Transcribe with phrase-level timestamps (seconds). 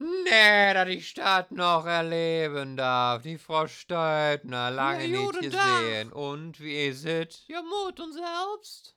[0.00, 3.20] Nee, dass ich das noch erleben darf.
[3.20, 6.10] Die Frau Steubner, lange Ja, nicht gesehen.
[6.10, 7.46] Und wie ist es?
[7.48, 8.96] Ja, Mut und selbst.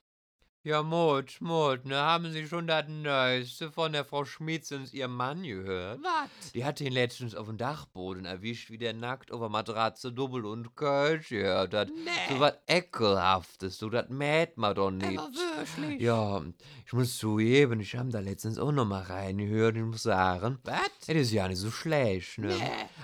[0.65, 1.97] Ja, Mut, Mut, ne?
[1.97, 5.99] Haben Sie schon das Neueste von der Frau Schmiedsens, ihrem Mann, gehört?
[6.01, 6.53] Was?
[6.53, 10.45] Die hat ihn letztens auf dem Dachboden erwischt, wie der nackt auf der Matratze Double
[10.45, 11.89] und Kölsch gehört hat.
[11.89, 12.33] Nee.
[12.33, 15.19] So was Ekelhaftes, so das mäht man doch nicht.
[15.19, 15.99] Aber wirklich.
[16.01, 16.41] Ja,
[16.85, 19.75] ich muss zugeben, ich habe da letztens auch noch mal reingehört.
[19.75, 20.79] Ich muss sagen, Was?
[21.05, 22.47] das ist ja nicht so schlecht, ne?
[22.47, 22.61] Nee.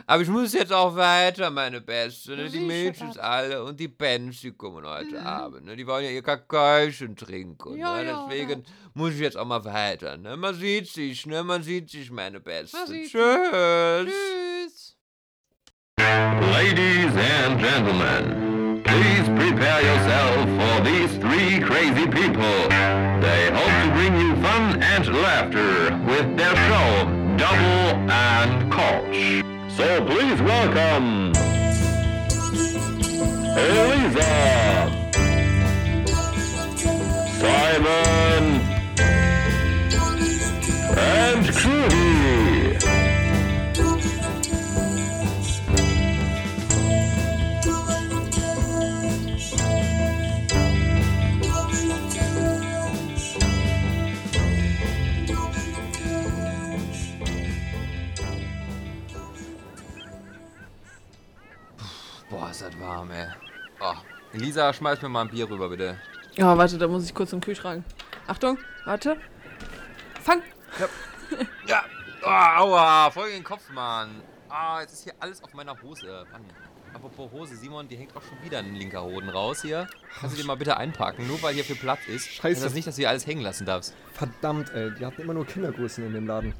[0.07, 2.37] Aber ich muss jetzt auch weiter, meine Beste.
[2.37, 2.49] Ne?
[2.49, 5.27] Die Mädchen alle und die Bands, die kommen heute Mhm.
[5.27, 5.65] Abend.
[5.65, 5.75] Ne?
[5.75, 7.48] Die wollen ja ihr Kakaochen trinken.
[7.75, 8.05] Ja, ne?
[8.05, 8.63] ja, Deswegen
[8.93, 10.17] muss ich jetzt auch mal weiter.
[10.17, 10.37] Ne?
[10.37, 11.43] Man sieht sich, ne?
[11.43, 12.77] Man sieht sich, meine Beste.
[12.85, 13.11] Tschüss.
[13.11, 14.95] Tschüss.
[15.99, 22.67] Ladies and gentlemen, please prepare yourself for these three crazy people.
[23.21, 27.05] They hope to bring you fun and laughter with their show,
[27.37, 29.43] Double and Koch.
[29.75, 31.31] So please welcome
[33.57, 34.78] Elisa,
[37.69, 38.45] Simon,
[40.97, 42.77] and Trudy.
[62.29, 63.27] Boah, ist das warm, ey.
[63.79, 63.93] Oh.
[64.33, 65.99] Elisa, schmeiß mir mal ein Bier rüber, bitte.
[66.39, 67.83] Ja, warte, da muss ich kurz zum Kühlschrank.
[68.25, 69.17] Achtung, warte.
[70.23, 70.41] Fang!
[71.67, 71.83] Ja.
[72.21, 74.21] Oh, aua, voll in den Kopf, Mann.
[74.49, 76.25] Ah, jetzt ist hier alles auf meiner Hose.
[76.29, 76.41] Mann.
[76.93, 79.87] Apropos Hose, Simon, die hängt auch schon wieder ein linker Hoden raus hier.
[80.19, 81.25] Kannst du den mal bitte einpacken?
[81.27, 82.27] Nur weil hier viel Platz ist.
[82.27, 82.57] Scheiße.
[82.57, 83.95] Ist das nicht, dass du hier alles hängen lassen darfst?
[84.11, 86.53] Verdammt, ey, die hatten immer nur Kindergrößen in dem Laden.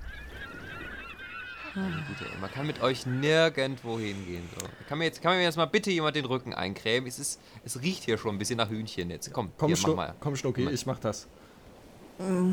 [1.74, 4.48] Gut, ey, man kann mit euch nirgendwo hingehen.
[4.60, 4.66] So.
[4.88, 7.08] Kann, mir jetzt, kann mir jetzt mal bitte jemand den Rücken eincremen?
[7.08, 9.32] Es, ist, es riecht hier schon ein bisschen nach Hühnchen jetzt.
[9.34, 10.16] Komm, Komm, hier, mach mal.
[10.20, 11.28] komm Schnucki, ich mach das.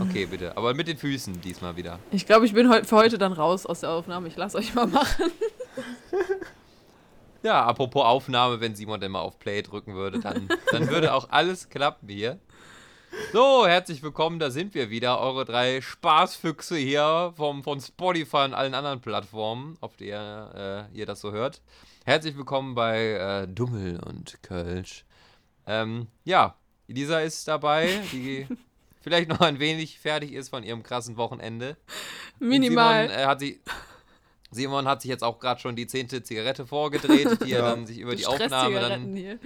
[0.00, 0.56] Okay, bitte.
[0.56, 1.98] Aber mit den Füßen diesmal wieder.
[2.12, 4.28] Ich glaube, ich bin für heute dann raus aus der Aufnahme.
[4.28, 5.30] Ich lasse euch mal machen.
[7.42, 11.30] Ja, apropos Aufnahme, wenn Simon denn mal auf Play drücken würde, dann, dann würde auch
[11.30, 12.40] alles klappen hier.
[13.32, 18.54] So, herzlich willkommen, da sind wir wieder, eure drei Spaßfüchse hier vom, von Spotify und
[18.54, 21.60] allen anderen Plattformen, auf der äh, ihr das so hört.
[22.04, 25.04] Herzlich willkommen bei äh, Dummel und Kölsch.
[25.66, 26.56] Ähm, ja,
[26.88, 28.46] Elisa ist dabei, die
[29.00, 31.76] vielleicht noch ein wenig fertig ist von ihrem krassen Wochenende.
[32.40, 33.08] Und Minimal.
[33.08, 33.60] Simon, äh, hat sie,
[34.50, 37.70] Simon hat sich jetzt auch gerade schon die zehnte Zigarette vorgedreht, die er Ja.
[37.70, 39.38] dann sich über die Stresszigaretten Aufnahme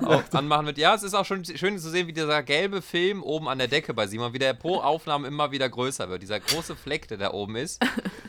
[0.00, 0.78] dann auch anmachen wird.
[0.78, 3.68] Ja, es ist auch schon schön zu sehen, wie dieser gelbe Film oben an der
[3.68, 6.22] Decke bei Simon, wie der pro Aufnahme immer wieder größer wird.
[6.22, 7.80] Dieser große Fleck, der da oben ist.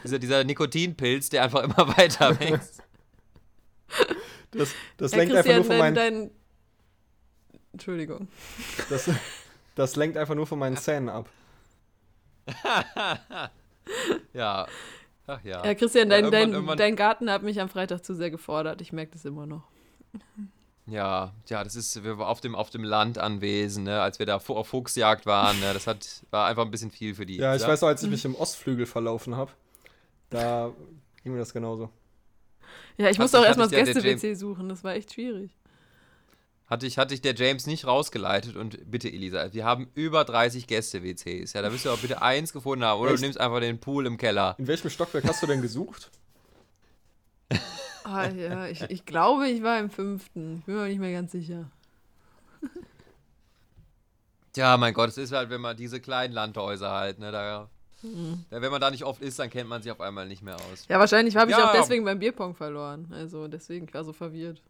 [0.04, 2.82] dieser, dieser Nikotinpilz, der einfach immer weiter wächst.
[4.52, 5.96] Das, das Ja, lenkt einfach nur von dein, meinen.
[5.96, 6.32] dein...
[7.74, 8.28] Entschuldigung.
[8.90, 9.10] Das,
[9.76, 11.30] das lenkt einfach nur von meinen Zähnen ab.
[14.34, 14.68] Ja.
[15.30, 15.64] Ach ja.
[15.66, 18.32] Ja, Christian, Ja, dein, irgendwann- dein, irgendwann- dein Garten hat mich am Freitag zu sehr
[18.32, 18.82] gefordert.
[18.82, 19.64] Ich merke das immer noch.
[20.88, 24.26] Ja, ja, das ist, wir waren auf dem, auf dem Land anwesend, ne, als wir
[24.26, 27.38] da auf Fuchsjagd waren, ne, das hat, war einfach ein bisschen viel für die.
[27.38, 27.68] Ja, ich ja?
[27.68, 29.52] weiß noch, als ich mich im Ostflügel verlaufen habe,
[30.32, 30.72] da
[31.24, 31.90] ging mir das genauso.
[32.98, 34.68] Ja, ich Hat musste auch erstmal das Gäste-WC suchen.
[34.68, 35.52] Das war echt schwierig.
[36.70, 40.68] Hatte ich, hatte ich der James nicht rausgeleitet und bitte, Elisa, wir haben über 30
[40.68, 41.54] Gäste-WCs.
[41.54, 43.00] Ja, da wirst du auch bitte eins gefunden haben.
[43.02, 43.20] Oder Echt?
[43.22, 44.56] du nimmst einfach den Pool im Keller.
[44.60, 46.12] In welchem Stockwerk hast du denn gesucht?
[48.04, 50.60] Ah, ja, ich, ich glaube, ich war im fünften.
[50.60, 51.70] Ich bin mir nicht mehr ganz sicher.
[54.56, 57.70] Ja, mein Gott, es ist halt, wenn man diese kleinen Landhäuser halt, ne, da,
[58.50, 60.56] da, wenn man da nicht oft ist, dann kennt man sich auf einmal nicht mehr
[60.56, 60.86] aus.
[60.88, 61.70] Ja, wahrscheinlich habe ich Ja.
[61.70, 63.08] auch deswegen beim Bierpong verloren.
[63.12, 64.62] Also deswegen, ich war so verwirrt.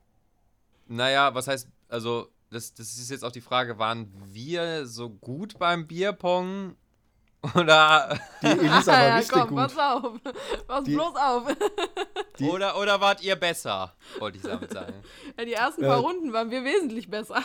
[0.88, 5.59] Naja, was heißt, also, das, das ist jetzt auch die Frage, waren wir so gut
[5.59, 6.75] beim Bierpong?
[7.55, 9.57] Oder, Die Elisa war ja, richtig komm, gut.
[9.57, 10.13] pass auf.
[10.68, 11.44] Pass Die- bloß auf.
[12.38, 13.94] Die- oder, oder wart ihr besser?
[14.19, 14.94] Wollte ich damit sagen.
[15.38, 16.01] Ja, die ersten paar Äh.
[16.01, 17.41] Runden waren wir wesentlich besser.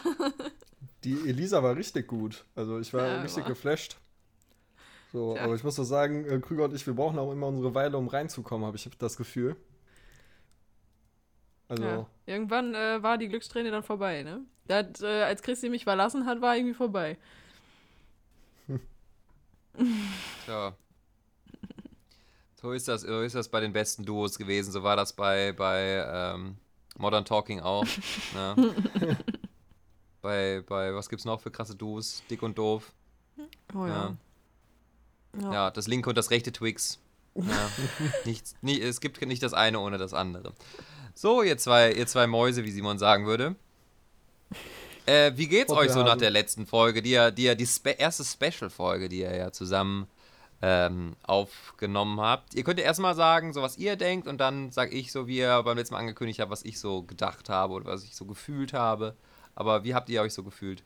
[1.05, 2.45] Die Elisa war richtig gut.
[2.57, 3.97] Also ich war Ja, richtig war- geflasht.
[5.13, 5.45] So, Tja.
[5.45, 7.97] aber ich muss so sagen, äh, Krüger und ich, wir brauchen auch immer unsere Weile,
[7.97, 9.55] um reinzukommen, habe ich das Gefühl.
[11.75, 12.07] Also, Ja.
[12.27, 14.41] Irgendwann äh, war die Glückssträhne dann vorbei, ne?
[14.67, 17.19] Da hat, äh, als Christi mich verlassen hat, war irgendwie vorbei.
[20.47, 20.75] Tja.
[22.61, 24.73] So ist das, so ist das bei den besten Duos gewesen.
[24.73, 26.57] So war das bei, bei ähm,
[26.97, 27.85] Modern Talking auch.
[28.35, 28.75] ne?
[30.23, 32.23] bei, bei, was gibt's noch für krasse Duos?
[32.31, 32.93] Dick und doof.
[33.75, 34.17] Oh ja.
[35.41, 35.53] Ja.
[35.53, 37.01] Ja, das linke und das rechte Twix.
[37.35, 37.71] Ja,
[38.25, 40.55] nichts, nie, es gibt nicht das eine ohne das andere.
[41.15, 43.55] So, ihr zwei, ihr zwei Mäuse, wie Simon sagen würde.
[45.07, 47.91] Äh, wie geht's euch so nach der letzten Folge, die ja, die, ja, die spe
[47.91, 50.09] erste Special-Folge, die ihr ja zusammen
[50.61, 52.55] ähm, aufgenommen habt?
[52.55, 55.39] Ihr könnt ja erstmal sagen, so was ihr denkt, und dann sag ich so, wie
[55.39, 58.25] ihr beim letzten Mal angekündigt habt, was ich so gedacht habe oder was ich so
[58.25, 59.15] gefühlt habe.
[59.55, 60.83] Aber wie habt ihr euch so gefühlt?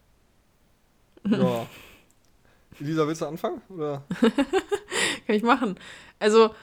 [1.25, 1.67] Ja.
[2.81, 3.63] Lisa, willst du anfangen?
[3.71, 4.05] Oder?
[5.27, 5.79] Kann ich machen.
[6.19, 6.55] Also,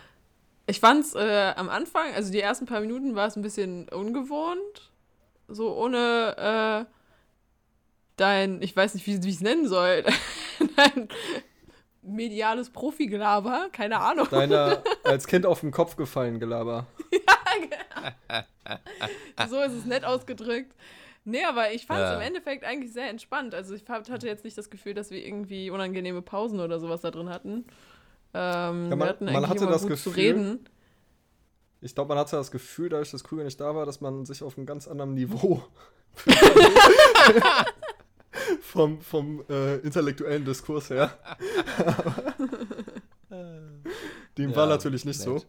[0.67, 4.91] ich fand's äh, am Anfang, also die ersten paar Minuten war es ein bisschen ungewohnt.
[5.47, 6.91] So ohne äh,
[8.17, 10.03] dein, ich weiß nicht, wie, wie ich es nennen soll,
[10.75, 11.07] dein
[12.01, 14.27] mediales Profigelaber, keine Ahnung.
[14.29, 16.88] Deiner als Kind auf den Kopf gefallen Gelaber.
[19.50, 20.73] so ist es nett ausgedrückt.
[21.27, 22.15] Nee, aber ich fand es Ja.
[22.15, 23.56] im Endeffekt eigentlich sehr entspannt.
[23.56, 27.09] Also ich hatte jetzt nicht das Gefühl, dass wir irgendwie unangenehme Pausen oder sowas da
[27.09, 27.65] drin hatten.
[28.37, 30.69] Ähm, man- wir hatten man hatte das gut zu Gefühl, reden.
[31.81, 34.43] Ich glaube, man hatte das Gefühl, dadurch, dass Krüger nicht da war, dass man sich
[34.43, 35.63] auf einem ganz anderen Niveau
[38.61, 41.17] vom, vom äh, intellektuellen Diskurs her.
[44.37, 45.35] Dem war Ja, natürlich nicht so.
[45.35, 45.47] nett.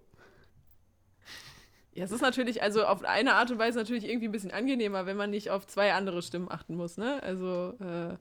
[1.95, 5.07] Ja, es ist natürlich, also auf eine Art und Weise natürlich irgendwie ein bisschen angenehmer,
[5.07, 7.23] wenn man nicht auf zwei andere Stimmen achten muss, ne?
[7.23, 8.17] Also, äh,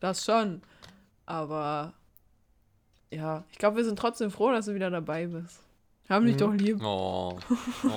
[0.00, 0.62] das schon.
[1.26, 1.94] Aber
[3.10, 5.60] ja, ich glaube, wir sind trotzdem froh, dass du wieder dabei bist.
[6.08, 6.38] Haben dich Mhm.
[6.38, 6.80] doch lieb.
[6.82, 7.38] Oh.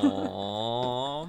[0.01, 1.27] Oh.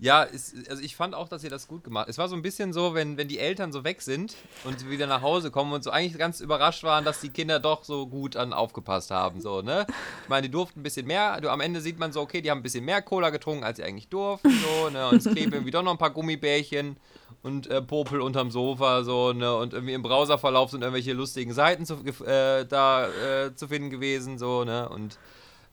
[0.00, 2.42] Ja, es, also ich fand auch, dass ihr das gut gemacht Es war so ein
[2.42, 5.72] bisschen so, wenn, wenn die Eltern so weg sind und sie wieder nach Hause kommen
[5.72, 9.40] und so eigentlich ganz überrascht waren, dass die Kinder doch so gut an aufgepasst haben.
[9.40, 9.86] So, ne?
[10.22, 11.40] Ich meine, die durften ein bisschen mehr.
[11.40, 13.78] Du, am Ende sieht man so, okay, die haben ein bisschen mehr Cola getrunken, als
[13.78, 14.50] sie eigentlich durften.
[14.52, 15.08] So, ne?
[15.08, 16.96] Und es kleben irgendwie doch noch ein paar Gummibärchen
[17.42, 19.54] und äh, Popel unterm Sofa, so, ne?
[19.54, 21.94] Und irgendwie im Browserverlauf sind irgendwelche lustigen Seiten zu,
[22.24, 24.88] äh, da äh, zu finden gewesen, so, ne?
[24.88, 25.18] Und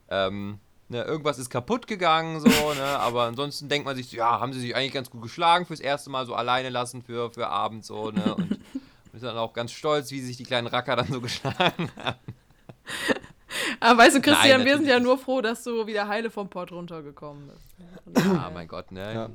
[0.09, 0.59] ähm,
[0.89, 4.53] ne, irgendwas ist kaputt gegangen, so, ne, aber ansonsten denkt man sich, so, ja, haben
[4.53, 7.85] sie sich eigentlich ganz gut geschlagen fürs erste Mal so alleine lassen für, für Abend,
[7.85, 11.07] so, ne, und, und ist dann auch ganz stolz, wie sich die kleinen Racker dann
[11.07, 12.19] so geschlagen haben.
[13.79, 16.49] Aber weißt du, Christian, Nein, wir sind ja nur froh, dass du wieder heile vom
[16.49, 18.27] Port runtergekommen bist.
[18.27, 19.13] Ah, mein Gott, ne.
[19.13, 19.29] Ja.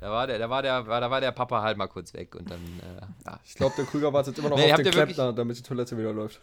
[0.00, 2.50] Da war, der, da, war der, da war der Papa halt mal kurz weg und
[2.50, 3.40] dann, äh, ja.
[3.44, 6.12] Ich glaube, der Krüger wartet immer noch Nee, auf den Klempner, damit die Toilette wieder
[6.12, 6.40] läuft.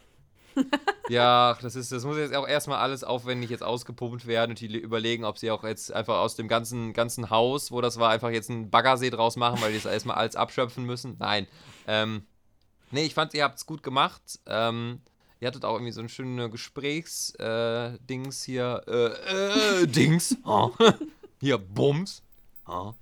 [1.10, 4.68] Ja, das ist, das muss jetzt auch erstmal alles aufwendig jetzt ausgepumpt werden und die
[4.70, 8.10] le- überlegen, ob sie auch jetzt einfach aus dem ganzen, ganzen Haus, wo das war,
[8.12, 11.18] einfach jetzt einen Baggersee draus machen, weil die das erstmal alles abschöpfen müssen.
[11.20, 11.46] Nein.
[11.88, 12.24] Ähm,
[12.92, 14.22] nee, ich fand, ihr habt es gut gemacht.
[14.46, 15.02] Ähm,
[15.42, 17.36] ihr hattet auch irgendwie so ein schönes Gesprächs-Dings
[17.96, 18.82] äh, Dings hier.
[18.88, 20.38] Äh, äh, Dings.
[20.46, 20.72] Oh.
[21.42, 22.24] hier, Bums.
[22.66, 22.94] Oh.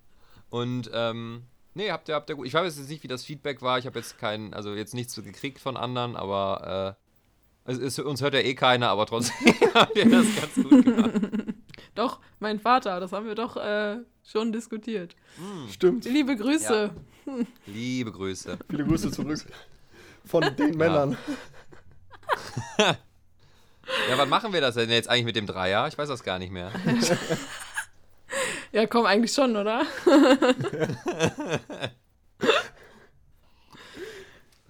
[0.52, 1.44] Und, ähm,
[1.74, 2.46] nee, habt ihr, habt ihr gut.
[2.46, 3.80] Ich weiß jetzt nicht, wie das Feedback war.
[3.80, 6.98] Ich habe jetzt keinen, also jetzt nichts so gekriegt von anderen, aber,
[7.66, 10.84] äh, es ist, uns hört ja eh keiner, aber trotzdem habt ihr das ganz gut
[10.86, 11.12] gemacht.
[11.96, 15.16] Doch, mein Vater, das haben wir doch äh, schon diskutiert.
[15.72, 16.06] Stimmt.
[16.06, 16.92] Liebe Grüße.
[17.66, 18.58] Liebe Grüße.
[18.70, 19.40] Viele Grüße zurück.
[20.26, 21.18] Von den Männern.
[22.78, 25.88] Ja, wann machen wir das denn jetzt eigentlich mit dem Dreier?
[25.88, 26.72] Ich weiß das gar nicht mehr.
[28.74, 29.84] Ja, komm, eigentlich schon, oder?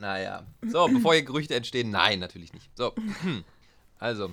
[0.01, 0.47] Naja.
[0.67, 2.69] So, bevor hier Gerüchte entstehen, nein, natürlich nicht.
[2.75, 2.93] So.
[3.99, 4.31] Also.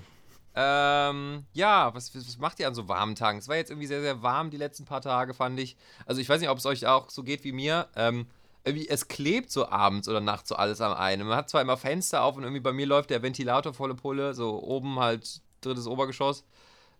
[0.54, 3.38] Ähm, ja, was, was macht ihr an so warmen Tagen?
[3.38, 5.76] Es war jetzt irgendwie sehr, sehr warm die letzten paar Tage, fand ich.
[6.06, 7.86] Also ich weiß nicht, ob es euch auch so geht wie mir.
[7.96, 8.28] Ähm,
[8.64, 11.28] irgendwie, es klebt so abends oder nachts so alles am einen.
[11.28, 14.32] Man hat zwar immer Fenster auf und irgendwie bei mir läuft der Ventilator volle Pulle,
[14.32, 16.44] so oben halt drittes Obergeschoss.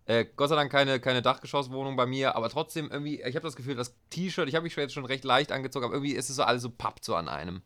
[0.08, 3.56] Äh, Gott sei Dank keine, keine Dachgeschosswohnung bei mir, aber trotzdem irgendwie, ich habe das
[3.56, 6.36] Gefühl, das T-Shirt, ich habe mich jetzt schon recht leicht angezogen, aber irgendwie ist es
[6.36, 7.60] so alles so pappt so an einem.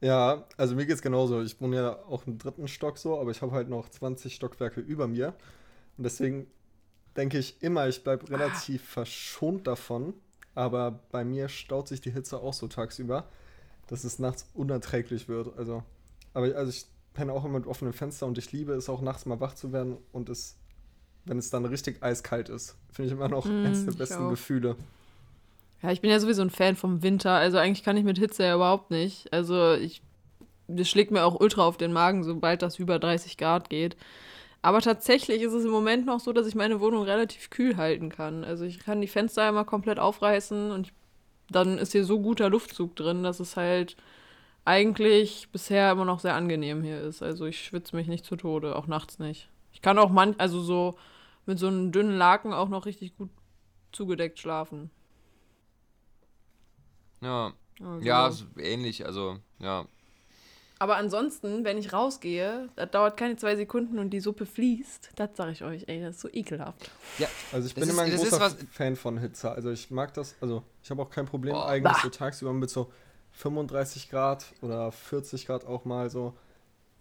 [0.00, 1.42] Ja, also mir geht's genauso.
[1.42, 4.80] Ich wohne ja auch im dritten Stock so, aber ich habe halt noch 20 Stockwerke
[4.80, 5.28] über mir.
[5.96, 6.48] Und deswegen
[7.16, 10.14] denke ich immer, ich bleibe relativ verschont davon.
[10.56, 13.28] Aber bei mir staut sich die Hitze auch so tagsüber,
[13.86, 15.56] dass es nachts unerträglich wird.
[15.56, 15.84] Also,
[16.34, 16.86] aber also ich
[17.18, 19.72] penne auch immer mit offenem Fenster und ich liebe es auch nachts mal wach zu
[19.72, 20.56] werden und es,
[21.24, 24.30] wenn es dann richtig eiskalt ist, finde ich immer noch Mm, eines der besten auch.
[24.30, 24.76] Gefühle.
[25.82, 27.32] Ja, ich bin ja sowieso ein Fan vom Winter.
[27.32, 29.32] Also eigentlich kann ich mit Hitze ja überhaupt nicht.
[29.32, 30.00] Also ich,
[30.68, 33.96] das schlägt mir auch ultra auf den Magen, sobald das über 30 Grad geht.
[34.62, 38.10] Aber tatsächlich ist es im Moment noch so, dass ich meine Wohnung relativ kühl halten
[38.10, 38.44] kann.
[38.44, 40.92] Also ich kann die Fenster einmal komplett aufreißen und ich,
[41.50, 43.96] dann ist hier so guter Luftzug drin, dass es halt
[44.68, 47.22] eigentlich bisher immer noch sehr angenehm hier ist.
[47.22, 49.48] Also ich schwitze mich nicht zu Tode, auch nachts nicht.
[49.72, 50.98] Ich kann auch man, also so
[51.46, 53.30] mit so einem dünnen Laken auch noch richtig gut
[53.92, 54.90] zugedeckt schlafen.
[57.20, 59.86] Ja, Also, ja, ist ähnlich, also, ja.
[60.80, 65.10] Aber ansonsten, wenn ich rausgehe, das dauert keine zwei Sekunden und die Suppe fließt.
[65.16, 66.88] Das sage ich euch, ey, das ist so ekelhaft.
[67.52, 69.50] Also ich Das bin ist- immer ein das großer Fan von Hitze.
[69.50, 71.66] Also ich mag das, also ich habe auch kein Problem Boah.
[71.66, 72.00] eigentlich Bah.
[72.02, 72.92] so tagsüber mit so
[73.38, 76.34] 35 Grad oder 40 Grad auch mal so.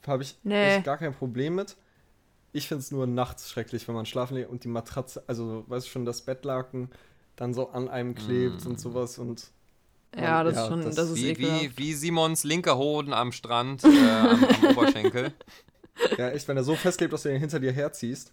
[0.06, 0.76] Habe ich Nee.
[0.78, 1.76] echt gar kein Problem mit.
[2.54, 5.86] Ich finde es nur nachts schrecklich, wenn man schlafen legt und die Matratze, also weißt
[5.88, 6.90] du schon, das Bettlaken
[7.36, 8.70] dann so an einem klebt Mm.
[8.70, 9.52] und sowas und
[10.16, 13.32] Ja, das Ja, ist schon, das- das, ist Wie, wie, wie Simons linker Hoden am
[13.32, 15.34] Strand, äh, am, am Oberschenkel.
[16.18, 18.32] ja echt, wenn er so festklebt, dass du ihn hinter dir herziehst.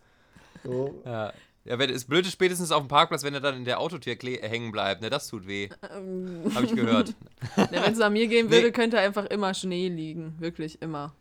[0.63, 1.33] So, Ja.
[1.65, 4.13] Ja, wenn, es blöd ist spätestens auf dem Parkplatz, wenn er dann in der Autotür
[4.15, 5.01] kle- hängen bleibt.
[5.01, 5.71] Ne, das tut weh.
[5.97, 7.15] Ähm, Habe ich gehört.
[7.71, 8.53] Wenn es nach mir gehen Nee.
[8.57, 10.35] würde, könnte einfach immer Schnee liegen.
[10.39, 11.15] Wirklich immer.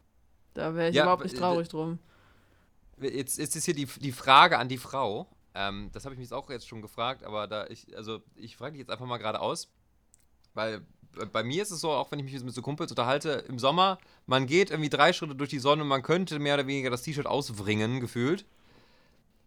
[0.53, 1.97] Da wäre ich Ja, überhaupt nicht äh, traurig drum.
[2.99, 5.27] Jetzt, jetzt ist hier die, die Frage an die Frau.
[5.55, 8.73] Ähm, das habe ich mich auch jetzt schon gefragt, aber da ich, also ich frage
[8.73, 9.69] dich jetzt einfach mal geradeaus,
[10.53, 10.81] weil
[11.15, 13.59] bei- bei mir ist es so, auch wenn ich mich mit so Kumpels unterhalte, im
[13.59, 16.89] Sommer, man geht irgendwie drei Schritte durch die Sonne und man könnte mehr oder weniger
[16.89, 18.45] das T-Shirt auswringen, gefühlt.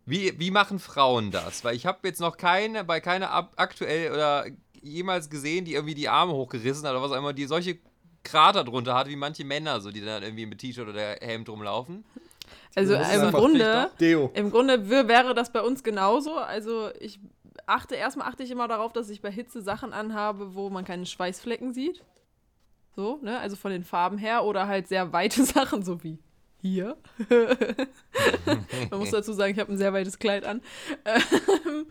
[0.07, 1.65] Wie, wie machen Frauen das?
[1.65, 4.47] Weil ich habe jetzt noch keine, bei keiner ab, aktuell oder
[4.81, 7.79] jemals gesehen, die irgendwie die Arme hochgerissen hat oder was auch immer, die solche
[8.23, 12.05] Krater drunter hat, wie manche Männer, so die dann irgendwie mit T-Shirt oder Hemd rumlaufen.
[12.77, 14.31] Also im Grunde, Deo.
[14.35, 16.37] im Grunde wär- wäre das bei uns genauso.
[16.37, 17.19] Also ich
[17.67, 21.07] achte, erstmal achte ich immer darauf, dass ich bei Hitze Sachen anhabe, wo man keine
[21.07, 22.03] Schweißflecken sieht.
[22.95, 23.39] So, ne?
[23.41, 26.19] Also von den Farben her oder halt sehr weite Sachen, so wie
[26.67, 26.97] hier.
[28.91, 30.61] man muss dazu sagen, ich habe ein sehr weites Kleid an.
[31.05, 31.87] Ähm,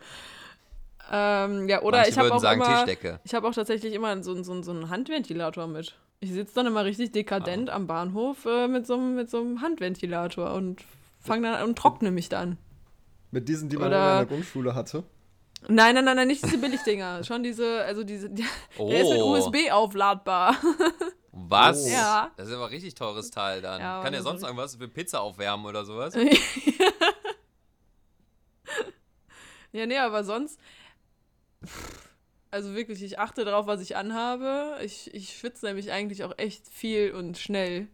[1.12, 3.20] ähm, ja, oder Manche ich habe auch sagen immer, Tischdecke.
[3.24, 5.96] ich habe auch tatsächlich immer so, so, so einen Handventilator mit.
[6.20, 9.62] Ich sitze dann immer richtig dekadent am Bahnhof äh, mit, so, einem- mit so einem
[9.62, 10.82] Handventilator und
[11.20, 12.58] fange dann an und trockne mich dann.
[13.32, 15.04] Mit diesen, die man Oder- in der Grundschule hatte.
[15.68, 17.24] Nein, nein, nein, nein, nicht diese Billigdinger.
[17.26, 18.46] Schon diese, also diese, der
[18.78, 20.56] Oh, ist mit USB aufladbar.
[21.38, 21.84] was?
[21.86, 21.90] Oh.
[21.90, 22.32] Ja.
[22.38, 23.82] Das ist aber ein richtig teures Teil dann.
[23.82, 26.16] Ja, Kann das sonst ist- irgendwas für Pizza aufwärmen oder sowas?
[29.72, 30.60] ja, nee, aber sonst.
[32.52, 34.78] Also wirklich, ich achte darauf, was ich anhabe.
[34.84, 37.88] Ich, ich schwitze nämlich eigentlich auch echt viel und schnell.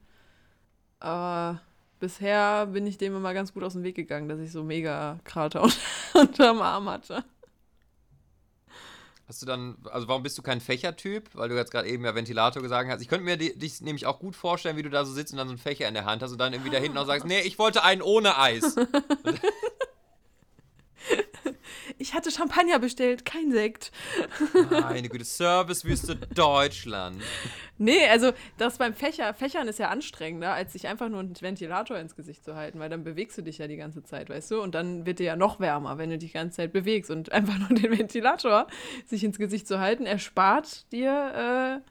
[1.00, 1.62] Aber
[2.00, 5.19] bisher bin ich dem immer ganz gut aus dem Weg gegangen, dass ich so mega
[5.24, 5.77] Krater unter-
[6.13, 7.24] unterm Arm hatte.
[9.31, 11.29] Hast du dann, also warum bist du kein Fächertyp?
[11.35, 13.01] Weil du jetzt gerade eben ja Ventilator gesagt hast.
[13.01, 15.38] Ich könnte mir di- dich nämlich auch gut vorstellen, wie du da so sitzt und
[15.38, 17.25] dann so einen Fächer in der Hand hast und dann irgendwie da hinten auch sagst,
[17.27, 18.75] nee, ich wollte einen ohne Eis.
[21.98, 23.91] Ich hatte Champagner bestellt, kein Sekt.
[24.69, 27.21] Meine Güte, Servicewüste Deutschland.
[27.77, 31.98] Nee, also das beim Fächer, Fächern ist ja anstrengender, als sich einfach nur einen Ventilator
[31.98, 34.62] ins Gesicht zu halten, weil dann bewegst du dich ja die ganze Zeit, weißt du?
[34.62, 37.12] Und dann wird dir ja noch wärmer, wenn du dich die ganze Zeit bewegst.
[37.12, 38.67] Und einfach nur den Ventilator
[39.05, 41.81] sich ins Gesicht zu halten, erspart dir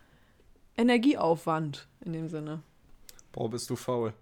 [0.77, 2.63] äh, Energieaufwand in dem Sinne.
[3.33, 4.13] Boah, bist du faul.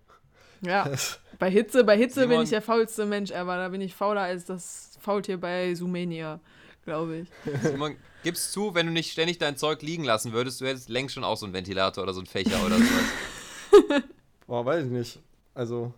[0.61, 0.91] Ja,
[1.39, 3.57] bei Hitze, bei Hitze bin Simon- ich der faulste Mensch ever.
[3.57, 6.41] Da bin ich fauler als das Faultier bei Sumenia,
[6.85, 7.29] glaube ich.
[7.63, 11.15] Simon, gibst zu, wenn du nicht ständig dein Zeug liegen lassen würdest, du hättest längst
[11.15, 14.03] schon auch so einen Ventilator oder so einen Fächer oder sowas.
[14.47, 15.21] Boah, weiß ich nicht.
[15.55, 15.93] Also,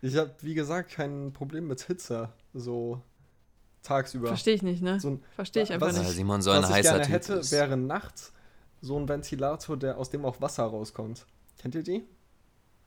[0.00, 2.28] ich habe, wie gesagt, kein Problem mit Hitze.
[2.54, 3.00] So
[3.82, 4.28] tagsüber.
[4.28, 4.98] Verstehe ich nicht, ne?
[5.00, 6.10] So ein, Verstehe ich einfach was nicht.
[6.10, 7.52] Simon so ein was ich heißer gerne Typ hätte, ist.
[7.52, 8.32] wäre nachts
[8.80, 11.24] so ein Ventilator, der aus dem auch Wasser rauskommt.
[11.60, 12.02] Kennt ihr die?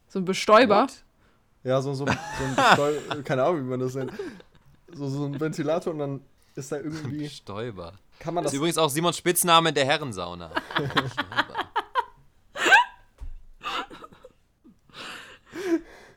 [0.10, 0.84] So ein Bestäuber.
[0.84, 1.05] What?
[1.66, 2.94] Ja, so, so, so ein Besteu
[3.24, 4.12] keine Ahnung, wie man das nennt.
[4.94, 6.22] So, so ein Ventilator und dann
[6.54, 7.28] ist da irgendwie.
[7.42, 7.94] Stäuber.
[8.20, 8.54] Kann man Das das.
[8.54, 10.52] ist übrigens auch Simons Spitzname in der Herrensauna.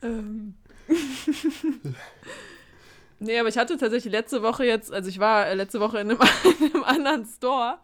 [0.01, 0.55] Ähm.
[3.19, 6.11] nee, aber ich hatte tatsächlich letzte Woche jetzt, also ich war äh, letzte Woche in
[6.11, 6.21] einem,
[6.61, 7.79] in einem anderen Store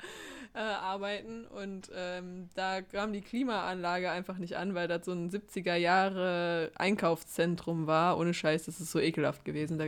[0.55, 5.29] äh, arbeiten und ähm, da kam die Klimaanlage einfach nicht an, weil das so ein
[5.31, 8.19] 70er Jahre Einkaufszentrum war.
[8.19, 9.79] Ohne Scheiß, das ist so ekelhaft gewesen.
[9.79, 9.85] Da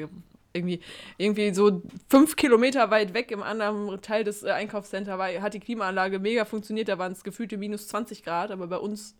[0.52, 0.80] irgendwie,
[1.18, 5.60] irgendwie so fünf Kilometer weit weg im anderen Teil des äh, Einkaufscenters war, hat die
[5.60, 6.88] Klimaanlage mega funktioniert.
[6.88, 9.14] Da waren es gefühlte minus 20 Grad, aber bei uns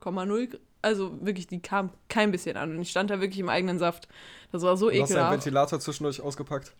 [0.00, 0.58] 0,0.
[0.80, 2.70] Also wirklich, die kam kein bisschen an.
[2.74, 4.08] Und ich stand da wirklich im eigenen Saft.
[4.52, 5.32] Das war so Du hast deinen ekelhaft.
[5.32, 6.72] Ventilator zwischendurch ausgepackt.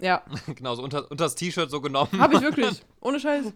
[0.00, 0.22] Ja,
[0.54, 2.10] genau, so unter, unter das T-Shirt so genommen.
[2.18, 2.82] habe ich wirklich.
[3.00, 3.46] Ohne Scheiß.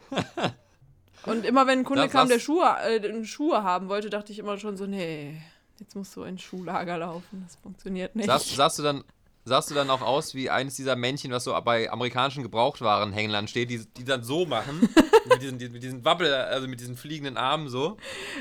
[1.24, 4.38] Und immer wenn ein Kunde Das- kam, der Schuhe, äh, Schuhe haben wollte, dachte ich
[4.40, 5.40] immer schon so, nee,
[5.78, 7.44] jetzt musst du ins Schuhlager laufen.
[7.46, 8.26] Das funktioniert nicht.
[8.26, 9.04] Sahst, sahst, du dann,
[9.44, 13.70] sahst du dann auch aus wie eines dieser Männchen, was so bei amerikanischen Gebrauchtwarenhändlern steht,
[13.70, 14.80] die, die dann so machen?
[15.28, 17.96] mit, diesen, die, mit diesen Wabbel, also mit diesen fliegenden Armen so.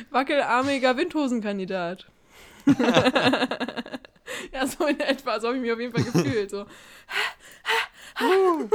[0.09, 2.07] Wackelarmiger Windhosenkandidat.
[4.51, 5.39] ja, so in etwa.
[5.39, 6.49] So habe ich mich auf jeden Fall gefühlt.
[6.49, 6.65] So.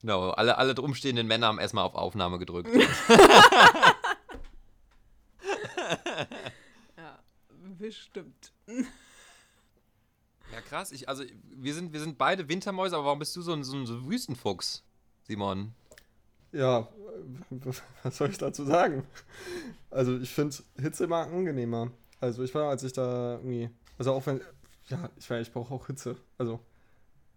[0.00, 2.68] Genau, alle, alle umstehenden Männer haben erstmal auf Aufnahme gedrückt.
[6.96, 7.18] Ja,
[7.78, 8.52] bestimmt.
[10.52, 10.92] Ja, krass.
[10.92, 13.76] Ich, also, wir sind, wir sind beide Wintermäuse, aber warum bist du so ein, so
[13.76, 14.84] ein, so ein Wüstenfuchs,
[15.22, 15.74] Simon?
[16.52, 16.88] Ja,
[18.02, 19.06] was soll ich dazu sagen?
[19.90, 21.90] Also ich finde Hitze immer angenehmer.
[22.20, 24.40] Also ich war, als ich da irgendwie, also auch wenn,
[24.88, 26.16] ja, ich weiß, ich brauche auch Hitze.
[26.38, 26.60] Also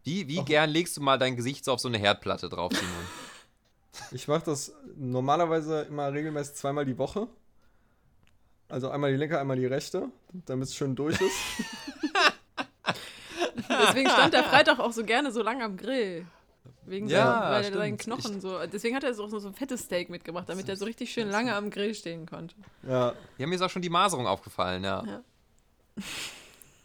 [0.03, 3.05] Wie, wie gern legst du mal dein Gesicht so auf so eine Herdplatte drauf, Simon?
[4.11, 7.27] ich mache das normalerweise immer regelmäßig zweimal die Woche.
[8.69, 10.09] Also einmal die linke, einmal die rechte,
[10.45, 11.37] damit es schön durch ist.
[13.69, 16.25] Deswegen stand der Freitag auch so gerne so lange am Grill.
[16.85, 17.77] Wegen Ja, so, weil er stimmt.
[17.77, 18.65] seinen Knochen so.
[18.65, 21.53] Deswegen hat er so, so ein fettes Steak mitgebracht, damit er so richtig schön lange
[21.55, 22.55] am Grill stehen konnte.
[22.83, 25.03] Ja, Ja, mir ist auch schon die Maserung aufgefallen, ja.
[25.05, 25.23] Ja.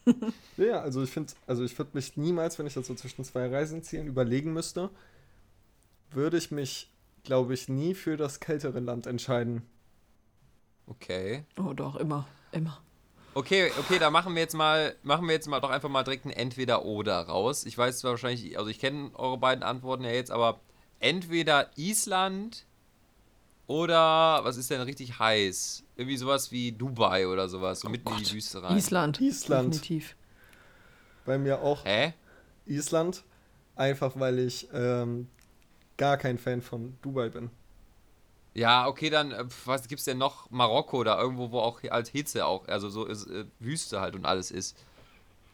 [0.56, 3.48] ja also ich finde, also ich würde mich niemals, wenn ich das so zwischen zwei
[3.48, 4.90] Reisenzielen überlegen müsste,
[6.10, 6.90] würde ich mich,
[7.24, 9.62] glaube ich, nie für das kältere Land entscheiden.
[10.86, 11.44] Okay.
[11.58, 12.26] Oh, doch, immer.
[12.50, 12.82] Immer.
[13.34, 16.26] Okay, okay, da machen wir jetzt mal, machen wir jetzt mal doch einfach mal direkt
[16.26, 17.64] ein Entweder-Oder raus.
[17.64, 20.60] Ich weiß zwar wahrscheinlich, also ich kenne eure beiden Antworten ja jetzt, aber
[21.00, 22.66] entweder Island
[23.72, 25.82] oder was ist denn richtig heiß?
[25.96, 28.34] Irgendwie sowas wie Dubai oder sowas, so mitten in die Gott.
[28.34, 28.76] Wüste rein.
[28.76, 29.20] Island.
[29.20, 29.74] Island.
[29.74, 30.14] Definitiv.
[31.24, 32.12] Bei mir auch Hä?
[32.66, 33.24] Island,
[33.76, 35.28] einfach weil ich ähm,
[35.96, 37.50] gar kein Fan von Dubai bin.
[38.54, 40.50] Ja, okay, dann, äh, was gibt's denn noch?
[40.50, 44.26] Marokko da irgendwo, wo auch als Hitze auch, also so ist, äh, Wüste halt und
[44.26, 44.76] alles ist.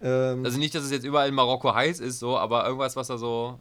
[0.02, 3.06] Ähm, Also nicht, dass es jetzt überall in Marokko heiß ist, so, aber irgendwas, was
[3.06, 3.60] da so.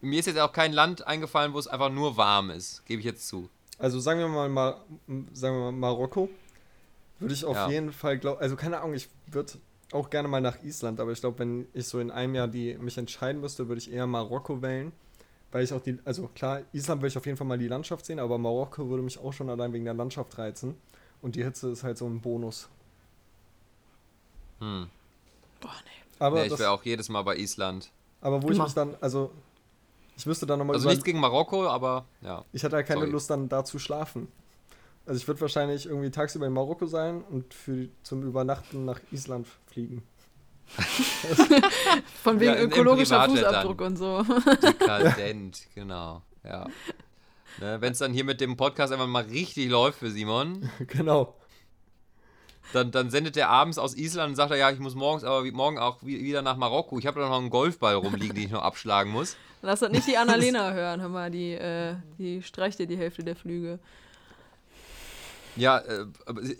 [0.00, 3.06] Mir ist jetzt auch kein Land eingefallen, wo es einfach nur warm ist, gebe ich
[3.06, 3.48] jetzt zu.
[3.78, 4.84] Also sagen wir mal, Mar
[5.32, 6.28] sagen wir mal Marokko,
[7.20, 7.68] würde ich auf Ja.
[7.70, 9.52] jeden Fall glauben, also keine Ahnung, ich würde
[9.92, 12.76] auch gerne mal nach Island, aber ich glaube, wenn ich so in einem Jahr die
[12.78, 14.92] mich entscheiden müsste, würde ich eher Marokko wählen,
[15.52, 18.04] weil ich auch die, also klar, Island würde ich auf jeden Fall mal die Landschaft
[18.04, 20.74] sehen, aber Marokko würde mich auch schon allein wegen der Landschaft reizen
[21.22, 22.68] und die Hitze ist halt so ein Bonus.
[24.60, 24.88] Hm.
[25.60, 25.90] Boah, nee.
[26.18, 27.90] Aber, Ja, ich das, wäre auch jedes Mal bei Island.
[28.20, 29.30] aber wo ich mich dann, also
[30.18, 32.44] ich müsste dann nochmal Also nichts gegen Marokko, aber ja.
[32.52, 33.12] Ich hatte halt keine Sorry.
[33.12, 34.28] Lust, dann da zu schlafen.
[35.06, 39.46] Also ich würde wahrscheinlich irgendwie tagsüber in Marokko sein und für, zum Übernachten nach Island
[39.66, 40.02] fliegen.
[42.22, 43.54] Von wegen Ja, im ökologischer Privatjet dann.
[43.66, 44.22] Fußabdruck und so.
[44.62, 46.22] Dekadent, genau.
[46.44, 46.66] Ja.
[47.60, 51.34] Ne, Wenn es dann hier mit dem Podcast einfach mal richtig läuft für Simon, genau.
[52.72, 55.44] dann, dann sendet er abends aus Island und sagt er, ja, ich muss morgens aber
[55.44, 56.98] wie- morgen auch wie- wieder nach Marokko.
[56.98, 59.36] Ich habe da noch einen Golfball rumliegen, den ich noch abschlagen muss.
[59.62, 63.24] Lass das nicht die Annalena hören, hör mal, die, äh, die streicht dir die Hälfte
[63.24, 63.78] der Flüge.
[65.56, 66.06] Ja, äh,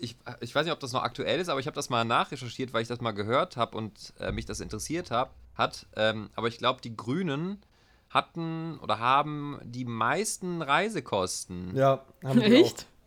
[0.01, 2.73] ich, ich weiß nicht, ob das noch aktuell ist, aber ich habe das mal nachrecherchiert,
[2.73, 5.85] weil ich das mal gehört habe und äh, mich das interessiert hab, hat.
[5.95, 7.61] Ähm, aber ich glaube, die Grünen
[8.09, 11.75] hatten oder haben die meisten Reisekosten.
[11.75, 12.81] Ja, haben die Echt?
[12.81, 12.99] Auch.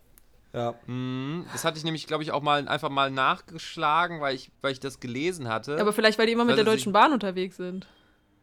[0.55, 4.51] Ja, Mhm, das hatte ich nämlich, glaube ich, auch mal einfach mal nachgeschlagen, weil ich,
[4.61, 5.81] weil ich das gelesen hatte.
[5.81, 7.87] Aber vielleicht, weil die immer mit der Deutschen Bahn unterwegs sind.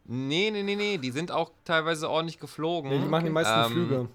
[0.04, 2.90] Nee, nee, nee, nee, die sind auch teilweise ordentlich geflogen.
[2.90, 4.08] nee, die machen die meisten Ähm, Flüge.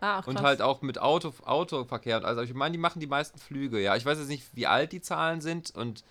[0.00, 0.28] Ah, krass.
[0.28, 2.16] Und halt auch mit Auto, Autoverkehr.
[2.18, 3.96] und Also ich meine, die machen die meisten Flüge, ja.
[3.96, 6.04] Ich weiß jetzt nicht, wie alt die Zahlen sind und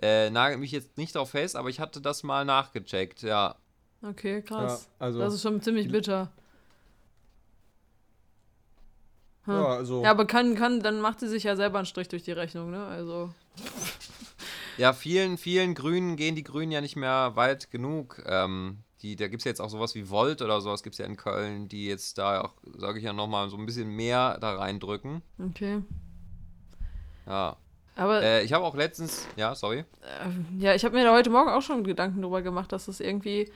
[0.00, 3.56] äh, nagel mich jetzt nicht darauf fest, aber ich hatte das mal nachgecheckt, ja.
[4.02, 4.88] Okay, krass.
[4.98, 6.30] Ja, also- das ist schon ziemlich bitter.
[9.44, 9.54] Hm.
[9.54, 12.22] Ja, also Ja, aber kann, kann, dann macht sie sich ja selber einen Strich durch
[12.22, 12.84] die Rechnung, ne?
[12.86, 13.30] Also.
[14.78, 18.22] Ja, vielen, vielen Grünen gehen die Grünen ja nicht mehr weit genug.
[18.26, 20.98] Ähm, die, da gibt es ja jetzt auch sowas wie Volt oder sowas gibt es
[20.98, 24.38] ja in Köln, die jetzt da auch, sage ich ja nochmal, so ein bisschen mehr
[24.40, 25.22] da reindrücken.
[25.38, 25.82] Okay.
[27.26, 27.56] Ja.
[27.96, 29.80] Aber Äh, ich habe auch letztens, ja, sorry.
[30.02, 33.00] äh, ja, ich habe mir da heute Morgen auch schon Gedanken drüber gemacht, dass das
[33.00, 33.50] irgendwie.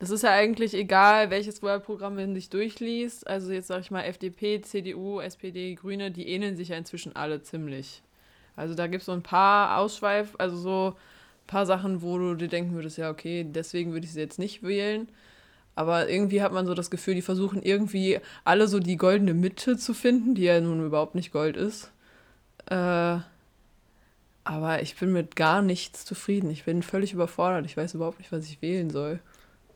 [0.00, 3.26] Das ist ja eigentlich egal, welches Wahlprogramm man sich durchliest.
[3.26, 7.42] Also jetzt sage ich mal FDP, CDU, SPD, Grüne, die ähneln sich ja inzwischen alle
[7.42, 8.02] ziemlich.
[8.56, 12.34] Also da gibt es so ein paar Ausschweif, also so ein paar Sachen, wo du
[12.34, 15.08] dir denken würdest, ja, okay, deswegen würde ich sie jetzt nicht wählen.
[15.74, 19.78] Aber irgendwie hat man so das Gefühl, die versuchen irgendwie alle so die goldene Mitte
[19.78, 21.90] zu finden, die ja nun überhaupt nicht Gold ist.
[22.66, 23.18] Äh,
[24.44, 26.50] aber ich bin mit gar nichts zufrieden.
[26.50, 27.66] Ich bin völlig überfordert.
[27.66, 29.20] Ich weiß überhaupt nicht, was ich wählen soll.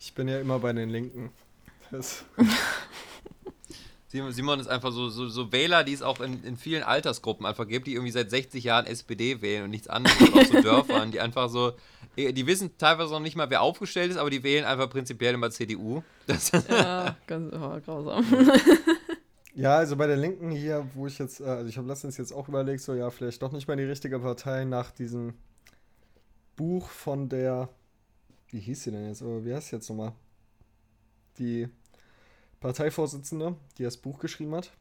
[0.01, 1.31] ich bin ja immer bei den Linken.
[1.91, 2.25] Das,
[4.31, 7.66] Simon ist einfach so, so, so Wähler, die es auch in, in vielen Altersgruppen einfach
[7.66, 10.16] gibt, die irgendwie seit 60 Jahren SPD wählen und nichts anderes.
[10.20, 11.72] Und auch so Dörfern, die einfach so,
[12.16, 15.50] die wissen teilweise noch nicht mal, wer aufgestellt ist, aber die wählen einfach prinzipiell immer
[15.50, 16.03] CDU.
[16.27, 18.24] Das, Ja, ganz oh, grausam.
[19.55, 22.33] ja, also bei den Linken hier, wo ich jetzt, äh, also ich habe letztens jetzt
[22.33, 25.35] auch überlegt, so ja, vielleicht doch nicht mehr die richtige Partei nach diesem
[26.57, 27.68] Buch von der,
[28.50, 30.12] wie hieß sie denn jetzt, oder wie heißt sie jetzt nochmal?
[31.38, 31.68] Die,
[32.64, 34.72] Parteivorsitzende, die das Buch geschrieben hat.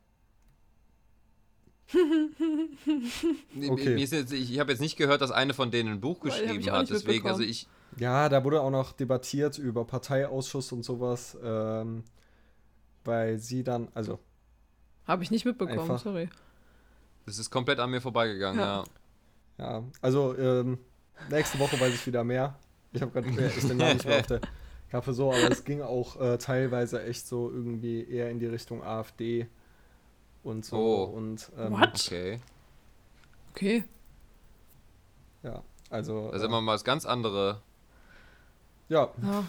[3.70, 3.96] Okay.
[3.98, 6.72] Jetzt, ich ich habe jetzt nicht gehört, dass eine von denen ein Buch geschrieben ich
[6.72, 6.90] auch hat.
[6.90, 7.50] nicht Deswegen, also mitbekommen.
[7.50, 7.68] ich.
[8.02, 12.04] Ja, da wurde auch noch debattiert über Parteiausschuss und sowas, ähm,
[13.04, 14.18] weil sie dann, also
[15.06, 16.00] Habe ich nicht mitbekommen, Einfach.
[16.00, 16.30] sorry.
[17.26, 18.84] Das ist komplett an mir vorbeigegangen, Ja.
[19.60, 19.74] ja.
[19.80, 20.80] Ja, also ähm,
[21.30, 22.58] nächste Woche weiß ich wieder mehr.
[22.94, 24.42] Ich habe gerade äh, ist den Namen nicht mehr auf der
[24.94, 28.84] Kappe so, aber es ging auch äh, teilweise echt so irgendwie eher in die Richtung
[28.84, 29.48] AfD
[30.44, 31.04] und so Oh.
[31.06, 31.90] und ähm, What?
[31.96, 32.40] Okay.
[33.56, 33.84] Okay.
[35.42, 37.60] ja, also Das ist äh, immer mal was ganz andere.
[38.88, 39.44] ja, Ja.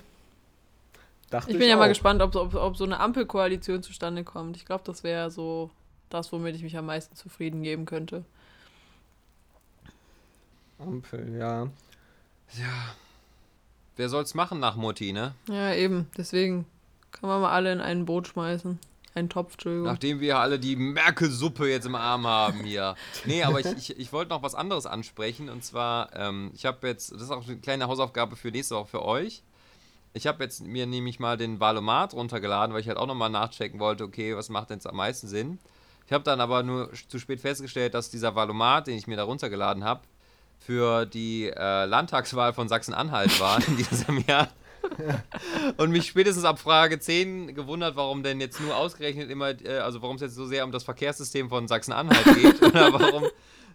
[1.28, 1.88] dachte Ich bin ja mal auch.
[1.88, 4.56] gespannt, ob, ob, ob so eine Ampelkoalition zustande kommt.
[4.56, 5.70] Ich glaube, das wäre so
[6.08, 8.24] das, womit ich mich am meisten zufrieden geben könnte.
[10.78, 11.64] Ampel, ja.
[12.58, 12.94] Ja.
[13.96, 15.34] Wer soll's machen nach Mutti, ne?
[15.48, 16.08] Ja, eben.
[16.16, 16.66] Deswegen
[17.12, 18.78] kann man mal alle in ein Boot schmeißen.
[19.14, 19.86] Einen Topf, Entschuldigung.
[19.86, 22.96] Nachdem wir alle die Merkel-Suppe jetzt im Arm haben hier.
[23.24, 25.48] Nee, aber ich, ich, ich wollte noch was anderes ansprechen.
[25.48, 28.88] Und zwar, ähm, ich habe jetzt, das ist auch eine kleine Hausaufgabe für nächste Woche
[28.88, 29.44] für euch.
[30.14, 33.78] Ich habe jetzt mir nämlich mal den Valomat runtergeladen, weil ich halt auch nochmal nachchecken
[33.78, 35.58] wollte, okay, was macht denn jetzt am meisten Sinn?
[36.06, 39.24] Ich habe dann aber nur zu spät festgestellt, dass dieser Valomat, den ich mir da
[39.24, 40.02] runtergeladen habe,
[40.64, 44.48] für die äh, Landtagswahl von Sachsen-Anhalt war in diesem Jahr.
[45.76, 50.02] Und mich spätestens ab Frage 10 gewundert, warum denn jetzt nur ausgerechnet immer, äh, also
[50.02, 53.24] warum es jetzt so sehr um das Verkehrssystem von Sachsen-Anhalt geht oder warum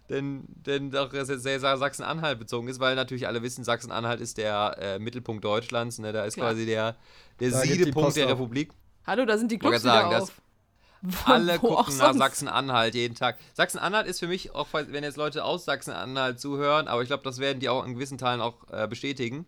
[0.08, 4.38] denn, denn doch das jetzt sehr Sachsen-Anhalt bezogen ist, weil natürlich alle wissen, Sachsen-Anhalt ist
[4.38, 6.12] der äh, Mittelpunkt Deutschlands, ne?
[6.12, 6.50] da ist Klar.
[6.50, 6.96] quasi der,
[7.38, 8.28] der Da Siedepunkt der.
[8.28, 8.72] Republik.
[9.06, 10.32] Hallo, da sind die Clubs wieder sagen, auf.
[11.24, 12.14] Alle gucken nach.
[12.14, 13.38] Sachsen-Anhalt jeden Tag.
[13.54, 17.38] Sachsen-Anhalt ist für mich, auch wenn jetzt Leute aus Sachsen-Anhalt zuhören, aber ich glaube, das
[17.38, 19.46] werden die auch in gewissen Teilen auch äh, bestätigen.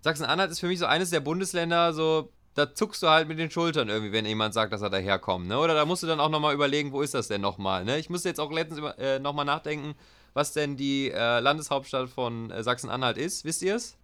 [0.00, 3.50] Sachsen-Anhalt ist für mich so eines der Bundesländer, so, da zuckst du halt mit den
[3.50, 5.58] Schultern irgendwie, wenn jemand sagt, dass er daherkommt, ne?
[5.58, 7.98] Oder da musst du dann auch nochmal überlegen, wo ist das denn nochmal, ne?
[7.98, 9.94] Ich musste jetzt auch letztens über, äh, nochmal nachdenken,
[10.34, 13.44] was denn die äh, Landeshauptstadt von äh, Sachsen-Anhalt ist.
[13.44, 13.96] Wisst ihr es?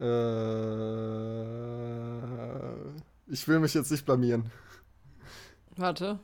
[0.00, 0.06] Äh,
[3.32, 4.50] ich will mich jetzt nicht blamieren.
[5.80, 6.18] Warte.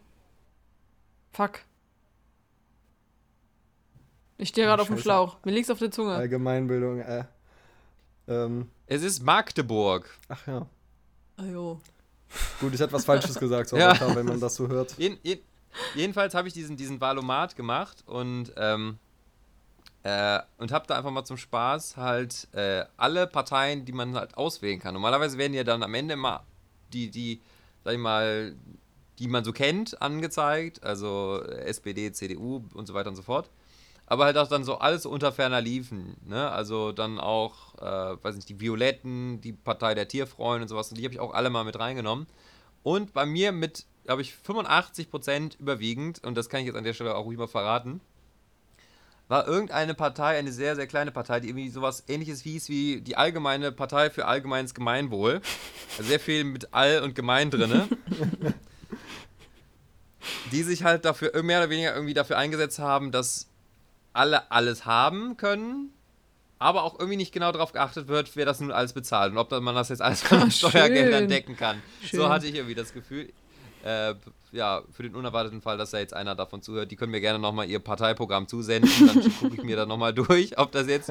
[1.33, 1.61] Fuck.
[4.38, 4.99] Ich stehe gerade auf dem.
[4.99, 5.38] Schlauch.
[5.45, 6.14] Mir liegt's auf der Zunge.
[6.14, 7.25] Allgemeinbildung, äh.
[8.29, 10.11] Ähm, Es ist Magdeburg.
[10.29, 10.66] ach ja.
[11.38, 11.81] Ajo.
[12.61, 13.95] Gut, ich hätte was Falsches gesagt, so Ja.
[13.95, 14.92] klar, wenn man das so hört.
[14.99, 15.42] Jeden, jeden,
[15.95, 18.99] jedenfalls habe ich diesen, diesen Valomat gemacht und, ähm,
[20.03, 24.37] äh, und habe da einfach mal zum Spaß halt äh, alle Parteien, die man halt
[24.37, 24.92] auswählen kann.
[24.92, 26.45] Normalerweise werden ja dann am Ende immer
[26.92, 27.40] die, die,
[27.85, 28.55] sag ich mal,
[29.19, 33.51] die man so kennt, angezeigt, also SPD, CDU und so weiter und so fort.
[34.07, 36.49] Aber halt auch dann so alles unter ferner liefen, ne?
[36.51, 40.99] Also dann auch, äh, weiß nicht, die Violetten, die Partei der Tierfreunde und sowas, und
[40.99, 42.27] die habe ich auch alle mal mit reingenommen.
[42.85, 46.95] Und bei mir mit, habe ich 85% überwiegend, und das kann ich jetzt an der
[46.95, 48.01] Stelle auch mal verraten,
[49.29, 53.17] war irgendeine Partei, eine sehr, sehr kleine Partei, die irgendwie sowas ähnliches hieß wie die
[53.17, 55.41] Allgemeine Partei für allgemeines Gemeinwohl.
[55.99, 57.89] Also sehr viel mit All und Gemein drinne.
[60.53, 63.49] die sich halt dafür mehr oder weniger irgendwie dafür eingesetzt haben, dass
[64.12, 65.93] alle alles haben können,
[66.59, 69.51] aber auch irgendwie nicht genau darauf geachtet wird, wer das nun alles bezahlt und ob
[69.61, 71.83] man das jetzt alles von Steuergeldern decken kann.
[72.03, 72.21] Schön.
[72.21, 73.33] So hatte ich irgendwie das Gefühl.
[73.85, 74.15] Äh,
[74.53, 77.39] ja, für den unerwarteten Fall, dass da jetzt einer davon zuhört, die können mir gerne
[77.39, 78.91] nochmal ihr Parteiprogramm zusenden.
[79.07, 81.11] Dann gucke ich mir da nochmal durch, ob das jetzt,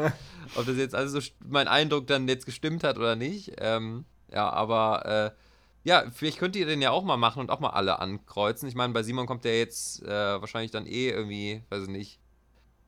[0.56, 3.54] ob das jetzt also so mein Eindruck dann jetzt gestimmt hat oder nicht.
[3.60, 5.45] Ähm, ja, aber äh,
[5.86, 8.68] ja, vielleicht könnt ihr den ja auch mal machen und auch mal alle ankreuzen.
[8.68, 12.20] Ich meine, bei Simon kommt der jetzt äh, wahrscheinlich dann eh irgendwie, weiß ich nicht,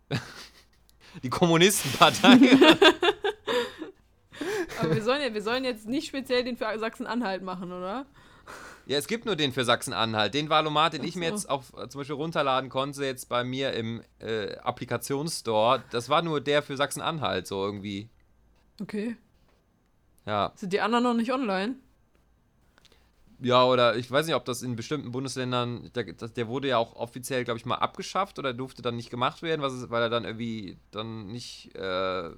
[1.24, 2.40] die Kommunistenpartei.
[4.80, 8.08] Aber wir sollen, ja, wir sollen jetzt nicht speziell den für Sachsen-Anhalt machen, oder?
[8.88, 10.34] Ja, es gibt nur den für Sachsen-Anhalt.
[10.34, 11.36] Den Valomat, den Ach ich mir so.
[11.36, 16.24] jetzt auch äh, zum Beispiel runterladen konnte, jetzt bei mir im äh, Applikationsstore, das war
[16.24, 18.10] nur der für Sachsen-Anhalt, so irgendwie.
[18.82, 19.18] Okay.
[20.26, 20.52] Ja.
[20.56, 21.76] Sind die anderen noch nicht online?
[23.39, 26.95] Ja, oder ich weiß nicht, ob das in bestimmten Bundesländern, der, der wurde ja auch
[26.95, 30.10] offiziell, glaube ich, mal abgeschafft oder durfte dann nicht gemacht werden, was ist, weil er
[30.10, 32.32] dann irgendwie dann nicht äh,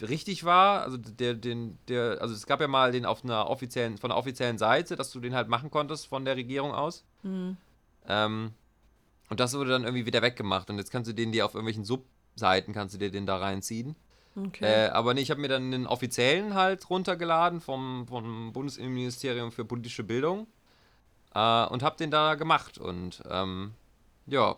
[0.00, 0.82] richtig war.
[0.82, 4.16] Also der, den, der, also es gab ja mal den auf einer offiziellen, von der
[4.16, 7.04] offiziellen Seite, dass du den halt machen konntest von der Regierung aus.
[7.22, 7.56] Hm.
[8.08, 8.52] Ähm,
[9.28, 10.68] und das wurde dann irgendwie wieder weggemacht.
[10.68, 13.94] Und jetzt kannst du den dir auf irgendwelchen Subseiten, kannst du dir den da reinziehen.
[14.34, 14.64] Okay.
[14.64, 19.64] Äh, aber nee, ich habe mir dann den offiziellen halt runtergeladen vom, vom Bundesministerium für
[19.64, 20.46] politische Bildung
[21.34, 22.78] äh, und habe den da gemacht.
[22.78, 23.72] Und ähm,
[24.26, 24.56] ja,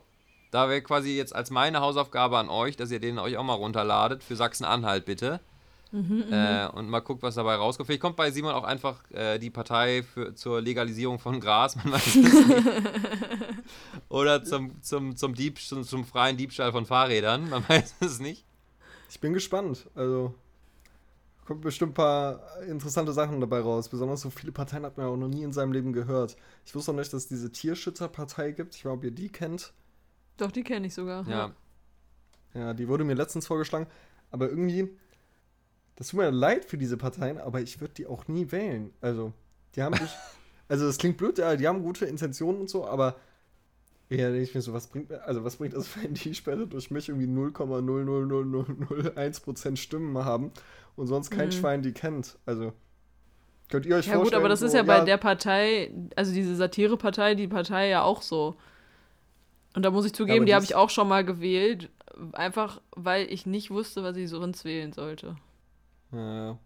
[0.50, 3.54] da wäre quasi jetzt als meine Hausaufgabe an euch, dass ihr den euch auch mal
[3.54, 5.40] runterladet für Sachsen-Anhalt bitte.
[6.32, 7.86] äh, und mal guckt, was dabei rauskommt.
[7.86, 11.92] Vielleicht kommt bei Simon auch einfach äh, die Partei für, zur Legalisierung von Gras, man
[11.92, 12.32] weiß es nicht.
[14.08, 18.44] Oder zum, zum, zum, Dieb, zum, zum freien Diebstahl von Fahrrädern, man weiß es nicht.
[19.14, 19.88] Ich bin gespannt.
[19.94, 20.34] Also
[21.44, 23.88] kommt bestimmt ein paar interessante Sachen dabei raus.
[23.88, 26.36] Besonders so viele Parteien hat man ja auch noch nie in seinem Leben gehört.
[26.66, 28.74] Ich wusste auch nicht, dass es diese Tierschützerpartei gibt.
[28.74, 29.72] Ich weiß, ob ihr die kennt.
[30.36, 31.28] Doch, die kenne ich sogar.
[31.28, 31.52] Ja.
[32.54, 33.86] Ja, die wurde mir letztens vorgeschlagen.
[34.32, 34.90] Aber irgendwie,
[35.94, 38.92] das tut mir leid für diese Parteien, aber ich würde die auch nie wählen.
[39.00, 39.32] Also,
[39.76, 40.10] die haben sich.
[40.66, 43.14] also, das klingt blöd, ja, die haben gute Intentionen und so, aber.
[44.16, 46.90] Ja, denke ich mir so, was bringt also was bringt das, wenn die Sperre durch
[46.90, 50.50] mich irgendwie 0,00001% Stimmen haben
[50.96, 51.52] und sonst kein Mhm.
[51.52, 52.38] Schwein die kennt?
[52.46, 52.72] Also,
[53.68, 54.24] könnt ihr euch Ja vorstellen?
[54.24, 58.02] gut, aber das ist so, ja bei der Partei, also diese Satirepartei, die Partei ja
[58.02, 58.56] auch so.
[59.74, 61.90] Und da muss ich zugeben, aber die habe ist- ich auch schon mal gewählt,
[62.32, 65.36] einfach weil ich nicht wusste, was ich sonst wählen sollte.
[66.12, 66.58] Ja,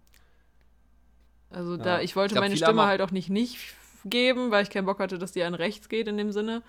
[1.51, 1.83] Also Ja.
[1.83, 3.59] da, ich wollte Ich glaub, meine Stimme halt auch nicht nicht
[4.05, 6.63] geben, weil ich keinen Bock hatte, dass die an rechts geht in dem Sinne.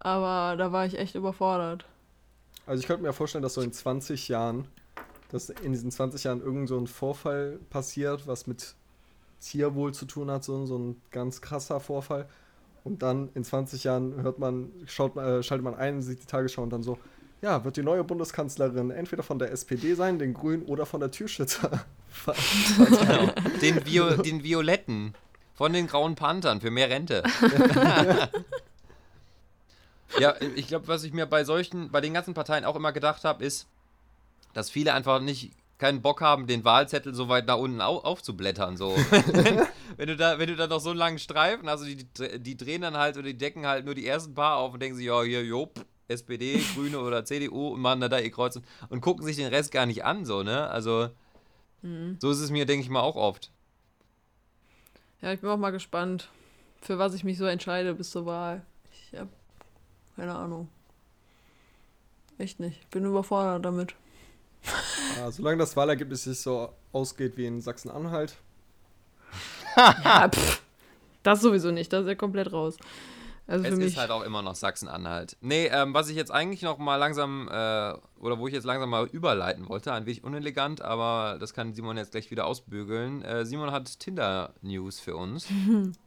[0.00, 1.86] Aber da war ich echt überfordert.
[2.66, 4.66] Also ich könnte mir vorstellen, dass so in 20 Jahren,
[5.30, 8.74] dass in diesen 20 Jahren irgend so ein Vorfall passiert, was mit
[9.40, 12.26] Tierwohl zu tun hat, so, so ein ganz krasser Vorfall.
[12.84, 16.26] Und dann in 20 Jahren hört man, schaut, man- äh, schaltet man ein, sieht die
[16.26, 16.98] Tagesschau und dann so,
[17.42, 21.10] ja, wird die neue Bundeskanzlerin entweder von der SPD sein, den Grünen oder von der
[21.10, 21.70] Tierschützer.
[22.78, 23.32] Genau.
[23.60, 25.14] Den, Vio den Violetten
[25.52, 27.24] von den Grauen Panthern für mehr Rente.
[30.18, 33.24] ja, ich glaube, was ich mir bei solchen, bei den ganzen Parteien auch immer gedacht
[33.24, 33.66] habe, ist,
[34.52, 38.76] dass viele einfach nicht keinen Bock haben, den Wahlzettel so weit nach unten au aufzublättern.
[38.76, 38.96] So.
[39.96, 42.56] wenn, du da, wenn du da noch so einen langen Streifen hast, also die, die
[42.56, 45.06] drehen dann halt oder die decken halt nur die ersten paar auf und denken sich,
[45.06, 45.70] ja, hier, jo,
[46.06, 49.48] SPD, Grüne oder CDU und machen da da ihr Kreuz und, und gucken sich den
[49.48, 50.68] Rest gar nicht an, so, ne?
[50.68, 51.10] Also,
[52.18, 53.50] so ist es mir, denke ich mal, auch oft.
[55.20, 56.30] Ja, ich bin auch mal gespannt,
[56.80, 58.64] für was ich mich so entscheide bis zur Wahl.
[58.90, 59.28] Ich hab
[60.16, 60.68] keine Ahnung.
[62.38, 62.80] Echt nicht.
[62.80, 63.94] Ich bin überfordert damit.
[65.18, 68.36] Ja, solange das Wahlergebnis nicht so ausgeht wie in Sachsen-Anhalt.
[69.76, 70.62] Ja, pff,
[71.24, 71.92] das sowieso nicht.
[71.92, 72.76] Das ist ja komplett raus.
[73.48, 73.86] Also Es für mich.
[73.88, 75.36] ist halt auch immer noch Sachsen-Anhalt.
[75.40, 78.88] Nee, ähm, was ich jetzt eigentlich noch mal langsam, äh, oder wo ich jetzt langsam
[78.88, 83.22] mal überleiten wollte, ein wenig unelegant, aber das kann Simon jetzt gleich wieder ausbügeln.
[83.22, 85.46] Äh, Simon hat Tinder-News für uns,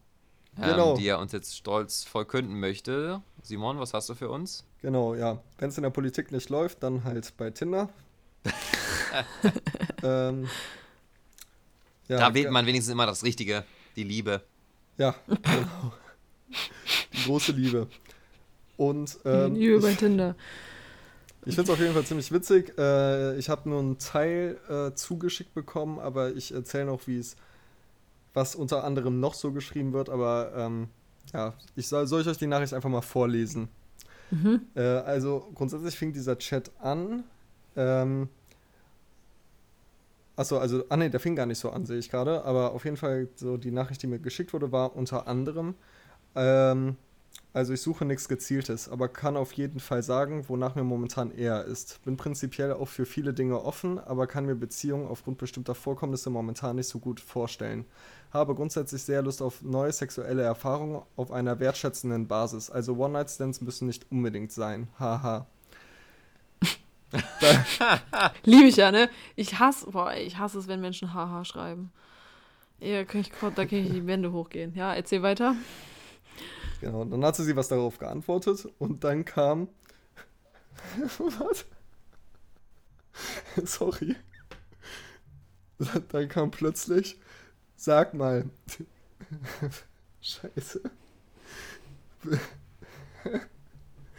[0.57, 0.93] Genau.
[0.93, 3.21] ähm, die er uns jetzt stolz verkünden möchte.
[3.43, 4.65] Simon, was hast du für uns?
[4.81, 5.41] Genau, ja.
[5.57, 7.89] Wenn es in der Politik nicht läuft, dann halt bei Tinder.
[10.03, 10.47] ähm,
[12.07, 13.63] ja, da wählt man wenigstens immer das Richtige,
[13.95, 14.41] die Liebe.
[14.97, 15.93] Ja, genau.
[17.13, 17.87] Die große Liebe.
[18.77, 20.35] Und ähm, Liebe bei ich, Tinder.
[21.45, 22.77] ich finde es auf jeden Fall ziemlich witzig.
[22.77, 27.35] Äh, ich habe nur einen Teil äh, zugeschickt bekommen, aber ich erzähle noch, wie es,
[28.37, 30.09] was unter anderem noch so geschrieben wird.
[30.09, 30.87] Aber ähm,
[31.33, 33.67] ja, ich soll, soll ich euch die Nachricht einfach mal vorlesen.
[34.75, 37.23] Äh, also grundsätzlich fing dieser Chat an.
[37.75, 38.29] Ähm,
[40.37, 42.45] Achso, also, ah nee, der fing gar nicht so an, sehe ich gerade.
[42.45, 45.73] Aber auf jeden Fall, so die Nachricht, die mir geschickt wurde, war unter anderem,
[46.35, 46.95] ähm,
[47.57, 51.65] also ich suche nichts Gezieltes, aber kann auf jeden Fall sagen, wonach mir momentan eher
[51.65, 51.99] ist.
[52.05, 56.75] Bin prinzipiell auch für viele Dinge offen, aber kann mir Beziehungen aufgrund bestimmter Vorkommnisse momentan
[56.75, 57.85] nicht so gut vorstellen.
[58.31, 62.69] Habe grundsätzlich sehr Lust auf neue sexuelle Erfahrungen auf einer wertschätzenden Basis.
[62.69, 64.87] Also One-Night-Stands müssen nicht unbedingt sein.
[64.99, 65.47] Haha.
[68.43, 69.09] Liebe ich ja, ne?
[69.35, 71.91] Ich hasse, boah, ich hasse es, wenn Menschen haha schreiben.
[72.79, 74.75] Ja, kann ich, da kann ich die Wände hochgehen.
[74.75, 75.55] Ja, erzähl weiter.
[76.81, 79.67] Genau, und dann hatte sie was darauf geantwortet und dann kam.
[81.17, 81.65] was?
[83.63, 84.15] Sorry.
[86.09, 87.17] Dann kam plötzlich.
[87.75, 88.45] Sag mal.
[90.21, 90.81] Scheiße.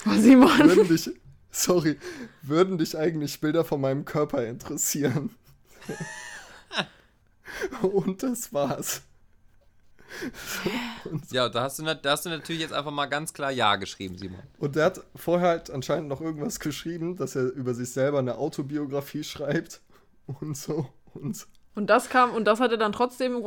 [0.06, 0.58] Oh, Simon.
[0.58, 1.10] Würden dich.
[1.50, 1.98] Sorry.
[2.42, 5.34] Würden dich eigentlich Bilder von meinem Körper interessieren?
[7.82, 9.02] und das war's.
[11.30, 14.16] Ja, da hast, du, da hast du natürlich jetzt einfach mal ganz klar Ja geschrieben,
[14.18, 14.40] Simon.
[14.58, 18.36] Und der hat vorher halt anscheinend noch irgendwas geschrieben, dass er über sich selber eine
[18.36, 19.80] Autobiografie schreibt
[20.26, 20.88] und so.
[21.14, 23.42] Und Und das kam, und das hat er dann trotzdem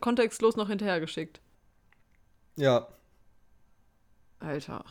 [0.00, 1.40] kontextlos noch hinterhergeschickt.
[2.56, 2.86] ja,
[4.40, 4.84] Alter.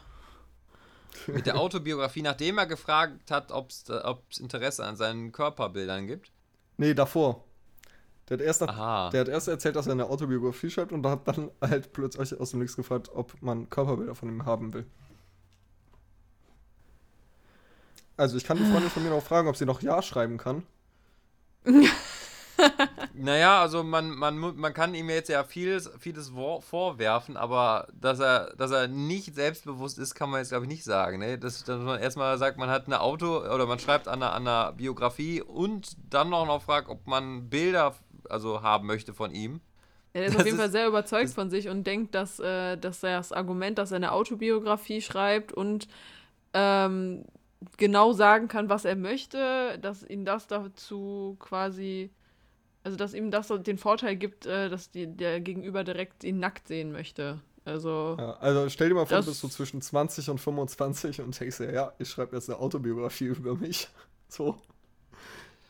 [1.28, 6.32] Mit der Autobiografie, nachdem er gefragt hat, ob es Interesse an seinen Körperbildern gibt.
[6.78, 7.44] nee, davor.
[8.30, 11.28] Der hat, erst nach, der hat erst erzählt, dass er eine Autobiografie schreibt und hat
[11.28, 14.86] dann halt plötzlich aus dem Nichts gefragt, ob man Körperbilder von ihm haben will.
[18.16, 20.64] Also ich kann die Freundin von mir noch fragen, ob sie noch Ja schreiben kann.
[23.14, 28.20] naja, also man, man, man kann ihm jetzt ja vieles, vieles vor- vorwerfen, aber dass
[28.20, 31.20] er, dass er nicht selbstbewusst ist, kann man jetzt, glaube ich, nicht sagen.
[31.20, 31.38] Ne?
[31.40, 34.48] Das, dass man erstmal sagt, man hat eine Auto oder man schreibt an einer, an
[34.48, 37.96] einer Biografie und dann auch noch fragt, ob man Bilder
[38.30, 39.62] also haben möchte von ihm.
[40.14, 42.40] Ja, der ist Das auf jeden Fall ist- sehr überzeugt von sich und denkt, dass,
[42.40, 45.88] äh, dass er das Argument, dass er eine Autobiografie schreibt und
[46.54, 47.26] ähm,
[47.78, 52.12] genau sagen kann, was er möchte, dass ihn das dazu quasi,
[52.84, 56.40] also dass ihm das so den Vorteil gibt, äh, dass die, der Gegenüber direkt ihn
[56.40, 57.40] nackt sehen möchte.
[57.66, 61.40] Also, Ja, also stell dir mal vor, du bist so zwischen 20 und 25 und
[61.40, 63.88] denkst dir, ja, ich schreibe jetzt eine Autobiografie über mich.
[64.28, 64.58] So.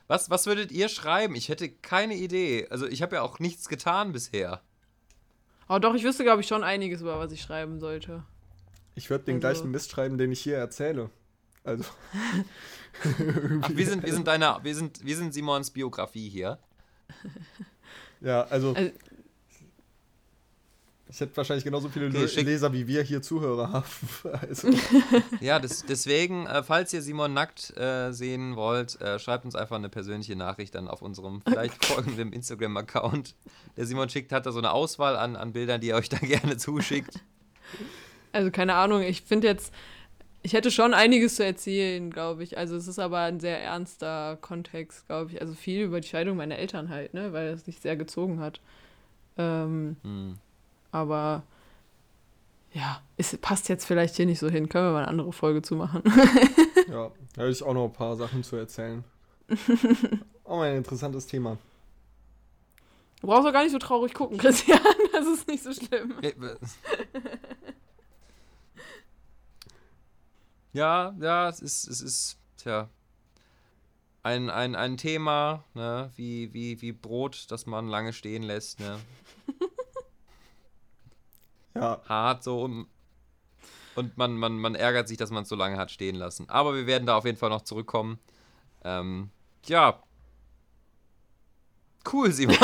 [0.08, 1.36] Was, was würdet ihr schreiben?
[1.36, 2.68] Ich hätte keine Idee.
[2.70, 4.62] Also ich habe ja auch nichts getan bisher.
[5.68, 8.24] aber doch, ich wüsste, glaube ich, schon einiges, über was ich schreiben sollte.
[8.96, 11.10] Ich würde den Also- gleichen Mist schreiben, den ich hier erzähle.
[11.64, 11.86] Also.
[13.62, 16.60] Ach, wir sind, wir sind deine, wir sind, wir sind Simons Biografie hier.
[18.22, 18.74] Ja, also.
[18.74, 18.92] Also-
[21.14, 23.86] ich hätte wahrscheinlich genauso viele Okay, Leser wie wir hier Zuhörer haben.
[24.42, 24.70] Also,
[25.42, 29.76] Ja, das, deswegen, äh, falls ihr Simon nackt äh, sehen wollt, äh, schreibt uns einfach
[29.76, 33.36] eine persönliche Nachricht dann auf unserem vielleicht folgenden Instagram-Account.
[33.78, 36.18] Der Simon schickt, hat da so eine Auswahl an, an Bildern, die er euch da
[36.22, 37.20] gerne zuschickt.
[38.32, 39.72] Also keine Ahnung, ich finde jetzt,
[40.42, 42.58] ich hätte schon einiges zu erzählen, glaube ich.
[42.58, 45.40] Also es ist aber ein sehr ernster Kontext, glaube ich.
[45.42, 48.62] Also viel über die Scheidung meiner Eltern halt, ne, weil es sich sehr gezogen hat.
[49.38, 50.40] Ähm, Hm.
[50.94, 51.44] Aber
[52.72, 54.70] ja, es passt jetzt vielleicht hier nicht so hin.
[54.70, 56.02] Können wir mal eine andere Folge zu machen?
[56.90, 59.04] ja, da habe ich auch noch ein paar Sachen zu erzählen.
[60.44, 61.58] Auch mal ein interessantes Thema.
[63.22, 64.80] Du brauchst auch gar nicht so traurig gucken, Christian.
[65.14, 66.16] Das ist nicht so schlimm.
[70.74, 72.90] Ja, ja, es ist, es ist, tja,
[74.24, 79.00] ein, ein, ein Thema, ne, wie, wie, wie Brot, das man lange stehen lässt, ne.
[81.76, 82.88] Ja, hart so und,
[83.96, 86.50] und man, man, man ärgert sich, dass man es so lange hat stehen lassen.
[86.50, 88.20] Aber wir werden da auf jeden Fall noch zurückkommen.
[88.84, 89.30] Ähm,
[89.66, 90.02] ja.
[92.12, 92.58] Cool, Simon.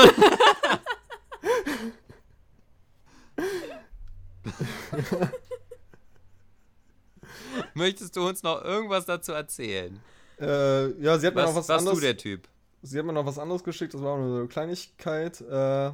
[7.74, 10.00] Möchtest du uns noch irgendwas dazu erzählen?
[10.40, 12.00] äh, ja, sie hat mir Was, noch was warst du anderes.
[12.02, 12.48] der Typ?
[12.82, 15.42] Sie hat mir noch was anderes geschickt, das war auch nur so eine Kleinigkeit.
[15.42, 15.92] Äh,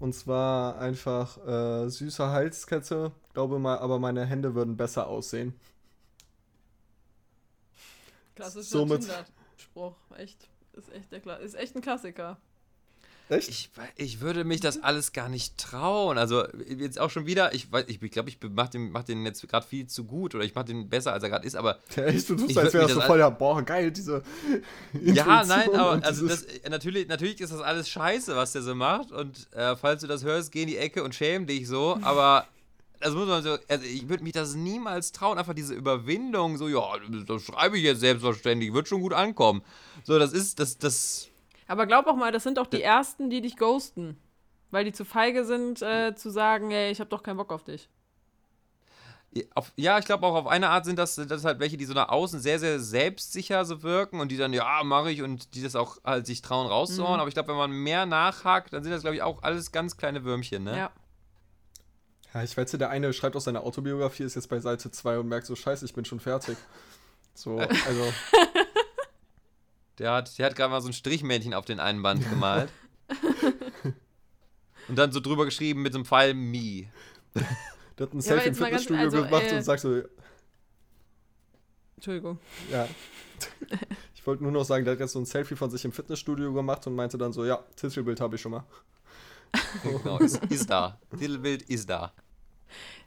[0.00, 3.12] und zwar einfach äh, süße Halskette.
[3.34, 5.54] Glaube mal, aber meine Hände würden besser aussehen.
[8.34, 9.94] Klassischer Somit- Tinder-Spruch.
[10.16, 10.48] Echt.
[10.74, 12.36] Ist echt, der Kla ist echt ein Klassiker.
[13.28, 13.48] Echt?
[13.48, 16.16] Ich, ich würde mich das alles gar nicht trauen.
[16.16, 19.46] Also jetzt auch schon wieder, ich weiß, ich glaube, ich mache den, mach den jetzt
[19.48, 22.04] gerade viel zu gut oder ich mache den besser, als er gerade ist, aber Ja,
[22.04, 24.22] echt, du tust, als wäre das so voll, ja, boah, geil, diese
[25.02, 28.74] Ja, nein, aber also das, äh, natürlich, natürlich ist das alles scheiße, was der so
[28.74, 29.10] macht.
[29.10, 31.98] Und äh, falls du das hörst, geh in die Ecke und schäm dich so.
[32.02, 32.46] Aber
[33.00, 36.68] das muss man so, also ich würde mich das niemals trauen, einfach diese Überwindung, so,
[36.68, 36.82] ja,
[37.26, 39.62] das schreibe ich jetzt selbstverständlich, wird schon gut ankommen.
[40.04, 41.28] So, das ist, das, das.
[41.66, 44.18] Aber glaub auch mal, das sind doch die Ersten, die dich ghosten.
[44.70, 47.64] Weil die zu feige sind, äh, zu sagen, ey, ich hab doch keinen Bock auf
[47.64, 47.88] dich.
[49.54, 51.92] Auf, ja, ich glaube auch auf eine Art sind das, das halt welche, die so
[51.92, 55.62] nach außen sehr, sehr selbstsicher so wirken und die dann, ja, mache ich und die
[55.62, 57.20] das auch halt sich trauen rauszuhauen.
[57.20, 59.96] Aber ich glaube, wenn man mehr nachhakt, dann sind das, glaube ich, auch alles ganz
[59.96, 60.76] kleine Würmchen, ne?
[60.76, 60.90] Ja.
[62.32, 65.18] Ja, ich weiß ja, der eine schreibt aus seiner Autobiografie, ist jetzt bei Seite 2
[65.18, 66.58] und merkt so, scheiße, ich bin schon fertig.
[67.34, 68.12] So, also,
[69.98, 72.70] Der hat, der hat gerade mal so ein Strichmännchen auf den einen Band gemalt.
[74.88, 76.88] und dann so drüber geschrieben mit so einem Pfeil Me.
[77.34, 80.02] der hat ein aber Selfie im Fitnessstudio also, gemacht äh, und sagt so,
[81.96, 82.38] Entschuldigung.
[82.70, 82.88] ja.
[84.26, 86.52] Ich wollte nur noch sagen, der hat jetzt so ein Selfie von sich im Fitnessstudio
[86.52, 88.64] gemacht und meinte dann so, ja, Titelbild habe ich schon mal.
[89.84, 90.98] genau, ist, ist da.
[91.16, 92.12] Titelbild ist da.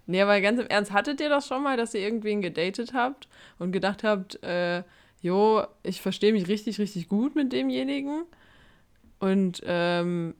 [0.05, 3.27] Nee, aber ganz im Ernst, hattet ihr das schon mal, dass ihr irgendwen gedatet habt
[3.57, 4.83] und gedacht habt, äh,
[5.21, 8.23] jo, ich verstehe mich richtig, richtig gut mit demjenigen
[9.19, 10.35] und ähm,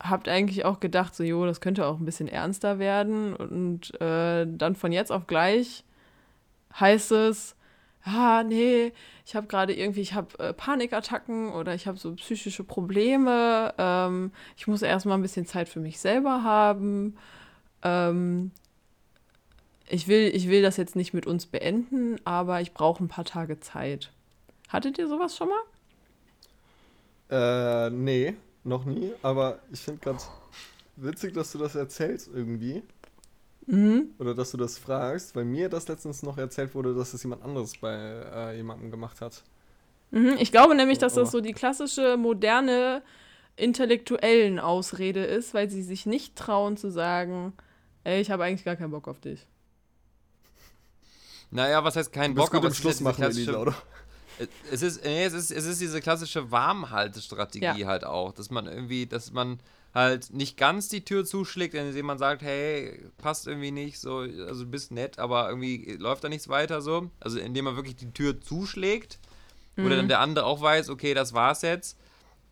[0.00, 4.46] habt eigentlich auch gedacht, so, jo, das könnte auch ein bisschen ernster werden und äh,
[4.48, 5.84] dann von jetzt auf gleich
[6.78, 7.56] heißt es,
[8.04, 8.92] ah, nee,
[9.24, 14.32] ich habe gerade irgendwie, ich habe äh, Panikattacken oder ich habe so psychische Probleme, ähm,
[14.56, 17.16] ich muss erstmal ein bisschen Zeit für mich selber haben.
[17.82, 18.52] Ähm,
[19.88, 23.24] ich will, ich will das jetzt nicht mit uns beenden, aber ich brauche ein paar
[23.24, 24.12] Tage Zeit.
[24.76, 27.86] Hattet ihr sowas schon mal?
[27.86, 30.18] Äh, nee, noch nie, aber ich finde gerade
[30.96, 32.82] witzig, dass du das erzählst irgendwie.
[33.64, 34.10] Mhm.
[34.18, 37.42] Oder dass du das fragst, weil mir das letztens noch erzählt wurde, dass es jemand
[37.42, 39.44] anderes bei äh, jemandem gemacht hat.
[40.10, 40.36] Mhm.
[40.38, 41.20] Ich glaube nämlich, dass Oh.
[41.20, 43.02] das so die klassische, moderne
[43.56, 47.54] intellektuellen Ausrede ist, weil sie sich nicht trauen zu sagen,
[48.04, 49.46] ey, ich habe eigentlich gar keinen Bock auf dich.
[51.50, 53.74] Naja, was heißt kein Du bist Bock, aber Schluss machen, Elisa, oder?
[54.70, 57.86] Es ist, nee, es ist, es ist diese klassische Warmhaltestrategie Ja.
[57.86, 59.60] halt auch, dass man irgendwie, dass man
[59.94, 64.64] halt nicht ganz die Tür zuschlägt, indem man sagt, hey, passt irgendwie nicht, so, also
[64.64, 67.10] du bist nett, aber irgendwie läuft da nichts weiter so.
[67.18, 69.18] Also indem man wirklich die Tür zuschlägt,
[69.78, 71.98] oder dann der andere auch weiß, okay, das war's jetzt.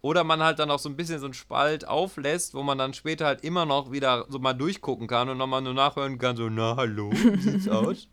[0.03, 2.93] Oder man halt dann auch so ein bisschen so einen Spalt auflässt, wo man dann
[2.93, 6.51] später halt immer noch wieder so mal durchgucken kann und nochmal nur nachhören kann, so,
[6.51, 8.09] na hallo, wie sieht's aus?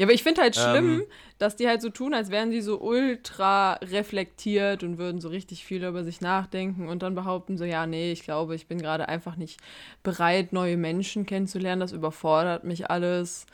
[0.00, 1.06] Ja, aber ich finde halt schlimm, Ähm.
[1.36, 5.62] dass die halt so tun, als wären die so ultra reflektiert und würden so richtig
[5.62, 9.10] viel über sich nachdenken und dann behaupten so, ja, nee, ich glaube, ich bin gerade
[9.10, 9.60] einfach nicht
[10.02, 13.44] bereit, neue Menschen kennenzulernen, das überfordert mich alles.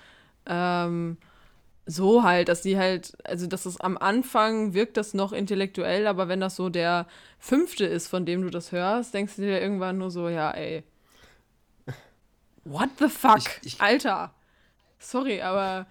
[0.47, 1.17] Ähm,
[1.85, 6.29] so halt, dass die halt, also dass es am Anfang wirkt das noch intellektuell, aber
[6.29, 7.09] wenn das so der
[7.41, 10.85] fünfte ist, von dem du das hörst, denkst du dir irgendwann nur so, ja, ey.
[12.65, 13.39] What the fuck?
[13.39, 14.33] Ich- ich- Alter.
[15.01, 15.87] Sorry, aber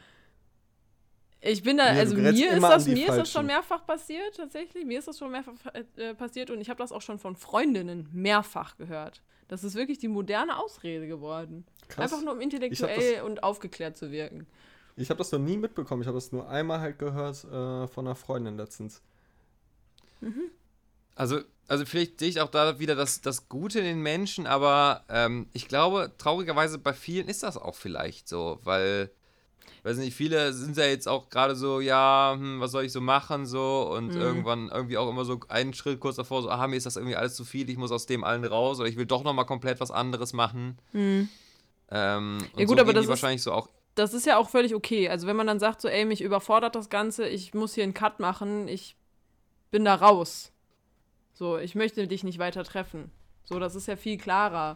[1.52, 4.36] ich bin da, Nee, du also mir ist das, mir ist das schon mehrfach passiert,
[4.36, 4.86] tatsächlich.
[4.86, 8.10] Mir ist das schon mehrfach äh, passiert und ich habe das auch schon von Freundinnen
[8.12, 9.22] mehrfach gehört.
[9.48, 11.66] Das ist wirklich die moderne Ausrede geworden.
[11.88, 12.12] Krass.
[12.12, 14.48] Einfach nur um intellektuell und aufgeklärt zu wirken.
[14.96, 16.02] Ich habe das noch nie mitbekommen.
[16.02, 19.02] Ich habe das nur einmal halt gehört äh, von einer Freundin letztens.
[21.16, 25.04] Also, also vielleicht sehe ich auch da wieder das, das Gute in den Menschen, aber
[25.10, 29.12] ähm, ich glaube, traurigerweise bei vielen ist das auch vielleicht so, weil,
[29.86, 33.02] weiß nicht, viele sind ja jetzt auch gerade so, ja, hm, was soll ich so
[33.02, 34.22] machen, so, und Mhm.
[34.22, 37.16] irgendwann irgendwie auch immer so einen Schritt kurz davor, so, ah, mir ist das irgendwie
[37.16, 39.80] alles zu viel, ich muss aus dem allen raus, oder ich will doch nochmal komplett
[39.80, 40.78] was anderes machen.
[40.94, 42.60] Ähm, und Hm.
[42.60, 45.08] Ja, gut, so aber das ist- wahrscheinlich so auch Das ist ja auch völlig okay.
[45.08, 47.94] Also wenn man dann sagt so, ey, mich überfordert das Ganze, ich muss hier einen
[47.94, 48.98] Cut machen, ich
[49.72, 50.52] bin da raus.
[51.34, 53.10] So, ich möchte dich nicht weiter treffen.
[53.46, 54.76] So, das ist ja viel klarer.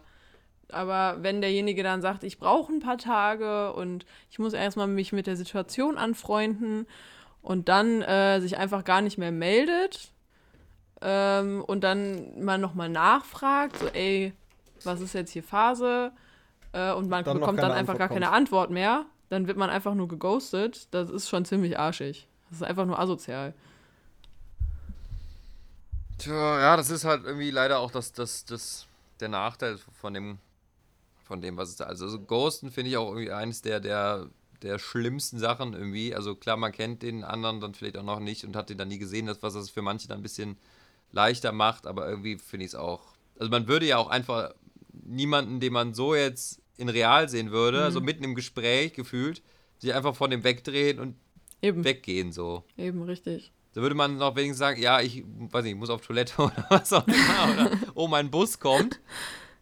[0.72, 5.12] Aber wenn derjenige dann sagt, ich brauche ein paar Tage und ich muss erstmal mich
[5.12, 6.88] mit der Situation anfreunden
[7.42, 10.12] und dann äh, sich einfach gar nicht mehr meldet
[11.02, 14.34] ähm, und dann man nochmal nachfragt, so, ey,
[14.84, 16.12] was ist jetzt hier Phase?
[16.74, 19.70] Äh, und man Dann bekommt dann einfach gar Antwort keine Antwort mehr, dann wird man
[19.70, 20.88] einfach nur geghostet.
[20.92, 22.28] Das ist schon ziemlich arschig.
[22.50, 23.54] Das ist einfach nur asozial.
[26.18, 28.88] Tja, ja, das ist halt irgendwie leider auch das, das, das,
[29.20, 30.40] der Nachteil von dem,
[31.30, 31.86] von dem, was es da.
[31.86, 34.28] Also, so Ghosten finde ich auch irgendwie eines der, der,
[34.64, 36.16] der schlimmsten Sachen irgendwie.
[36.16, 38.88] Also klar, man kennt den anderen dann vielleicht auch noch nicht und hat den dann
[38.88, 40.58] nie gesehen, das, was das für manche dann ein bisschen
[41.12, 43.14] leichter macht, aber irgendwie finde ich es auch.
[43.38, 44.54] Also man würde ja auch einfach
[44.92, 49.44] niemanden, den man so jetzt in real sehen würde, also mitten im Gespräch gefühlt,
[49.78, 51.16] sich einfach von dem wegdrehen und
[51.62, 52.64] Eben, weggehen so.
[52.78, 53.52] eben richtig.
[53.74, 56.66] Da würde man noch wenigstens sagen, ja, ich weiß nicht, ich muss auf Toilette oder
[56.70, 57.54] was auch immer.
[57.54, 59.00] Oder, oh, mein Bus kommt.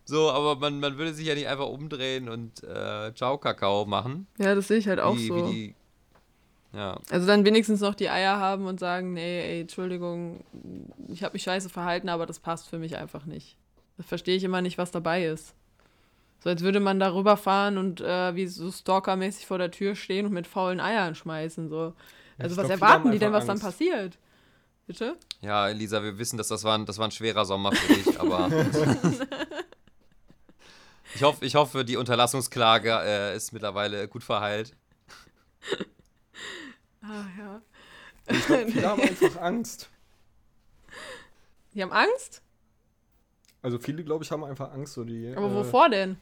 [0.08, 4.26] So, aber man, man würde sich ja nicht einfach umdrehen und äh, Ciao Kakao machen.
[4.38, 5.50] Ja, das sehe ich halt auch wie, so.
[5.50, 5.76] Wie die,
[6.72, 6.98] ja.
[7.10, 10.46] Also dann wenigstens noch die Eier haben und sagen, nee, ey, Entschuldigung,
[11.10, 13.58] ich habe mich scheiße verhalten, aber das passt für mich einfach nicht.
[13.98, 15.54] Da verstehe ich immer nicht, was dabei ist.
[16.42, 20.26] So als würde man darüber fahren und äh, wie so stalkermäßig vor der Tür stehen
[20.26, 21.68] und mit faulen Eiern schmeißen.
[21.68, 21.94] So.
[22.38, 23.80] Also ich was glaub, erwarten haben die denn, was einfach dann Angst.
[23.80, 24.18] passiert?
[24.86, 25.18] Bitte?
[25.42, 28.18] ja, Elisa, wir wissen, dass das war ein, das war ein schwerer Sommer für dich,
[28.22, 28.50] aber.
[31.16, 34.76] ich, hoffe, ich hoffe, die Unterlassungsklage äh, ist mittlerweile gut verheilt.
[37.02, 37.62] Ah ja.
[38.30, 39.90] Ich glaube, viele haben einfach Angst.
[41.74, 42.42] Die haben Angst?
[43.62, 44.94] Also viele, glaube ich, haben einfach Angst.
[44.94, 46.18] So die, Aber äh, wovor denn?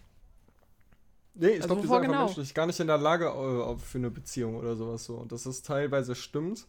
[1.34, 2.26] Nee, ich Also glaube, die sind einfach genau?
[2.26, 5.16] menschlich gar nicht in der Lage äh, für eine Beziehung oder sowas so.
[5.16, 6.66] Und das ist teilweise stimmt,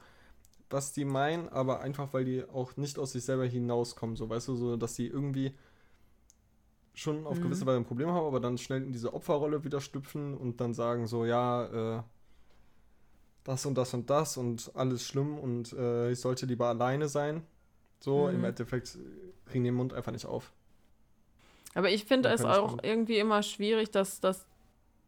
[0.71, 4.17] was die meinen, aber einfach, weil die auch nicht aus sich selber hinauskommen.
[4.17, 5.55] So, weißt du, so, dass die irgendwie
[6.97, 7.43] schon auf Mhm.
[7.43, 10.75] gewisse Weise ein Problem haben, aber dann schnell in diese Opferrolle wieder schlüpfen und dann
[10.75, 12.05] sagen so, ja, äh,
[13.45, 17.43] das und das und das und alles schlimm und äh, ich sollte lieber alleine sein.
[18.01, 18.45] So, im Mhm.
[18.45, 20.53] Endeffekt äh, kriegen den Mund einfach nicht auf.
[21.75, 24.47] Aber ich finde es auch irgendwie immer schwierig, dass, dass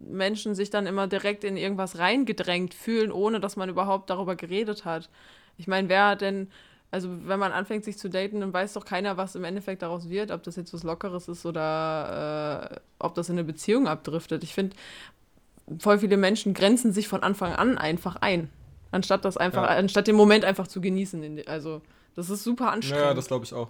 [0.01, 4.85] Menschen sich dann immer direkt in irgendwas reingedrängt fühlen, ohne dass man überhaupt darüber geredet
[4.85, 5.11] hat.
[5.59, 6.51] Ich meine, wer hat denn,
[6.91, 10.09] also wenn man anfängt, sich zu daten, dann weiß doch keiner, was im Endeffekt daraus
[10.09, 14.43] wird, ob das jetzt was Lockeres ist oder äh, ob das in eine Beziehung abdriftet.
[14.43, 14.75] Ich finde,
[15.79, 18.51] voll viele Menschen grenzen sich von Anfang an einfach ein.
[18.91, 19.77] Anstatt das einfach, Ja.
[19.77, 21.43] anstatt den Moment einfach zu genießen.
[21.47, 21.83] Also,
[22.17, 23.05] das ist super anstrengend.
[23.05, 23.69] Ja, das glaube ich auch.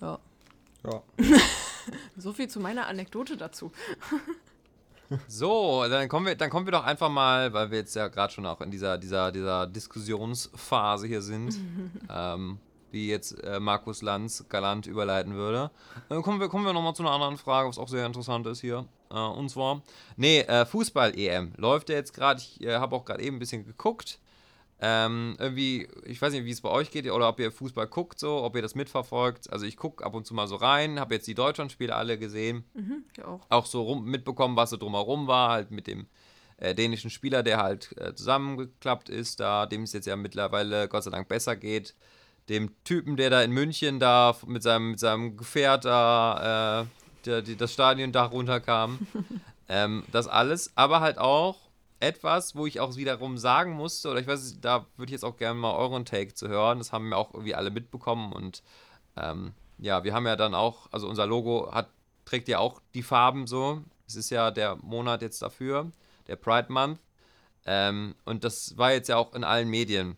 [0.00, 0.18] ja.
[0.84, 1.02] Ja.
[2.16, 3.72] So viel zu meiner Anekdote dazu.
[5.26, 8.32] So, dann kommen wir, dann kommen wir doch einfach mal, weil wir jetzt ja gerade
[8.32, 11.58] schon auch in dieser, dieser, dieser Diskussionsphase hier sind,
[12.10, 12.58] ähm,
[12.92, 15.70] wie jetzt äh, Markus Lanz galant überleiten würde.
[16.08, 18.60] Dann kommen wir, kommen wir nochmal zu einer anderen Frage, was auch sehr interessant ist
[18.60, 18.86] hier.
[19.10, 19.82] Äh, und zwar,
[20.16, 22.40] nee, äh, Fußball-EM läuft ja jetzt gerade.
[22.40, 24.20] Ich äh, habe auch gerade eben ein bisschen geguckt.
[24.82, 28.18] Ähm, irgendwie, ich weiß nicht, wie es bei euch geht oder ob ihr Fußball guckt,
[28.18, 29.52] so, ob ihr das mitverfolgt.
[29.52, 32.64] Also ich gucke ab und zu mal so rein, habe jetzt die Deutschlandspiele alle gesehen,
[32.72, 33.40] Mhm, auch.
[33.50, 36.06] auch so rum, mitbekommen, was so drumherum war, halt mit dem
[36.56, 41.04] äh, dänischen Spieler, der halt äh, zusammengeklappt ist, da dem es jetzt ja mittlerweile Gott
[41.04, 41.94] sei Dank besser geht.
[42.48, 46.86] Dem Typen, der da in München da mit seinem, mit seinem Gefährt da äh,
[47.26, 48.98] der, die, das Stadiondach runterkam.
[49.68, 51.69] ähm, das alles, aber halt auch
[52.00, 55.24] etwas, wo ich auch wiederum sagen musste, oder ich weiß, nicht, da würde ich jetzt
[55.24, 56.78] auch gerne mal euren Take zu hören.
[56.78, 58.62] Das haben wir auch irgendwie alle mitbekommen und
[59.16, 61.88] ähm, ja, wir haben ja dann auch, also unser Logo hat,
[62.24, 63.82] trägt ja auch die Farben so.
[64.06, 65.90] Es ist ja der Monat jetzt dafür,
[66.26, 67.00] der Pride Month.
[67.64, 70.16] Ähm, und das war jetzt ja auch in allen Medien.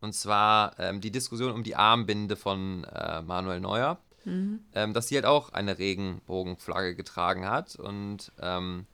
[0.00, 3.98] Und zwar ähm, die Diskussion um die Armbinde von äh, Manuel Neuer,
[4.74, 7.76] ähm, dass sie halt auch eine Regenbogenflagge getragen hat.
[7.76, 8.86] Und ähm,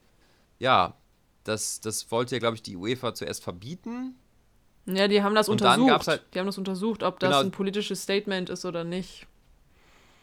[0.58, 0.94] ja,
[1.44, 4.14] das, das wollte ja, glaube ich, die UEFA zuerst verbieten.
[4.86, 6.08] Ja, die haben das Und dann untersucht.
[6.08, 7.40] halt- die haben das untersucht, ob das Genau.
[7.40, 9.26] ein politisches Statement ist oder nicht.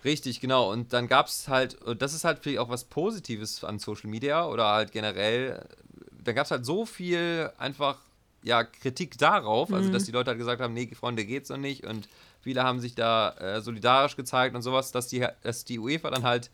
[0.05, 0.71] Richtig, genau.
[0.71, 4.09] Und dann gab es halt, und das ist halt vielleicht auch was Positives an Social
[4.09, 5.65] Media oder halt generell,
[6.23, 7.97] da gab es halt so viel einfach,
[8.43, 11.85] ja, Kritik darauf, also dass die Leute halt gesagt haben, nee, Freunde, geht's so nicht
[11.85, 12.07] und
[12.41, 16.23] viele haben sich da äh, solidarisch gezeigt und sowas, dass die, dass die UEFA dann
[16.23, 16.49] halt,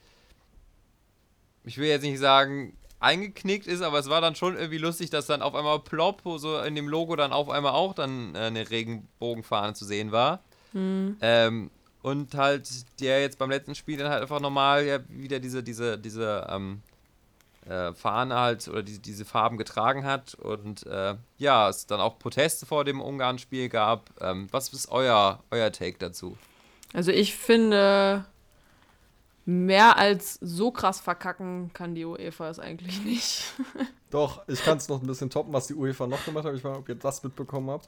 [1.63, 5.27] ich will jetzt nicht sagen, eingeknickt ist, aber es war dann schon irgendwie lustig, dass
[5.27, 8.69] dann auf einmal plopp, so in dem Logo dann auf einmal auch dann äh, eine
[8.69, 10.39] Regenbogenfahne zu sehen war.
[11.21, 11.71] Ähm,
[12.01, 12.69] und halt
[12.99, 16.81] der jetzt beim letzten Spiel dann halt einfach normal ja wieder diese, diese, diese ähm,
[17.67, 22.19] äh, Fahne halt oder die, diese Farben getragen hat und äh, ja, es dann auch
[22.19, 24.09] Proteste vor dem Ungarn-Spiel gab.
[24.21, 26.37] Ähm, was ist euer, euer Take dazu?
[26.93, 28.25] Also ich finde,
[29.45, 33.53] mehr als so krass verkacken kann die UEFA es eigentlich nicht.
[34.09, 36.55] Doch, ich kann es noch ein bisschen toppen, was die UEFA noch gemacht hat.
[36.55, 37.87] Ich weiß nicht, ob ihr das mitbekommen habt.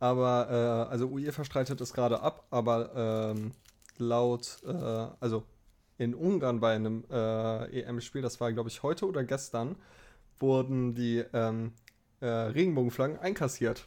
[0.00, 3.52] Aber, äh, also UEFA streitet es gerade ab, aber ähm,
[3.98, 5.44] laut, äh, also
[5.98, 9.76] in Ungarn bei einem äh, EM-Spiel, das war, glaube ich, heute oder gestern,
[10.38, 11.72] wurden die ähm,
[12.20, 13.86] äh, Regenbogenflaggen einkassiert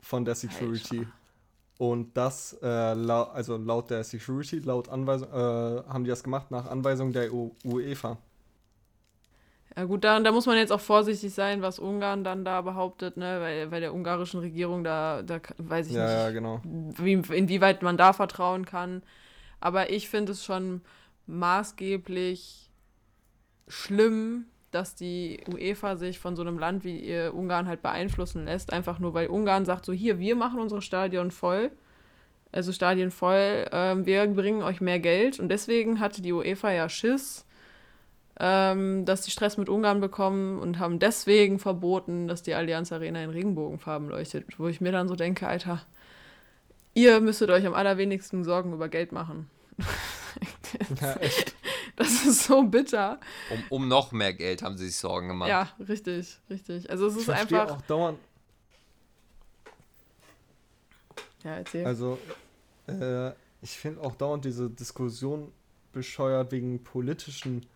[0.00, 1.06] von der Security.
[1.78, 5.34] Und das, äh, lau also laut der Security, laut Anweisung, äh,
[5.88, 8.18] haben die das gemacht nach Anweisung der U UEFA.
[9.76, 13.16] Ja gut, da, da muss man jetzt auch vorsichtig sein, was Ungarn dann da behauptet,
[13.16, 13.40] ne?
[13.40, 16.60] Weil, weil der ungarischen Regierung da, da weiß ich Ja, ja, nicht, genau.
[16.62, 19.02] wie, inwieweit man da vertrauen kann.
[19.60, 20.82] Aber ich finde es schon
[21.26, 22.70] maßgeblich
[23.66, 28.98] schlimm, dass die UEFA sich von so einem Land wie Ungarn halt beeinflussen lässt, einfach
[28.98, 31.70] nur weil Ungarn sagt, so hier, wir machen unsere Stadion voll,
[32.52, 36.88] also Stadien voll, ähm, wir bringen euch mehr Geld und deswegen hatte die UEFA ja
[36.88, 37.46] Schiss,
[38.38, 43.22] ähm, dass die Stress mit Ungarn bekommen und haben deswegen verboten, dass die Allianz Arena
[43.22, 45.82] in Regenbogenfarben leuchtet, wo ich mir dann so denke, Alter,
[46.94, 49.48] ihr müsstet euch am allerwenigsten Sorgen über Geld machen.
[51.00, 51.54] Ja, echt.
[51.96, 53.20] Das ist so bitter.
[53.50, 55.48] Um, um noch mehr Geld haben sie sich Sorgen gemacht.
[55.48, 56.90] Ja, richtig, richtig.
[56.90, 57.70] Also es Ich ist einfach.
[57.70, 58.18] auch dauernd,
[61.44, 61.86] Ja, erzähl.
[61.86, 62.18] Also,
[62.88, 63.30] äh,
[63.62, 65.52] ich finde auch dauernd diese Diskussion
[65.92, 67.66] bescheuert wegen politischen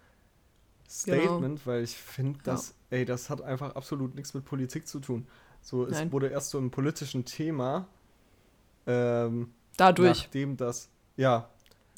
[0.89, 5.27] Statement, weil ich finde, dass, ey, das hat einfach absolut nichts mit Politik zu tun.
[5.61, 6.13] So, es Nein.
[6.13, 7.87] wurde erst so ein politischen Thema,
[8.87, 10.23] ähm, Dadurch.
[10.25, 11.49] nachdem das, ja,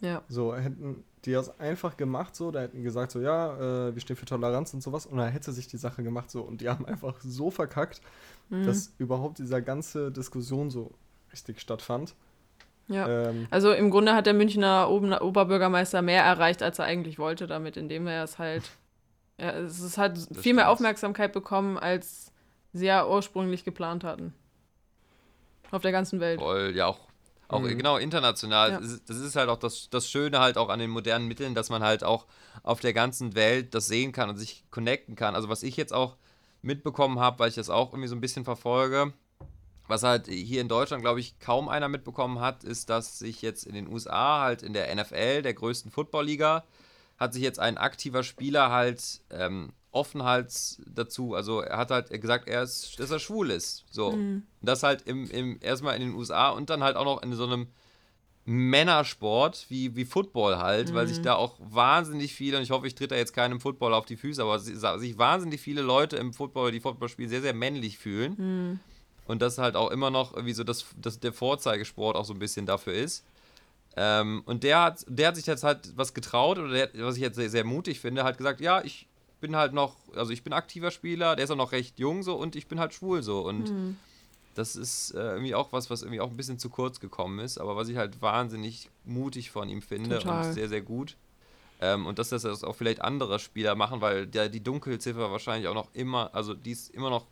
[0.01, 0.23] Ja.
[0.29, 4.17] so hätten die das einfach gemacht, so, da hätten gesagt, so, ja, äh, wir stehen
[4.17, 6.87] für Toleranz und sowas, und dann hätte sich die Sache gemacht, so, und die haben
[6.87, 8.01] einfach so verkackt,
[8.49, 8.65] Mhm.
[8.67, 10.91] dass überhaupt dieser ganze Diskussion so
[11.33, 12.15] richtig stattfand.
[12.89, 13.07] ja.
[13.29, 17.77] Ähm, Also im Grunde hat der Münchner Oberbürgermeister mehr erreicht, als er eigentlich wollte damit,
[17.77, 18.65] indem er es halt.
[19.39, 20.69] Ja, es ist halt viel mehr.
[20.69, 22.33] Aufmerksamkeit bekommen, als
[22.73, 24.35] sie ja ursprünglich geplant hatten.
[25.71, 26.41] Auf der ganzen Welt.
[26.41, 26.99] Voll, ja auch,
[27.53, 27.77] auch Mhm.
[27.77, 28.71] genau international.
[28.73, 28.81] Ja.
[28.81, 31.83] Das ist- halt auch das, das Schöne halt auch an den modernen Mitteln, dass man
[31.83, 32.27] halt auch
[32.63, 35.35] auf der ganzen Welt das sehen kann und sich connecten kann.
[35.35, 36.17] Also was ich jetzt auch
[36.63, 39.13] mitbekommen habe, weil ich das auch irgendwie so ein bisschen verfolge,
[39.89, 43.65] was halt hier in Deutschland, glaube ich, kaum einer mitbekommen hat, ist, dass sich jetzt
[43.65, 46.65] in den USA halt in der NFL, der größten Footballliga,
[47.19, 50.53] hat sich jetzt ein aktiver Spieler halt ähm, offen halt
[50.87, 53.85] dazu, also er hat halt gesagt, er ist, dass er schwul ist.
[53.91, 54.11] So.
[54.61, 57.33] Und das halt im, im, erstmal in den USA und dann halt auch noch in
[57.35, 57.69] so einem
[58.45, 62.95] Männersport wie, wie Football halt, weil sich da auch wahnsinnig viele, und ich hoffe, ich
[62.95, 66.33] tritt da jetzt keinem Football auf die Füße, aber si- sich wahnsinnig viele Leute im
[66.33, 68.37] Football, die Football spielen, sehr, sehr männlich fühlen.
[69.27, 72.39] Und das halt auch immer noch irgendwie so das, das der Vorzeigesport auch so ein
[72.41, 73.25] bisschen dafür ist.
[73.97, 77.23] Ähm, und der hat, der hat sich jetzt halt was getraut, oder der, was ich
[77.23, 79.07] jetzt sehr, sehr mutig finde, hat gesagt, ja, ich
[79.41, 82.37] bin halt noch, also ich bin aktiver Spieler, der ist auch noch recht jung so
[82.37, 83.41] und ich bin halt schwul so.
[83.41, 83.97] Und Mhm.
[84.55, 87.59] das ist äh, irgendwie auch was, was irgendwie auch ein bisschen zu kurz gekommen ist,
[87.59, 90.47] aber was ich halt wahnsinnig mutig von ihm finde Total.
[90.49, 91.17] und sehr, sehr gut.
[91.81, 95.75] Ähm, und dass das auch vielleicht andere Spieler machen, weil der, die Dunkelziffer wahrscheinlich auch
[95.75, 97.27] noch immer, also die ist immer noch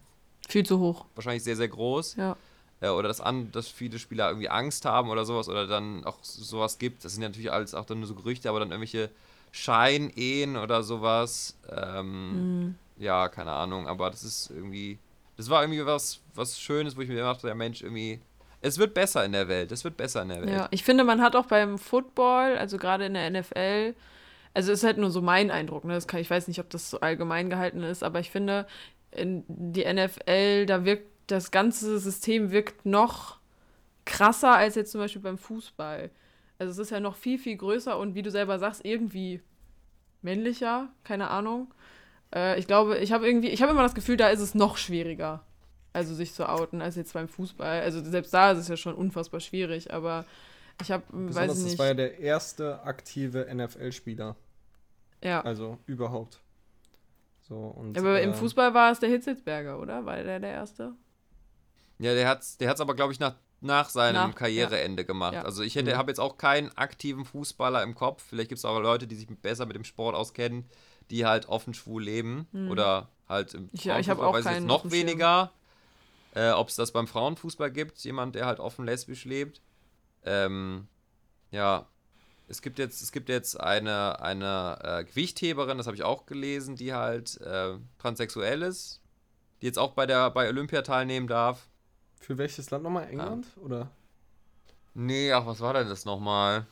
[0.48, 1.04] Viel zu hoch.
[1.14, 2.16] wahrscheinlich sehr, sehr groß.
[2.16, 2.36] Ja.
[2.80, 6.18] Äh, oder dass, an, dass viele Spieler irgendwie Angst haben oder sowas oder dann auch
[6.22, 7.04] sowas gibt.
[7.04, 9.10] Das sind ja natürlich alles auch dann nur so Gerüchte, aber dann irgendwelche
[9.62, 11.58] Scheinehen oder sowas.
[11.70, 12.74] Ähm, Mhm.
[12.98, 14.98] Ja, keine Ahnung, aber das ist irgendwie.
[15.36, 18.20] Das war irgendwie was, was Schönes, wo ich mir dachte, der Mensch irgendwie.
[18.60, 19.70] Es wird besser in der Welt.
[19.70, 20.50] Es wird besser in der Welt.
[20.50, 23.94] Ja, ich finde, man hat auch beim Football, also gerade in der NFL,
[24.52, 25.96] also ist halt nur so mein Eindruck, ne?
[26.04, 28.66] Kann, ich weiß nicht, ob das so allgemein gehalten ist, aber ich finde,
[29.12, 33.38] in die NFL, da wirkt das ganze System wirkt noch
[34.06, 36.10] krasser als jetzt zum Beispiel beim Fußball.
[36.58, 39.40] Also es ist ja noch viel, viel größer und wie du selber sagst, irgendwie
[40.22, 41.72] männlicher, keine Ahnung.
[42.34, 44.76] Äh, ich glaube, ich habe irgendwie, ich habe immer das Gefühl, da ist es noch
[44.76, 45.44] schwieriger,
[45.92, 47.82] also sich zu outen, als jetzt beim Fußball.
[47.82, 50.24] Also selbst da ist es ja schon unfassbar schwierig, aber
[50.80, 51.78] ich habe, weiß ich das nicht.
[51.78, 54.36] war ja der erste aktive NFL-Spieler.
[55.22, 55.40] ja.
[55.42, 56.40] Also überhaupt.
[57.48, 60.04] So, und, aber im äh, Fußball war es der Hitzelsberger, oder?
[60.04, 60.92] War der der Erste?
[61.98, 65.34] Ja, der hat's, der hat's aber, glaube ich, nach, nach seinem Nach- Karriereende gemacht.
[65.34, 65.42] Ja.
[65.42, 65.98] Also ich hätte, Mhm.
[65.98, 68.22] habe jetzt auch keinen aktiven Fußballer im Kopf.
[68.28, 70.64] Vielleicht gibt es auch Leute, die sich besser mit dem Sport auskennen,
[71.10, 72.46] die halt offen schwul leben.
[72.70, 73.70] Oder halt im Mhm.
[73.72, 75.52] Ich- ja, ich auch weiß ich jetzt noch weniger.
[76.34, 79.60] Äh, Ob es das beim Frauenfußball gibt, jemand, der halt offen lesbisch lebt.
[80.24, 80.86] Ähm,
[81.50, 81.86] ja,
[82.48, 86.76] es gibt jetzt, es gibt jetzt eine, eine äh, Gewichtheberin, das habe ich auch gelesen,
[86.76, 89.00] die halt äh, transsexuell ist,
[89.62, 91.66] die jetzt auch bei der bei Olympia teilnehmen darf.
[92.20, 93.08] Für welches Land nochmal?
[93.08, 93.46] England?
[93.64, 93.90] Oder?
[94.94, 96.66] Nee, ach, was war denn das nochmal?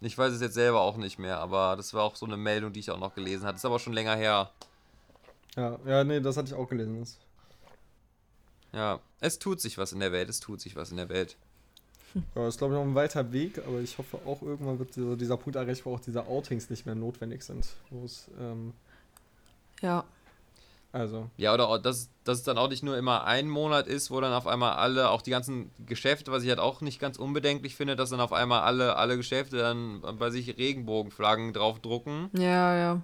[0.00, 2.72] Ich weiß es jetzt selber auch nicht mehr, aber das war auch so eine Meldung,
[2.72, 3.56] die ich auch noch gelesen hatte.
[3.56, 4.50] Ist aber schon länger her.
[5.56, 7.00] Ja, ja, nee, das hatte ich auch gelesen.
[7.00, 7.18] Das-
[8.72, 11.36] Ja, es tut sich was in der Welt, es tut sich was in der Welt.
[12.34, 15.16] Ja, ist glaube ich noch ein weiter Weg, aber ich hoffe auch irgendwann wird dieser,
[15.16, 17.66] dieser Punkt erreicht, wo auch diese Outings nicht mehr notwendig sind.
[17.90, 18.72] Wo es, ähm,
[19.80, 20.04] Ja.
[20.94, 24.10] Also, Ja, oder auch, dass, dass es dann auch nicht nur immer ein Monat ist,
[24.10, 27.18] wo dann auf einmal alle, auch die ganzen Geschäfte, was ich halt auch nicht ganz
[27.18, 32.30] unbedenklich finde, dass dann auf einmal alle, alle Geschäfte dann bei sich Regenbogenflaggen draufdrucken.
[32.32, 33.00] Ja, ja.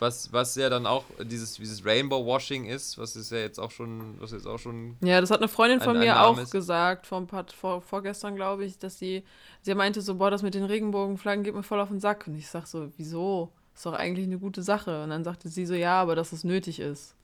[0.00, 4.14] Was, was ja dann auch dieses, dieses Rainbow-Washing ist, was ist ja jetzt auch schon,
[4.20, 7.04] was jetzt auch schon Ja, das hat eine Freundin von Ein- mir auch ist- gesagt,
[7.08, 9.24] vor, ein paar, vor, vorgestern, glaube ich, dass sie,
[9.62, 12.28] sie meinte so, boah, das mit den Regenbogenflaggen geht mir voll auf den Sack.
[12.28, 13.50] Und ich sag so, wieso?
[13.74, 15.02] Ist doch eigentlich eine gute Sache.
[15.02, 17.16] Und dann sagte sie so, ja, aber dass es nötig ist.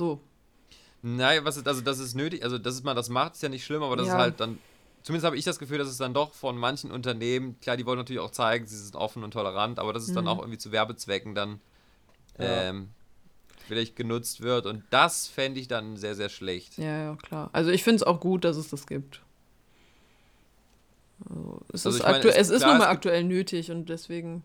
[0.00, 0.18] So.
[1.02, 3.66] Nein, was ist, also das ist nötig, also dass man das macht, ist ja nicht
[3.66, 4.14] schlimm, aber das Ja.
[4.14, 4.58] ist halt dann,
[5.02, 7.98] zumindest habe ich das Gefühl, dass es dann doch von manchen Unternehmen, klar, die wollen
[7.98, 10.28] natürlich auch zeigen, sie sind offen und tolerant, aber dass es dann Mhm.
[10.30, 11.60] auch irgendwie zu Werbezwecken dann
[12.38, 12.62] Ja.
[12.70, 12.88] ähm,
[13.68, 16.78] vielleicht genutzt wird und das fände ich dann sehr, sehr schlecht.
[16.78, 17.50] Ja, ja, klar.
[17.52, 19.20] Also ich finde es auch gut, dass es das gibt.
[21.28, 24.42] Also, es Also ist, meine, es- es ist klar, nun mal aktuell nötig und deswegen.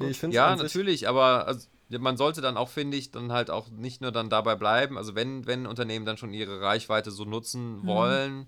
[0.00, 4.00] Ich Ja, natürlich, aber also, man sollte dann auch, finde ich, dann halt auch nicht
[4.00, 8.46] nur dann dabei bleiben, also wenn, wenn Unternehmen dann schon ihre Reichweite so nutzen wollen,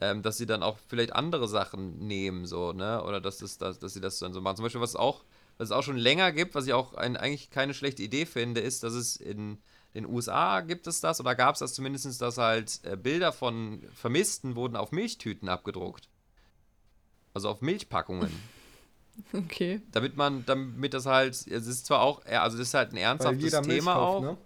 [0.00, 3.04] ähm, dass sie dann auch vielleicht andere Sachen nehmen, so, ne?
[3.04, 4.56] Oder dass, es, dass, dass sie das dann so machen.
[4.56, 5.24] Zum Beispiel, was es auch,
[5.58, 8.62] was es auch schon länger gibt, was ich auch ein, eigentlich keine schlechte Idee finde,
[8.62, 9.58] ist, dass es in
[9.94, 13.82] den USA gibt es das, oder gab es das zumindest, dass halt äh, Bilder von
[13.94, 16.08] Vermissten wurden auf Milchtüten abgedruckt.
[17.34, 18.30] Also auf Milchpackungen.
[19.34, 19.80] Okay.
[19.92, 23.02] damit man, damit das halt, es ist zwar auch, also das ist halt ein weil
[23.02, 24.20] ernsthaftes Thema kauft, auch.
[24.20, 24.36] ne?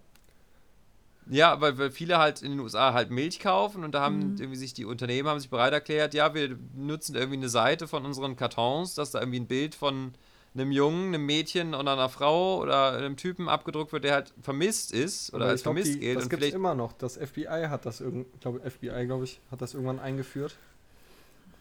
[1.26, 4.04] Ja, weil, weil viele halt in den USA halt Milch kaufen und da Mhm.
[4.04, 7.88] haben irgendwie sich die Unternehmen haben sich bereit erklärt, ja, wir nutzen irgendwie eine Seite
[7.88, 10.12] von unseren Kartons, dass da irgendwie ein Bild von
[10.52, 14.92] einem Jungen, einem Mädchen oder einer Frau oder einem Typen abgedruckt wird, der halt vermisst
[14.92, 16.92] ist oder als glaub, vermisst die, gilt Das gibt vielleicht immer noch.
[16.92, 20.56] Das FBI hat das irgend, glaube FBI, glaube ich, hat das irgendwann eingeführt.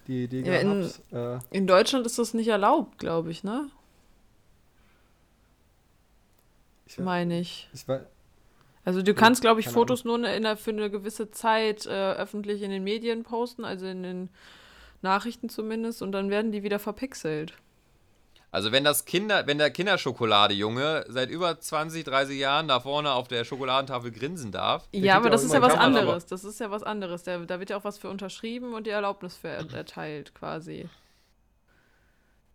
[0.07, 0.89] Die Idee Ja, in-.
[1.11, 3.69] Äh, In Deutschland ist das nicht erlaubt, glaube ich, ne?
[6.85, 7.69] ich, Meine ich.
[7.73, 8.01] ich weiß,
[8.85, 12.61] Also du kannst, glaube ich, Fotos nur in der, für eine gewisse Zeit äh, öffentlich
[12.61, 14.29] in den Medien posten, also in den
[15.01, 17.53] Nachrichten zumindest, und dann werden die wieder verpixelt.
[18.53, 23.27] Also wenn das Kinder, wenn der Kinderschokolade-Junge seit über 20, 30 Jahren da vorne auf
[23.27, 26.25] der Schokoladentafel grinsen darf, Ja, aber ja das ist ja was Kamera, anderes.
[26.27, 27.23] Das ist ja was anderes.
[27.23, 30.87] Da, da wird ja auch was für unterschrieben und die Erlaubnis für er, erteilt, quasi.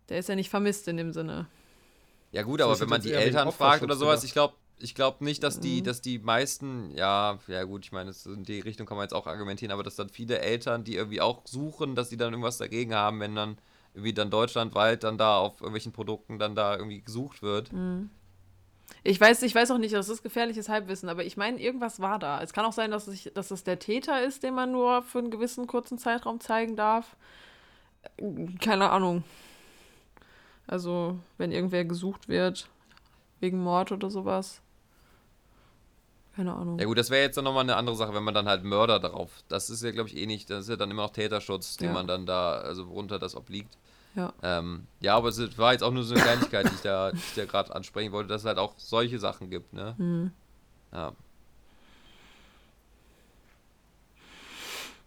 [0.07, 1.47] Der ist ja nicht vermisst in dem Sinne.
[2.31, 5.43] Ja gut, aber wenn man die Eltern fragt oder sowas, ich glaube, ich glaube nicht,
[5.43, 5.61] dass Mhm.
[5.61, 9.03] die, dass die meisten, ja, ja gut, ich meine, das- in die Richtung kann man
[9.03, 12.31] jetzt auch argumentieren, aber dass dann viele Eltern, die irgendwie auch suchen, dass die dann
[12.31, 13.57] irgendwas dagegen haben, wenn dann
[13.93, 17.71] irgendwie dann deutschlandweit dann da auf irgendwelchen Produkten dann da irgendwie gesucht wird.
[19.03, 22.19] Ich weiß, ich weiß auch nicht, das ist gefährliches Halbwissen, aber ich meine, irgendwas war
[22.19, 22.41] da.
[22.41, 25.19] Es kann auch sein, dass, ich, dass es der Täter ist, den man nur für
[25.19, 27.15] einen gewissen kurzen Zeitraum zeigen darf.
[28.61, 29.23] Keine Ahnung.
[30.67, 32.67] Also, wenn irgendwer gesucht wird,
[33.39, 34.61] wegen Mord oder sowas.
[36.39, 36.79] Keine Ahnung.
[36.79, 39.01] Ja gut, das wäre jetzt dann nochmal eine andere Sache, wenn man dann halt Mörder
[39.01, 41.75] darauf, das ist ja glaube ich eh nicht, das ist ja dann immer noch Täterschutz,
[41.75, 41.93] den Ja.
[41.93, 43.77] man dann da, also worunter das obliegt.
[44.15, 44.31] Ja.
[44.41, 47.17] Ähm, ja, aber es war jetzt auch nur so eine Kleinigkeit, die ich da, die
[47.17, 49.95] ich da gerade ansprechen wollte, dass es halt auch solche Sachen gibt, ne?
[49.97, 50.31] Hm.
[50.93, 51.11] Ja.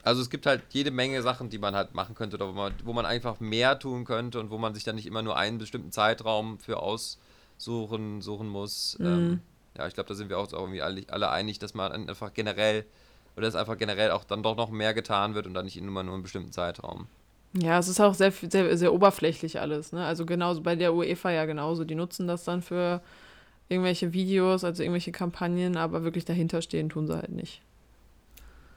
[0.02, 2.74] Also es gibt halt jede Menge Sachen, die man halt machen könnte, oder wo man,
[2.84, 5.56] wo man einfach mehr tun könnte und wo man sich dann nicht immer nur einen
[5.56, 8.98] bestimmten Zeitraum für aussuchen suchen muss.
[9.00, 9.40] Ähm,
[9.76, 12.84] ja, ich glaube, da sind wir auch irgendwie alle, alle einig, dass man einfach generell,
[13.36, 16.02] oder dass einfach generell auch dann doch noch mehr getan wird und dann nicht immer
[16.02, 17.06] nur einen bestimmten Zeitraum.
[17.54, 20.04] Ja, es ist auch sehr, sehr, sehr oberflächlich alles, ne?
[20.04, 21.84] Also genauso bei der UEFA ja genauso.
[21.84, 23.02] Die nutzen das dann für
[23.68, 27.62] irgendwelche Videos, also irgendwelche Kampagnen, aber wirklich dahinter stehen tun sie halt nicht.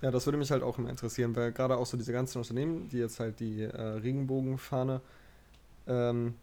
[0.01, 2.89] Ja, das würde mich halt auch immer interessieren, weil gerade auch so diese ganzen Unternehmen,
[2.89, 5.01] die jetzt halt die äh, Regenbogenfahne
[5.87, 6.35] ähm,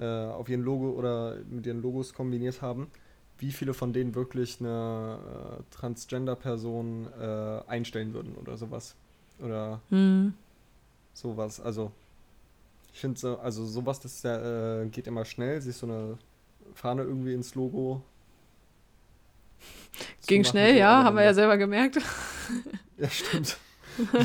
[0.00, 2.90] äh, auf ihren Logo oder mit ihren Logos kombiniert haben,
[3.38, 5.18] wie viele von denen wirklich eine
[5.60, 8.94] äh, Transgender-Person äh, einstellen würden oder sowas.
[9.38, 10.34] Oder Hm.
[11.14, 11.60] sowas.
[11.60, 11.92] Also,
[12.92, 16.18] ich finde so, also sowas, das ja, äh, geht immer schnell, sich so eine
[16.74, 18.02] Fahne irgendwie ins Logo.
[20.26, 21.98] Ging machen, schnell, ja, haben wir ja selber gemerkt.
[22.98, 23.56] Ja, stimmt.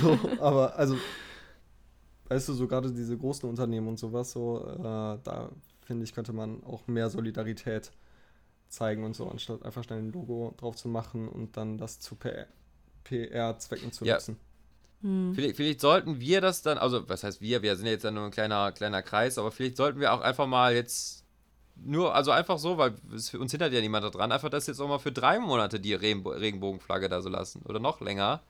[0.02, 0.98] so, aber also,
[2.30, 5.50] weißt du, so gerade diese großen Unternehmen und sowas, so, äh, da
[5.86, 7.92] finde ich, könnte man auch mehr Solidarität
[8.68, 12.18] zeigen und so, anstatt einfach schnell ein Logo drauf zu machen und dann das zu
[13.04, 14.16] PR-Zwecken zu Ja.
[14.16, 14.38] nutzen.
[15.02, 15.34] Hm.
[15.36, 18.12] Vielleicht, vielleicht sollten wir das dann, also was heißt wir, wir sind ja jetzt ja
[18.12, 21.24] nur ein kleiner, kleiner Kreis, aber vielleicht sollten wir auch einfach mal jetzt
[21.76, 25.00] nur, also einfach so, weil uns hindert ja niemand daran, einfach das jetzt auch mal
[25.00, 28.42] für drei Monate die Regenbo Regenbogenflagge da so lassen oder noch länger.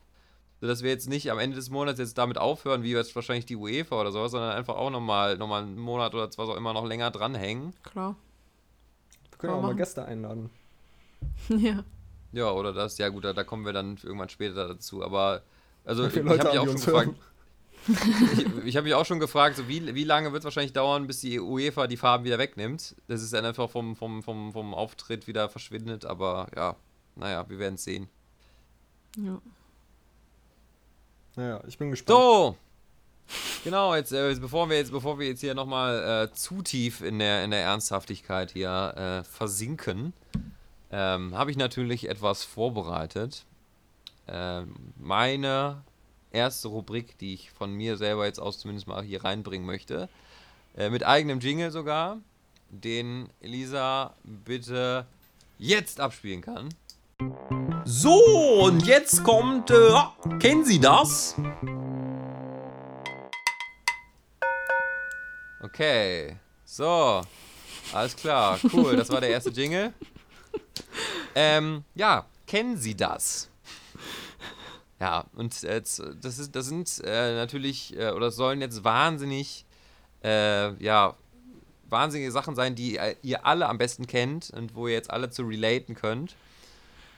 [0.60, 3.56] Sodass wir jetzt nicht am Ende des Monats jetzt damit aufhören, wie jetzt wahrscheinlich die
[3.56, 6.72] UEFA oder sowas, sondern einfach auch nochmal noch mal einen Monat oder was auch immer
[6.72, 7.74] noch länger dranhängen.
[7.82, 8.16] Klar.
[9.30, 9.74] Wir können auch mal.
[9.74, 10.50] Gäste einladen.
[11.48, 11.84] ja.
[12.32, 15.02] Ja, oder das, ja gut, da, da kommen wir dann irgendwann später dazu.
[15.02, 15.42] Aber
[15.84, 17.10] also ich, ich habe mich auch schon gefragt.
[17.88, 21.06] ich ich habe mich auch schon gefragt, so wie, wie lange wird es wahrscheinlich dauern,
[21.06, 22.96] bis die UEFA die Farben wieder wegnimmt.
[23.08, 26.76] Das ist dann einfach vom, vom, vom, vom Auftritt wieder verschwindet, aber ja,
[27.14, 28.08] naja, wir werden es sehen.
[29.16, 29.40] ja.
[31.36, 32.18] Naja, ich bin gespannt.
[32.18, 32.56] So!
[33.64, 37.18] Genau, jetzt, äh, bevor wir jetzt, bevor wir jetzt hier nochmal äh, zu tief in
[37.18, 40.12] der, in der Ernsthaftigkeit hier äh, versinken,
[40.90, 43.44] ähm, habe ich natürlich etwas vorbereitet.
[44.28, 45.82] Ähm, meine
[46.30, 50.08] erste Rubrik, die ich von mir selber jetzt aus zumindest mal hier reinbringen möchte,
[50.76, 52.18] äh, mit eigenem Jingle sogar,
[52.70, 55.06] den Elisa bitte
[55.58, 56.68] jetzt abspielen kann.
[57.84, 61.34] So, und jetzt kommt, äh, kennen Sie das?
[65.62, 66.36] Okay.
[66.64, 67.22] So.
[67.92, 68.58] Alles klar.
[68.72, 68.96] Cool.
[68.96, 69.94] Das war der erste Jingle.
[71.34, 73.50] Ähm, ja, kennen Sie das?
[74.98, 79.64] Ja, und äh, das, ist, das sind äh, natürlich, äh, oder sollen jetzt wahnsinnig,
[80.24, 81.14] äh, ja,
[81.88, 85.30] wahnsinnige Sachen sein, die äh, ihr alle am besten kennt und wo ihr jetzt alle
[85.30, 86.34] zu relaten könnt.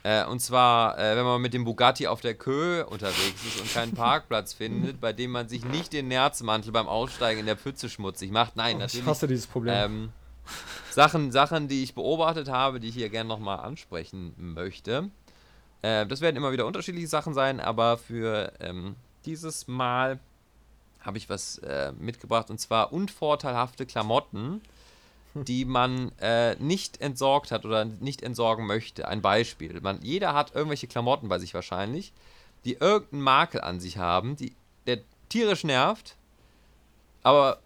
[0.05, 3.73] Äh, und zwar, äh, wenn man mit dem Bugatti auf der Köhe unterwegs ist und
[3.75, 7.89] keinen Parkplatz findet, bei dem man sich nicht den Nerzmantel beim Aussteigen in der Pfütze
[7.89, 8.57] schmutzig macht.
[8.57, 9.07] Nein, Oh, ich natürlich.
[9.07, 9.75] hasse dieses Problem.
[9.75, 10.09] Ähm,
[10.91, 15.11] Sachen, Sachen, die ich beobachtet habe, die ich hier gerne nochmal ansprechen möchte.
[15.83, 18.95] Äh, das werden immer wieder unterschiedliche Sachen sein, aber für ähm,
[19.27, 20.19] dieses Mal
[21.01, 24.61] habe ich was äh, mitgebracht und zwar unvorteilhafte Klamotten,
[25.45, 29.09] die man äh, nicht entsorgt hat oder nicht entsorgen möchte.
[29.09, 29.81] Ein Beispiel.
[29.81, 32.13] Man, jeder hat irgendwelche Klamotten bei sich wahrscheinlich,
[32.65, 34.53] die irgendeinen Makel an sich haben, die,
[34.87, 36.17] der tierisch nervt,
[37.23, 37.59] aber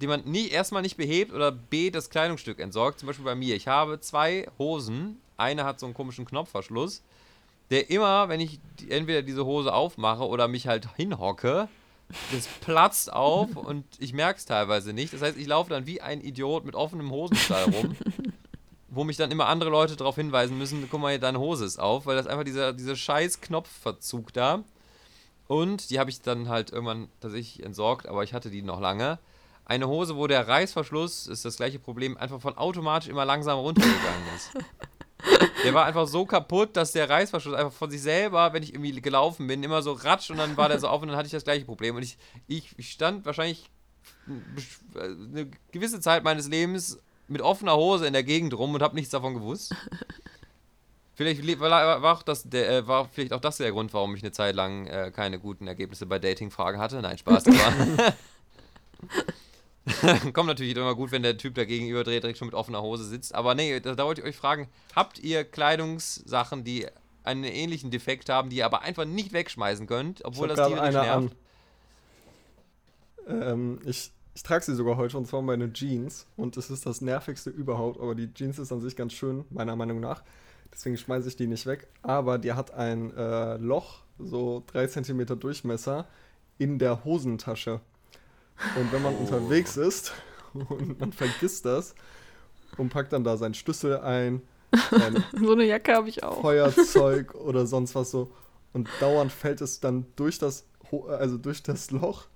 [0.00, 2.98] die man nie, erstmal nicht behebt oder B, das Kleidungsstück entsorgt.
[2.98, 3.54] Zum Beispiel bei mir.
[3.54, 5.20] Ich habe zwei Hosen.
[5.36, 7.02] Eine hat so einen komischen Knopfverschluss,
[7.70, 11.68] der immer, wenn ich entweder diese Hose aufmache oder mich halt hinhocke,
[12.32, 15.12] das platzt auf und ich merke es teilweise nicht.
[15.12, 17.96] Das heißt, ich laufe dann wie ein Idiot mit offenem Hosenstall rum,
[18.88, 22.06] wo mich dann immer andere Leute darauf hinweisen müssen, guck mal, deine Hose ist auf,
[22.06, 24.64] weil das einfach dieser, dieser scheiß Knopfverzug da.
[25.48, 29.18] Und die habe ich dann halt irgendwann tatsächlich entsorgt, aber ich hatte die noch lange.
[29.64, 34.34] eine Hose, wo der Reißverschluss, ist das gleiche Problem, einfach von automatisch immer langsam runtergegangen
[34.34, 34.50] ist.
[35.64, 39.00] Der war einfach so kaputt, dass der Reißverschluss einfach von sich selber, wenn ich irgendwie
[39.00, 41.32] gelaufen bin, immer so ratscht und dann war der so auf und dann hatte ich
[41.32, 41.96] das gleiche Problem.
[41.96, 42.18] Und ich,
[42.48, 43.70] ich, ich stand wahrscheinlich
[44.94, 46.98] eine gewisse Zeit meines Lebens
[47.28, 49.74] mit offener Hose in der Gegend rum und habe nichts davon gewusst.
[51.14, 54.32] Vielleicht war, auch das, der, äh, war vielleicht auch das der Grund, warum ich eine
[54.32, 57.00] Zeit lang äh, keine guten Ergebnisse bei Dating-Fragen hatte.
[57.00, 57.44] Nein, Spaß.
[60.32, 63.04] Kommt natürlich immer gut, wenn der Typ da gegenüber dreht, direkt schon mit offener Hose
[63.04, 63.34] sitzt.
[63.34, 66.86] Aber nee, da, da wollte ich euch fragen, habt ihr Kleidungssachen, die
[67.24, 71.36] einen ähnlichen Defekt haben, die ihr aber einfach nicht wegschmeißen könnt, obwohl das tierisch nervt?
[73.28, 77.00] Ähm, ich, ich trage sie sogar heute und zwar meine Jeans und es ist das
[77.00, 80.22] nervigste überhaupt, aber die Jeans ist an sich ganz schön, meiner Meinung nach.
[80.72, 81.86] Deswegen schmeiße ich die nicht weg.
[82.02, 86.06] Aber die hat ein äh, Loch, so 3 cm Durchmesser,
[86.58, 87.80] in der Hosentasche.
[88.76, 89.20] Und wenn man oh.
[89.20, 90.12] unterwegs ist
[90.54, 91.94] und man vergisst das
[92.76, 94.42] und packt dann da seinen Schlüssel ein,
[95.38, 96.40] so eine Jacke habe ich auch.
[96.40, 98.30] Feuerzeug oder sonst was so
[98.72, 100.66] und dauernd fällt es dann durch das
[101.08, 102.26] also durch das Loch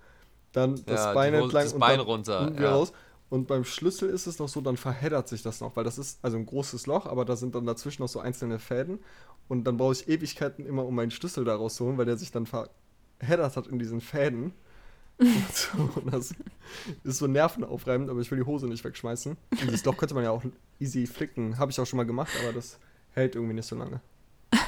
[0.52, 2.74] dann das ja, Bein entlang das Bein und runter ja.
[2.74, 2.92] raus.
[3.28, 6.18] Und beim Schlüssel ist es noch so, dann verheddert sich das noch, weil das ist
[6.22, 9.00] also ein großes Loch, aber da sind dann dazwischen noch so einzelne Fäden.
[9.48, 12.46] Und dann brauche ich Ewigkeiten immer, um meinen Schlüssel da rauszuholen, weil der sich dann
[12.46, 14.52] verheddert hat in diesen Fäden.
[15.52, 16.34] So, das
[17.04, 19.36] ist so nervenaufreibend, aber ich will die Hose nicht wegschmeißen.
[19.50, 20.42] Und das Loch könnte man ja auch
[20.78, 21.58] easy flicken.
[21.58, 22.78] Habe ich auch schon mal gemacht, aber das
[23.12, 24.00] hält irgendwie nicht so lange.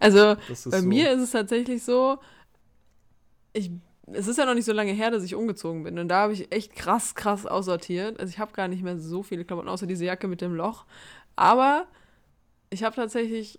[0.00, 2.20] Also bei so mir ist es tatsächlich so,
[3.52, 3.72] ich,
[4.12, 5.98] es ist ja noch nicht so lange her, dass ich umgezogen bin.
[5.98, 8.20] Und da habe ich echt krass, krass aussortiert.
[8.20, 10.86] Also ich habe gar nicht mehr so viele Klamotten, außer diese Jacke mit dem Loch.
[11.34, 11.88] Aber
[12.70, 13.58] ich habe tatsächlich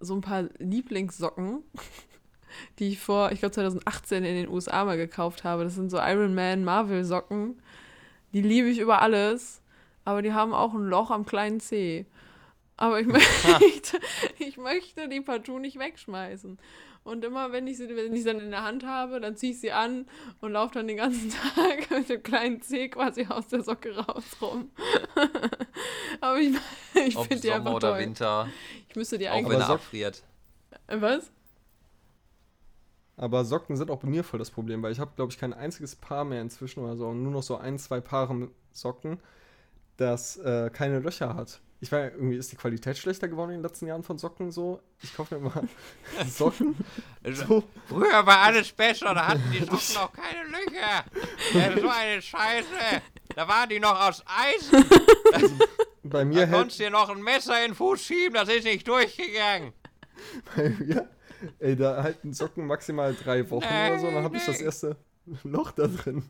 [0.00, 1.62] so ein paar Lieblingssocken
[2.78, 5.64] die ich vor, ich glaube 2018 in den USA mal gekauft habe.
[5.64, 7.60] Das sind so Iron Man Marvel Socken.
[8.32, 9.62] Die liebe ich über alles,
[10.04, 12.06] aber die haben auch ein Loch am kleinen Zeh.
[12.76, 13.98] Aber ich möchte,
[14.38, 16.58] ich möchte die partout nicht wegschmeißen.
[17.06, 19.52] Und immer, wenn ich sie, wenn ich sie dann in der Hand habe, dann ziehe
[19.52, 20.06] ich sie an
[20.40, 24.24] und laufe dann den ganzen Tag mit dem kleinen Zeh quasi aus der Socke raus
[24.42, 24.72] rum.
[26.20, 26.56] Aber ich,
[26.94, 28.00] ich finde die einfach toll.
[28.00, 28.48] Winter.
[28.88, 29.46] Ich müsste die eigentlich...
[29.46, 30.24] Auch wenn er abfriert.
[30.88, 31.30] Was?
[33.16, 35.54] Aber Socken sind auch bei mir voll das Problem, weil ich habe, glaube ich, kein
[35.54, 39.20] einziges Paar mehr inzwischen oder so, nur noch so ein, zwei Paare Socken,
[39.96, 41.60] das äh, keine Löcher hat.
[41.80, 44.80] Ich weiß, irgendwie ist die Qualität schlechter geworden in den letzten Jahren von Socken so.
[45.02, 45.68] Ich kaufe mir mal
[46.26, 46.74] Socken.
[47.32, 47.62] so.
[47.86, 51.04] Früher war alles besser, da hatten die Socken noch keine Löcher.
[51.54, 53.02] Ja, so eine Scheiße.
[53.34, 54.84] Da waren die noch aus Eisen.
[56.02, 58.64] Bei mir da konntest du dir noch ein Messer in den Fuß schieben, das ist
[58.64, 59.72] nicht durchgegangen.
[60.54, 61.08] Bei mir
[61.58, 64.96] Ey, da halten Socken maximal drei Wochen nee, oder so, dann habe ich das erste
[65.44, 66.22] Loch da drin.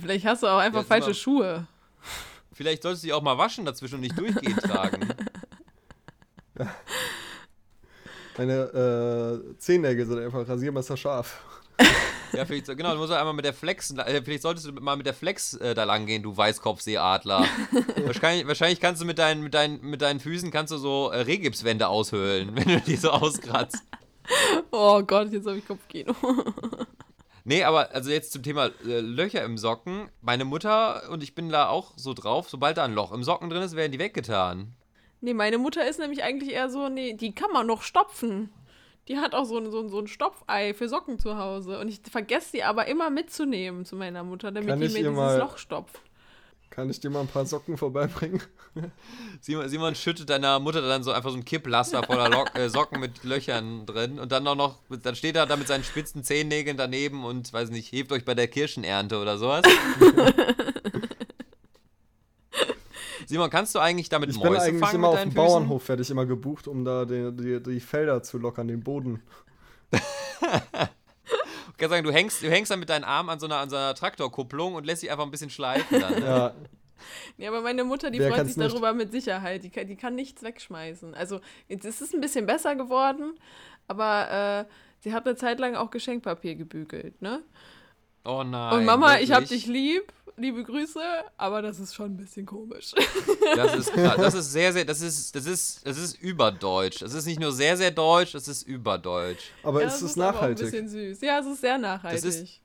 [0.00, 1.66] Vielleicht hast du auch einfach ja, falsche mal, Schuhe.
[2.52, 5.08] Vielleicht solltest du die auch mal waschen dazwischen und nicht durchgehend tragen.
[8.36, 11.42] Meine äh, Zehennägel sind einfach Rasiermesser scharf.
[12.36, 15.06] Ja, vielleicht, genau, du musst einmal mit der Flex, äh, vielleicht solltest du mal mit
[15.06, 17.44] der Flex äh, da lang gehen, du Weißkopfseeadler.
[18.06, 21.20] wahrscheinlich, wahrscheinlich kannst du mit deinen, mit, deinen, mit deinen Füßen kannst du so äh,
[21.20, 23.82] Rehgipswände aushöhlen, wenn du die so auskratzt.
[24.70, 26.14] Oh Gott, jetzt habe ich Kopfkino.
[27.44, 30.08] Nee, aber also jetzt zum Thema äh, Löcher im Socken.
[30.20, 33.50] Meine Mutter und ich bin da auch so drauf, sobald da ein Loch im Socken
[33.50, 34.74] drin ist, werden die weggetan.
[35.20, 38.50] Nee, meine Mutter ist nämlich eigentlich eher so, nee, die kann man noch stopfen.
[39.08, 41.80] Die hat auch so ein, so, ein, so ein Stopfei für Socken zu Hause.
[41.80, 45.38] Und ich vergesse sie aber immer mitzunehmen zu meiner Mutter, damit die mir dieses mal,
[45.38, 46.00] Loch stopft.
[46.70, 48.40] Kann ich dir mal ein paar Socken vorbeibringen?
[49.42, 52.98] Simon, Simon schüttet deiner Mutter dann so einfach so ein Kipplaster voller Lock, äh, Socken
[52.98, 56.78] mit Löchern drin und dann auch noch, dann steht er da mit seinen spitzen Zehennägeln
[56.78, 59.64] daneben und, weiß nicht, hebt euch bei der Kirschenernte oder sowas.
[63.26, 64.56] Simon, kannst du eigentlich damit ich Mäuse fangen?
[64.58, 67.62] Ich bin eigentlich immer auf dem Bauernhof, werde ich immer gebucht, um da die, die,
[67.62, 69.22] die Felder zu lockern, den Boden.
[69.92, 69.98] ich
[71.78, 73.76] kann sagen, du hängst, du hängst dann mit deinen Armen an so einer, an so
[73.76, 76.14] einer Traktorkupplung und lässt dich einfach ein bisschen schleifen dann.
[76.14, 76.26] Ne?
[76.26, 76.54] Ja.
[77.36, 79.64] Ja, aber meine Mutter, die Wer freut sich darüber mit Sicherheit.
[79.64, 81.14] Die kann, die kann nichts wegschmeißen.
[81.14, 83.34] Also, jetzt ist es ein bisschen besser geworden,
[83.88, 87.42] aber äh, sie hat eine Zeit lang auch Geschenkpapier gebügelt, ne?
[88.24, 88.78] Oh nein.
[88.78, 89.30] Und Mama, wirklich?
[89.30, 91.00] ich hab dich lieb liebe Grüße,
[91.36, 92.92] aber das ist schon ein bisschen komisch.
[93.54, 97.02] Das ist, das ist sehr, sehr, das ist, das ist, das ist überdeutsch.
[97.02, 99.50] Das ist nicht nur sehr, sehr deutsch, das ist überdeutsch.
[99.62, 100.66] Aber ja, es ist, ist nachhaltig.
[100.66, 101.20] ein bisschen süß.
[101.20, 102.22] Ja, es ist sehr nachhaltig.
[102.22, 102.60] Das, ist,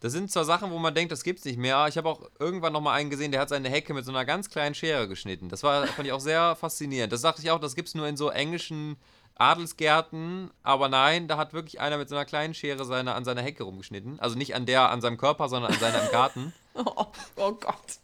[0.00, 1.86] das sind zwar Sachen, wo man denkt, das gibt's nicht mehr.
[1.88, 4.24] Ich habe auch irgendwann noch mal einen gesehen, der hat seine Hecke mit so einer
[4.24, 5.48] ganz kleinen Schere geschnitten.
[5.48, 7.12] Das war, fand ich auch sehr faszinierend.
[7.12, 8.96] Das dachte ich auch, das gibt's nur in so englischen
[9.36, 13.42] Adelsgärten, aber nein, da hat wirklich einer mit so einer kleinen Schere seine, an seiner
[13.42, 14.20] Hecke rumgeschnitten.
[14.20, 16.52] Also nicht an der, an seinem Körper, sondern an seiner im Garten.
[16.76, 17.06] Oh,
[17.36, 18.00] oh Gott.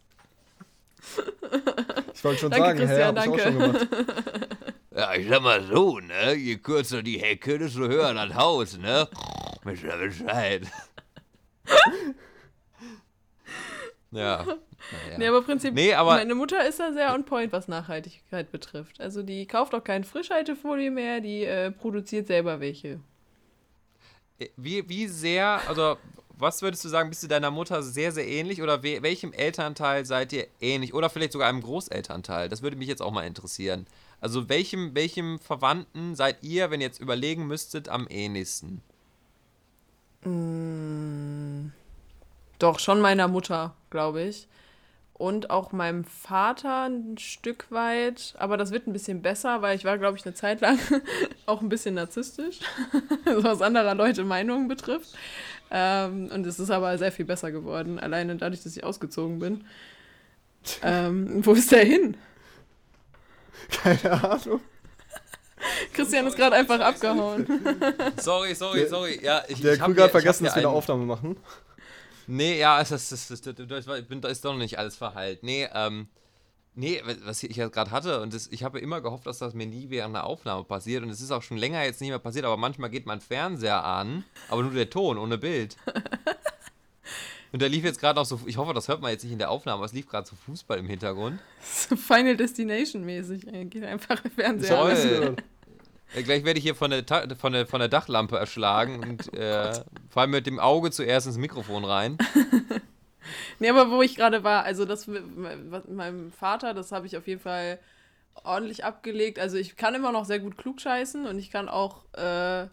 [2.15, 3.43] Ich wollte schon Danke, sagen, hä, Christian, hab ich auch danke.
[3.43, 3.89] schon gemacht.
[4.97, 6.35] Ja, ich sag mal so, ne?
[6.35, 9.09] Je kürzer die Hecke, desto höher das Haus, ne?
[9.65, 10.67] Wisst ihr Bescheid.
[14.13, 14.45] ja.
[15.05, 15.19] Naja.
[15.19, 18.99] Nee, aber prinzipiell, Nee, aber- meine Mutter ist da sehr on point, was Nachhaltigkeit betrifft.
[18.99, 22.99] Also die kauft auch keine Frischhaltefolie mehr, die äh, produziert selber welche.
[24.57, 25.99] Wie, wie sehr, also
[26.31, 30.07] was würdest du sagen, bist du deiner Mutter sehr, sehr ähnlich oder we welchem Elternteil
[30.07, 30.95] seid ihr ähnlich?
[30.95, 32.49] Oder vielleicht sogar einem Großelternteil?
[32.49, 33.87] Das würde mich jetzt auch mal interessieren.
[34.23, 38.81] Also welchem, welchem Verwandten seid ihr, wenn ihr jetzt überlegen müsstet, am ähnlichsten?
[42.61, 44.47] Doch, schon meiner Mutter, glaube ich.
[45.15, 48.35] Und auch meinem Vater ein Stück weit.
[48.39, 50.79] Aber das wird ein bisschen besser, weil ich war, glaube ich, eine Zeit lang
[51.47, 52.61] auch ein bisschen narzisstisch,
[53.25, 55.09] was anderer Leute Meinungen betrifft.
[55.71, 59.65] Ähm, und es ist aber sehr viel besser geworden, alleine dadurch, dass ich ausgezogen bin.
[60.83, 62.17] Ähm, wo ist der hin?
[63.71, 64.61] Keine Ahnung.
[65.93, 67.47] Christian ist gerade einfach abgehauen.
[68.17, 69.21] Sorry, sorry, sorry.
[69.23, 71.37] Ja, ich, Der ich Krüger hat vergessen, dass wir eine Aufnahme machen.
[72.31, 74.79] Nee, ja, das, das, das, das, das, das, ich bin, da ist doch noch nicht
[74.79, 75.43] alles verheilt.
[75.43, 76.09] Nee, ähm,
[76.75, 79.67] nee, was ich jetzt gerade hatte, und das, ich habe immer gehofft, dass das mir
[79.67, 82.45] nie während einer Aufnahme passiert, und es ist auch schon länger jetzt nicht mehr passiert,
[82.45, 85.77] aber manchmal geht mein Fernseher an, aber nur der Ton, ohne Bild.
[87.53, 89.39] Und da lief jetzt gerade noch so, ich hoffe, das hört man jetzt nicht in
[89.39, 91.41] der Aufnahme, aber es lief gerade so Fußball im Hintergrund.
[91.61, 93.47] So Final Destination mäßig.
[93.53, 93.65] ey.
[93.65, 94.77] Geht einfach Fernseher.
[94.77, 95.37] Toll.
[95.37, 95.43] Äh,
[96.15, 97.05] Gleich werde ich hier von der,
[97.39, 99.73] von der, von der Dachlampe erschlagen und äh,
[100.09, 102.19] vor allem mit dem Auge zuerst ins Mikrofon rein.
[103.61, 105.23] Nee, aber wo ich gerade war, also das mit
[105.89, 107.79] meinem Vater, das habe ich auf jeden Fall
[108.43, 109.39] ordentlich abgelegt.
[109.39, 112.67] Also ich kann immer noch sehr gut klugscheißen und ich kann auch, äh,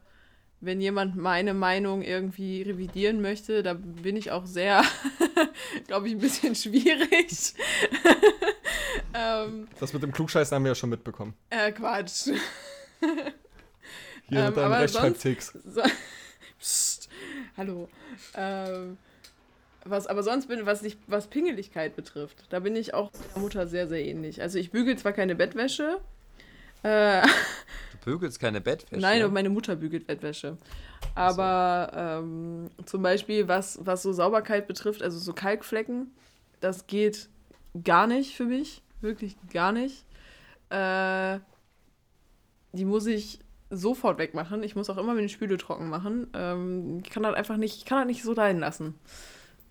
[0.62, 4.82] wenn jemand meine Meinung irgendwie revidieren möchte, da bin ich auch sehr,
[5.88, 7.54] glaube ich, ein bisschen schwierig.
[9.14, 11.34] ähm, Das mit dem Klugscheißen haben wir ja schon mitbekommen.
[11.50, 12.30] äh, Quatsch.
[13.00, 15.54] Hier Ähm, mit deinem aber Rechtschreibtix.
[15.66, 15.82] So,
[16.60, 17.10] Psst,
[17.56, 17.88] hallo.
[18.36, 18.98] Ähm,
[19.86, 23.68] was, aber sonst bin, was, ich, was Pingeligkeit betrifft, da bin ich auch meiner Mutter
[23.68, 24.42] sehr, sehr ähnlich.
[24.42, 26.02] Also ich bügel zwar keine Bettwäsche,
[26.84, 27.22] äh,
[27.92, 29.02] Du bügelst keine Bettwäsche.
[29.02, 30.58] nein, aber meine Mutter bügelt Bettwäsche.
[31.16, 36.12] Aber ähm, zum Beispiel, was, was so Sauberkeit betrifft, also so Kalkflecken,
[36.60, 37.30] das geht
[37.84, 38.82] gar nicht für mich.
[39.02, 40.06] Wirklich gar nicht.
[40.70, 41.40] Äh,
[42.78, 44.64] die muss ich sofort wegmachen.
[44.64, 46.28] Ich muss auch immer meine Spüle trocken machen.
[46.34, 48.96] Ähm, ich kann das einfach nicht, ich kann das nicht so leiden lassen.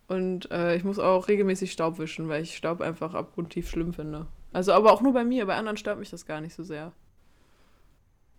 [0.08, 4.26] Und äh, ich muss auch regelmäßig Staub wischen, weil ich Staub einfach abgrundtief schlimm finde.
[4.52, 6.92] Also aber auch nur bei mir, bei anderen stört mich das gar nicht so sehr.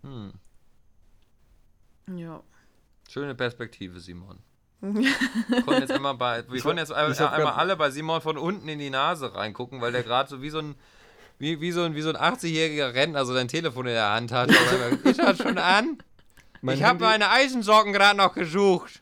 [0.02, 0.32] Hm.
[2.16, 2.42] Ja.
[3.08, 4.38] Schöne Perspektive, Simon.
[4.80, 5.12] Wir
[5.64, 8.78] konnten jetzt einmal, bei, wir konnten jetzt einmal, einmal alle bei Simon von unten in
[8.78, 10.76] die Nase reingucken, weil der gerade so wie so ein
[11.38, 14.32] wie, wie so ein, wie so ein 80-jähriger Rentner so sein Telefon in der Hand
[14.32, 14.50] hat.
[15.04, 15.98] Ist das schon an?
[16.60, 19.00] Mein ich habe meine Eisensocken gerade noch gesucht.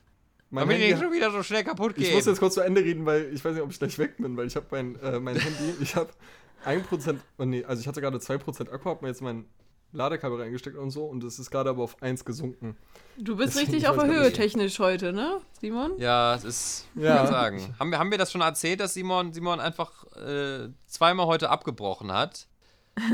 [0.51, 2.15] mein damit die Handy- nicht schon wieder so schnell kaputt Ich gehen.
[2.15, 4.37] muss jetzt kurz zu Ende reden, weil ich weiß nicht, ob ich gleich weg bin,
[4.37, 6.11] weil ich habe mein, äh, mein Handy, ich habe
[6.67, 9.47] 1%, oh nee, also ich hatte gerade 2% Akku, habe mir jetzt mein
[9.93, 12.77] Ladekabel reingesteckt und so und es ist gerade aber auf 1 gesunken.
[13.17, 15.99] Du bist Deswegen, richtig ich auf der Höhe technisch heute, ne, Simon?
[15.99, 16.87] ja, es ist.
[16.95, 17.17] Ja.
[17.17, 17.25] Ja.
[17.25, 17.75] Ich sagen.
[17.79, 22.13] Haben, wir, haben wir das schon erzählt, dass Simon, Simon einfach äh, zweimal heute abgebrochen
[22.13, 22.47] hat?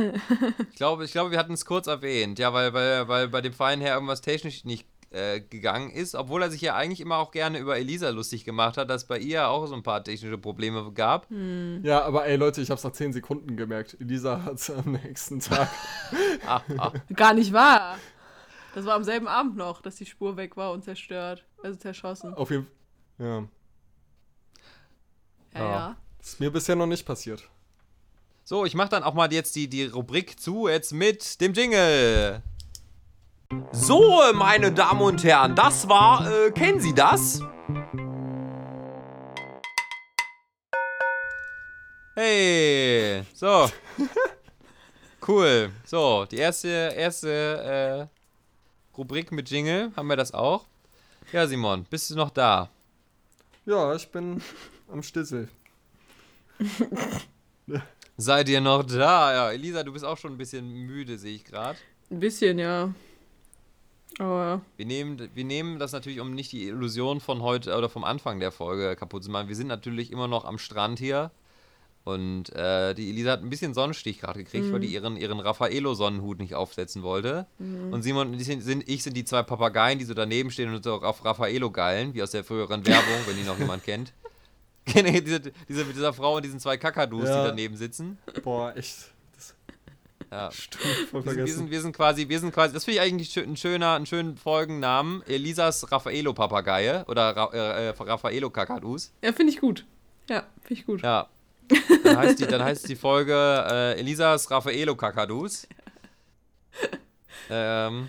[0.70, 2.38] Ich glaube, ich glaube, wir hatten es kurz erwähnt.
[2.38, 6.42] Ja, weil, weil, weil bei dem Verein her irgendwas technisch nicht äh, gegangen ist, obwohl
[6.42, 9.48] er sich ja eigentlich immer auch gerne über Elisa lustig gemacht hat, dass bei ihr
[9.48, 11.26] auch so ein paar technische Probleme gab.
[11.82, 13.96] Ja, aber ey Leute, ich habe es nach 10 Sekunden gemerkt.
[14.00, 15.68] Elisa hat es am nächsten Tag.
[17.14, 17.98] Gar nicht wahr.
[18.74, 21.44] Das war am selben Abend noch, dass die Spur weg war und zerstört.
[21.62, 22.34] Also zerschossen.
[22.34, 22.66] Auf jeden
[23.18, 23.26] Fall.
[23.26, 23.38] Ja.
[25.54, 25.70] Ja, Ja.
[25.70, 25.96] ja.
[26.18, 27.48] Das ist mir bisher noch nicht passiert.
[28.44, 32.42] So, ich mache dann auch mal jetzt die, die Rubrik zu, jetzt mit dem Jingle.
[33.72, 37.40] So, meine Damen und Herren, das war, äh, kennen Sie das?
[42.14, 43.70] Hey, so.
[45.26, 45.70] Cool.
[45.84, 50.66] So, die erste, erste äh, Rubrik mit Jingle, haben wir das auch?
[51.30, 52.68] Ja, Simon, bist du noch da?
[53.64, 54.42] Ja, ich bin
[54.90, 55.48] am Stissel.
[58.16, 59.32] Seid ihr noch da?
[59.32, 61.78] Ja, Elisa, du bist auch schon ein bisschen müde, sehe ich gerade.
[62.10, 62.92] Ein bisschen, ja.
[64.22, 68.04] Aber Wir nehmen, wir nehmen das natürlich, um nicht die Illusion von heute oder vom
[68.04, 69.48] Anfang der Folge kaputt zu machen.
[69.48, 71.30] Wir sind natürlich immer noch am Strand hier.
[72.04, 76.40] Und äh, die Elisa hat ein bisschen Sonnenstich gerade gekriegt, weil die ihren, ihren Raffaello-Sonnenhut
[76.40, 77.46] nicht aufsetzen wollte.
[77.60, 80.74] Und Simon und ich sind, sind, ich sind die zwei Papageien, die so daneben stehen
[80.74, 84.12] und so auf Raffaello geilen, wie aus der früheren Werbung, wenn die noch jemand kennt.
[84.84, 87.42] Kennt ihr diese, diese, mit dieser Frau und diesen zwei Kakadus, Ja.
[87.44, 88.18] die daneben sitzen.
[88.42, 89.11] Boah, echt.
[90.32, 90.50] Ja.
[90.52, 91.56] stimmt, voll Wir sind, wir, vergessen.
[91.58, 94.36] sind, wir sind quasi, wir sind quasi, das finde ich eigentlich ein schöner, einen schönen
[94.36, 95.22] Folgennamen.
[95.28, 99.12] Elisas Raffaello-Papageie oder Ra äh, äh, Raffaello-Kakadus.
[99.22, 99.84] Ja, finde ich gut.
[100.30, 101.02] Ja, finde ich gut.
[101.02, 101.28] Ja.
[102.04, 105.66] Dann heißt die, dann heißt die Folge äh, Elisas Raffaello Kakadus.
[107.50, 108.08] ähm,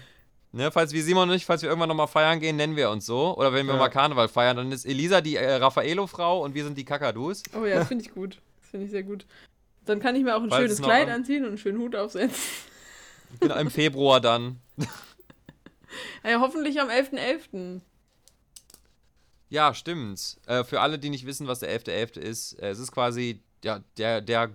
[0.51, 3.05] ne, falls wir Simon und ich, falls wir irgendwann nochmal feiern gehen, nennen wir uns
[3.05, 3.37] so.
[3.37, 3.79] Oder wenn wir Ja.
[3.79, 7.43] mal Karneval feiern, dann ist Elisa die äh, Raffaello-Frau und wir sind die Kakadus.
[7.59, 8.39] Oh ja, das finde ich gut.
[8.61, 9.25] Das finde ich sehr gut.
[9.85, 11.95] Dann kann ich mir auch ein Falls schönes Kleid an- anziehen und einen schönen Hut
[11.95, 12.41] aufsetzen.
[13.39, 14.59] Genau, Im Februar dann.
[16.23, 17.81] Ja, hoffentlich am 11.11.
[19.49, 20.37] Ja, stimmt.
[20.47, 22.19] Äh, für alle, die nicht wissen, was der 11.11.
[22.19, 24.49] ist, äh, es ist quasi ja, der, der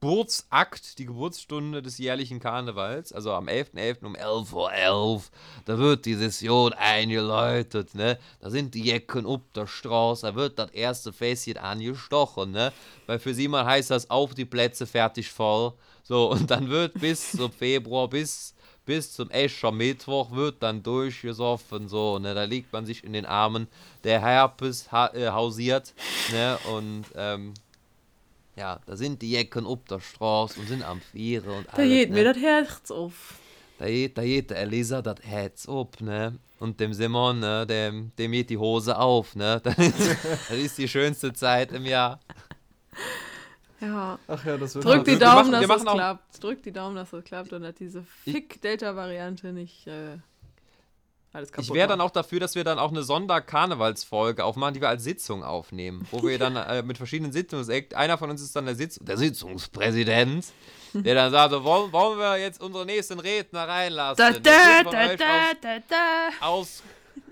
[0.00, 3.12] Geburtsakt, die Geburtsstunde des jährlichen Karnevals.
[3.12, 4.04] Also am 11.11.
[4.04, 5.30] um 11.11 Uhr, 11,
[5.64, 8.18] da wird die Session eingeläutet, ne?
[8.40, 12.72] Da sind die Jecken up der Straße, da wird das erste Fässchen angestochen, ne?
[13.06, 15.72] Weil für Simon heißt das auf die Plätze, fertig, voll.
[16.02, 18.54] So, und dann wird bis zum Februar, bis
[18.86, 23.26] bis zum Escher Mittwoch wird dann durchgesoffen, so, ne, da liegt man sich in den
[23.26, 23.66] Armen,
[24.04, 25.92] der Herpes ha äh, hausiert,
[26.30, 27.52] ne, und, ähm,
[28.56, 31.88] ja, da sind die Jecken up der Straße und sind am Vieren und Da alles,
[31.88, 32.14] geht ne.
[32.16, 33.34] mir das Herz auf.
[33.78, 38.10] Da geht, da geht der Elisa das Herz ab, ne, und dem Simon, ne, dem,
[38.18, 39.98] dem geht die Hose auf, ne, das ist,
[40.48, 42.18] das ist die schönste Zeit im Jahr.
[43.80, 44.18] Ja.
[44.26, 46.42] Ach ja, das wird Drück die wir Daumen, machen- dass das auch- klappt.
[46.42, 50.16] Drück die Daumen, dass das klappt und dass diese Fick-Delta-Variante nicht äh,
[51.36, 54.80] alles kaputt Ich wäre dann auch dafür, dass wir dann auch eine Sonder-Karnevalsfolge aufmachen, die
[54.80, 56.06] wir als Sitzung aufnehmen.
[56.10, 59.16] Wo wir dann äh, mit verschiedenen Sitzungsakt, einer von uns ist dann der, Sitz der
[59.16, 60.46] Sitzungspräsident,
[60.94, 64.16] der dann sagt, so, wollen, wollen wir jetzt unsere nächsten Redner reinlassen?
[64.16, 66.82] Da, da, da, da, da, aus,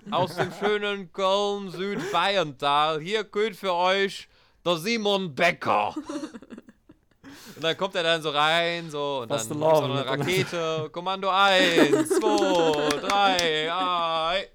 [0.09, 3.01] aus, aus dem schönen Köln, Südbayerntal.
[3.01, 4.27] Hier geht für euch
[4.65, 5.95] der Simon Becker.
[7.55, 10.89] Und dann kommt er dann so rein, so, und dann Fast gibt's noch eine Rakete.
[10.91, 14.47] Kommando 1, 2, 3, 1.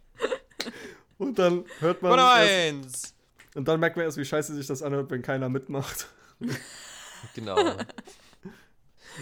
[1.18, 2.12] Und dann hört man.
[2.12, 3.14] Und erst, eins.
[3.54, 6.06] und dann merkt man erst, wie scheiße sich das anhört, wenn keiner mitmacht.
[7.34, 7.54] Genau.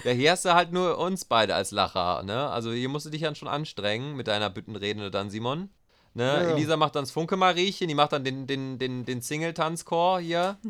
[0.04, 2.48] Ja, hier hast du halt nur uns beide als Lacher, ne?
[2.48, 5.68] Also hier musst du dich dann schon anstrengen mit deiner Büttenrede dann, Simon.
[6.14, 6.24] Ne?
[6.24, 6.48] Ja, ja.
[6.50, 10.58] Elisa macht dann das Funke-Mariechen, die macht dann den, den, den, den Single-Tanzchor hier.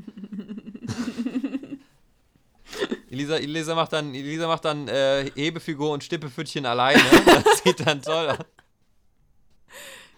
[3.11, 7.03] Elisa, Elisa macht dann, Elisa macht dann äh, Hebefigur und Stippepfüttchen alleine.
[7.25, 8.39] Das sieht dann toll aus.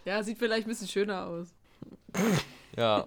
[0.04, 1.48] Ja, sieht vielleicht ein bisschen schöner aus.
[2.76, 3.00] Ja.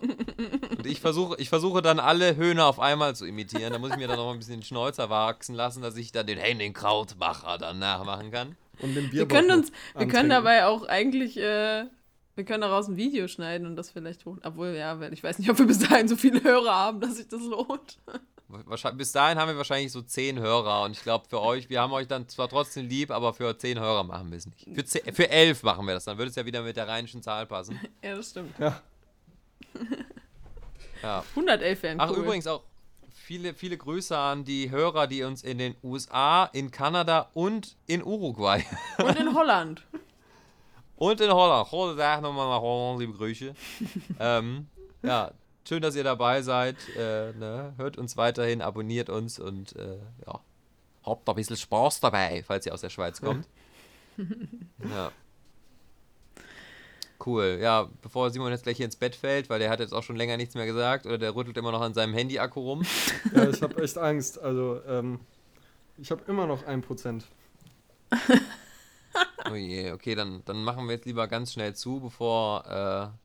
[0.78, 3.74] Und ich versuche, ich versuche dann alle Höhner auf einmal zu imitieren.
[3.74, 6.12] Da muss ich mir dann noch mal ein bisschen den Schnäuzer wachsen lassen, dass ich
[6.12, 8.56] dann den Henning Krautmacher dann nachmachen kann.
[8.80, 11.86] Und den Wir können uns, wir können dabei auch eigentlich, äh,
[12.36, 14.38] wir können daraus ein Video schneiden und das vielleicht hoch.
[14.44, 17.18] Obwohl, ja, weil ich weiß nicht, ob wir bis dahin so viele Hörer haben, dass
[17.18, 18.00] sich das lohnt.
[18.50, 21.82] Wahrscheinlich, bis dahin haben wir wahrscheinlich so zehn Hörer und ich glaube für euch, wir
[21.82, 24.68] haben euch dann zwar trotzdem lieb, aber für zehn Hörer machen wir es nicht.
[24.74, 27.24] Für, zehn, für elf machen wir das, dann würde es ja wieder mit der rheinischen
[27.24, 27.80] Zahl passen.
[28.04, 28.54] Ja, das stimmt.
[28.60, 28.80] Ja,
[31.02, 31.24] Ja.
[31.32, 32.08] 111 wären cool.
[32.10, 32.64] Ach, übrigens auch
[33.14, 38.04] viele, viele Grüße an die Hörer, die uns in den USA, in Kanada und in
[38.04, 38.64] Uruguay
[38.98, 39.84] Und in Holland.
[40.96, 41.70] und in Holland.
[41.70, 43.54] Gute Tag nochmal nach Holland, liebe Grüße.
[44.20, 44.68] ähm,
[45.02, 45.32] ja,
[45.68, 46.76] schön, dass ihr dabei seid.
[46.98, 47.74] Äh, ne?
[47.78, 50.40] Hört uns weiterhin, abonniert uns und äh, ja,
[51.06, 53.48] habt ein bisschen Spaß dabei, falls ihr aus der Schweiz kommt.
[54.90, 55.12] ja.
[57.26, 57.60] Cool.
[57.62, 60.18] Ja, bevor Simon jetzt gleich hier ins Bett fällt, weil der hat jetzt auch schon
[60.18, 62.84] länger nichts mehr gesagt oder der rüttelt immer noch an seinem Handy-Akku rum.
[63.36, 64.42] ja ich habe echt Angst.
[64.42, 65.20] Also, ähm,
[65.98, 67.26] ich habe immer noch ein Prozent.
[69.50, 72.66] Oh je, okay, dann, dann machen wir jetzt lieber ganz schnell zu, bevor
[73.14, 73.23] äh,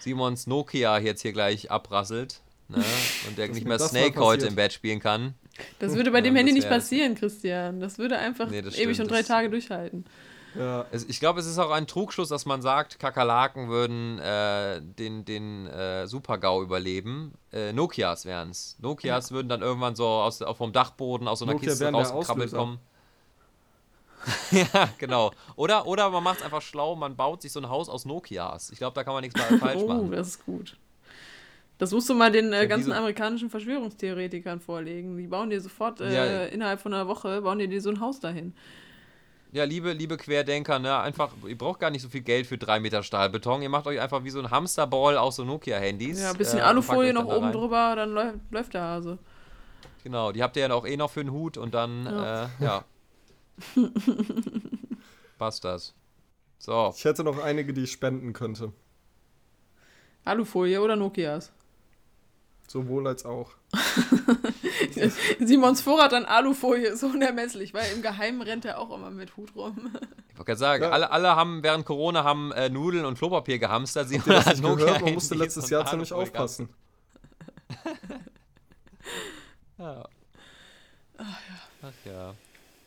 [0.00, 2.40] Simons Nokia jetzt hier gleich abrasselt.
[2.68, 2.84] Ne?
[3.28, 5.34] Und der nicht mehr mal Snake heute im Bett spielen kann.
[5.78, 7.80] Das würde bei Ja, dem das Handy nicht passieren, Christian.
[7.80, 10.04] Das würde einfach Nee, das ewig und drei Tage durchhalten.
[10.58, 15.24] Ja, ich glaube, es ist auch ein Trugschluss, dass man sagt, Kakerlaken würden äh, den,
[15.24, 17.34] den äh, Super-GAU überleben.
[17.52, 18.76] Äh, Nokias wären es.
[18.80, 22.78] Nokias würden dann irgendwann so aus, vom Dachboden aus so einer Nokia Kiste rausgekrabbelt kommen.
[24.50, 25.32] ja, genau.
[25.56, 28.70] Oder, oder man macht es einfach schlau, man baut sich so ein Haus aus Nokias.
[28.70, 30.10] Ich glaube, da kann man nichts falsch Oh, machen.
[30.12, 30.76] das ist gut.
[31.78, 35.16] Das musst du mal den äh, ganzen amerikanischen Verschwörungstheoretikern vorlegen.
[35.16, 36.44] Die bauen dir sofort äh, Ja.
[36.44, 38.52] innerhalb von einer Woche, bauen dir, dir so ein Haus dahin.
[39.52, 42.78] Ja, liebe, liebe Querdenker, ne, einfach, ihr braucht gar nicht so viel Geld für drei
[42.78, 43.62] Meter Stahlbeton.
[43.62, 46.20] Ihr macht euch einfach wie so ein Hamsterball aus so Nokia-Handys.
[46.20, 47.52] Ja, ein bisschen äh, Alufolie noch oben rein.
[47.52, 49.18] drüber, dann läuft, läuft der Hase.
[50.04, 52.44] Genau, die habt ihr ja auch eh noch für den Hut und dann, Ja.
[52.44, 52.84] äh, ja.
[55.38, 55.94] Passt das.
[56.58, 58.72] So, Ich hätte noch einige, die ich spenden könnte.
[60.24, 61.50] Alufolie oder Nokias?
[62.68, 63.50] Sowohl als auch.
[65.40, 69.54] Simons Vorrat an Alufolie ist unermesslich, weil im Geheimen rennt er auch immer mit Hut
[69.56, 69.90] rum.
[70.30, 70.90] ich wollte gerade sagen, Ja.
[70.90, 74.08] alle, alle haben während Corona haben äh, Nudeln und Klopapier gehamstert.
[74.08, 75.02] Sie ihr das Nokia gehört?
[75.02, 76.68] Man musste letztes Jahr ziemlich aufpassen.
[79.78, 80.04] Ja.
[81.16, 82.34] Ach ja.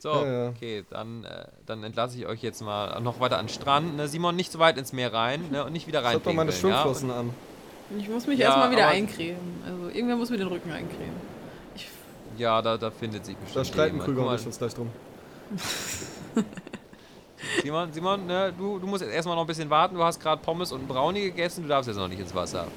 [0.03, 0.49] So, Ja, ja.
[0.49, 3.95] okay, dann, äh, dann entlasse ich euch jetzt mal noch weiter an den Strand.
[3.95, 4.09] Ne?
[4.09, 5.63] Simon, nicht so weit ins Meer rein ne?
[5.63, 6.15] und nicht wieder rein.
[6.15, 7.29] hab doch meine Schwimmflossen an.
[7.97, 9.63] Ich muss mich Ja, erstmal wieder eincremen.
[9.65, 11.15] Also irgendwer muss mir den Rücken eincremen.
[11.73, 11.87] Ich,
[12.37, 13.99] Ja, da, da findet sich bestimmt Da streiten.
[13.99, 14.89] Krüger und ich uns gleich drum.
[17.63, 19.95] Simon, Simon ne, du, du musst jetzt erstmal noch ein bisschen warten.
[19.95, 21.63] Du hast gerade Pommes und einen Brownie gegessen.
[21.63, 22.67] Du darfst jetzt noch nicht ins Wasser.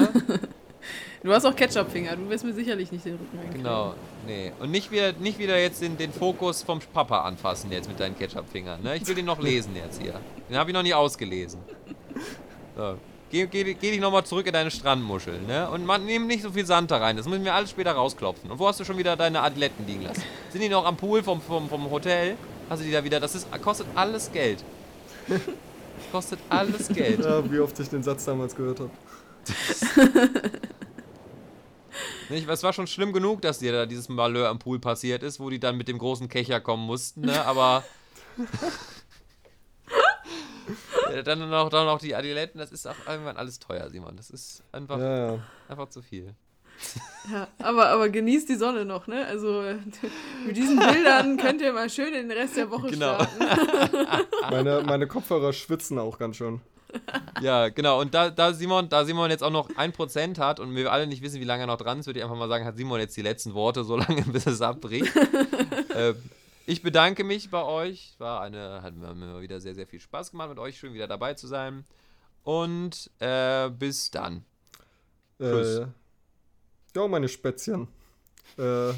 [0.00, 0.38] Ne?
[1.22, 2.14] du hast auch Ketchup-Finger.
[2.16, 3.56] Du wirst mir sicherlich nicht den Rücken eincremen.
[3.56, 3.94] genau.
[4.28, 4.52] Nee.
[4.60, 8.16] Und nicht wieder, nicht wieder jetzt den, den Fokus vom Papa anfassen jetzt mit deinen
[8.16, 8.82] Ketchup-Fingern.
[8.82, 8.96] Ne?
[8.96, 10.20] Ich will den noch lesen jetzt hier.
[10.50, 11.60] Den habe ich noch nie ausgelesen.
[12.76, 12.98] So.
[13.30, 15.68] Geh, geh, geh dich nochmal zurück in deine Strandmuschel, ne?
[15.70, 17.16] Und man, nimm nicht so viel Sand da rein.
[17.16, 18.50] Das müssen wir alles später rausklopfen.
[18.50, 20.22] Und wo hast du schon wieder deine Adiletten liegen lassen?
[20.50, 22.36] Sind die noch am Pool vom, vom, vom Hotel?
[22.68, 23.20] Hast du die da wieder?
[23.20, 24.62] Das ist, kostet alles Geld.
[26.12, 27.24] Kostet alles Geld.
[27.24, 28.90] Ja, wie oft ich den Satz damals gehört habe.
[32.28, 32.48] Nicht?
[32.48, 35.50] Es war schon schlimm genug, dass dir da dieses Malheur am Pool passiert ist, wo
[35.50, 37.44] die dann mit dem großen Kecher kommen mussten, ne?
[37.44, 37.84] Aber.
[41.24, 44.16] Dann noch, dann noch die Adiletten, das ist auch irgendwann alles teuer, Simon.
[44.16, 45.38] Das ist einfach, Ja, ja.
[45.68, 46.34] einfach zu viel.
[47.32, 49.26] Ja, aber, aber genießt die Sonne noch, ne?
[49.26, 49.62] Also
[50.46, 53.14] mit diesen Bildern könnt ihr mal schön in den Rest der Woche Genau.
[53.16, 54.26] starten.
[54.50, 56.60] Meine, meine Kopfhörer schwitzen auch ganz schön.
[57.40, 58.00] Ja, genau.
[58.00, 61.22] Und da, da, Simon, da Simon jetzt auch noch 1% hat und wir alle nicht
[61.22, 63.16] wissen, wie lange er noch dran ist, würde ich einfach mal sagen, hat Simon jetzt
[63.16, 65.14] die letzten Worte so lange, bis es abbricht.
[65.94, 66.14] äh,
[66.66, 68.14] ich bedanke mich bei euch.
[68.18, 71.34] War eine, hat mir wieder sehr, sehr viel Spaß gemacht, mit euch schön wieder dabei
[71.34, 71.84] zu sein.
[72.42, 74.44] Und äh, bis dann.
[75.38, 75.78] Tschüss.
[75.78, 75.86] Äh,
[76.96, 77.88] ja, meine Spätzchen.
[78.56, 78.92] Äh,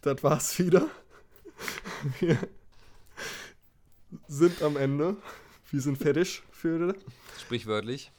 [0.00, 0.88] Das war's wieder.
[2.18, 2.36] Wir
[4.26, 5.16] sind am Ende.
[5.70, 6.98] Wir sind fertig für heute.
[7.40, 8.12] Sprichwörtlich.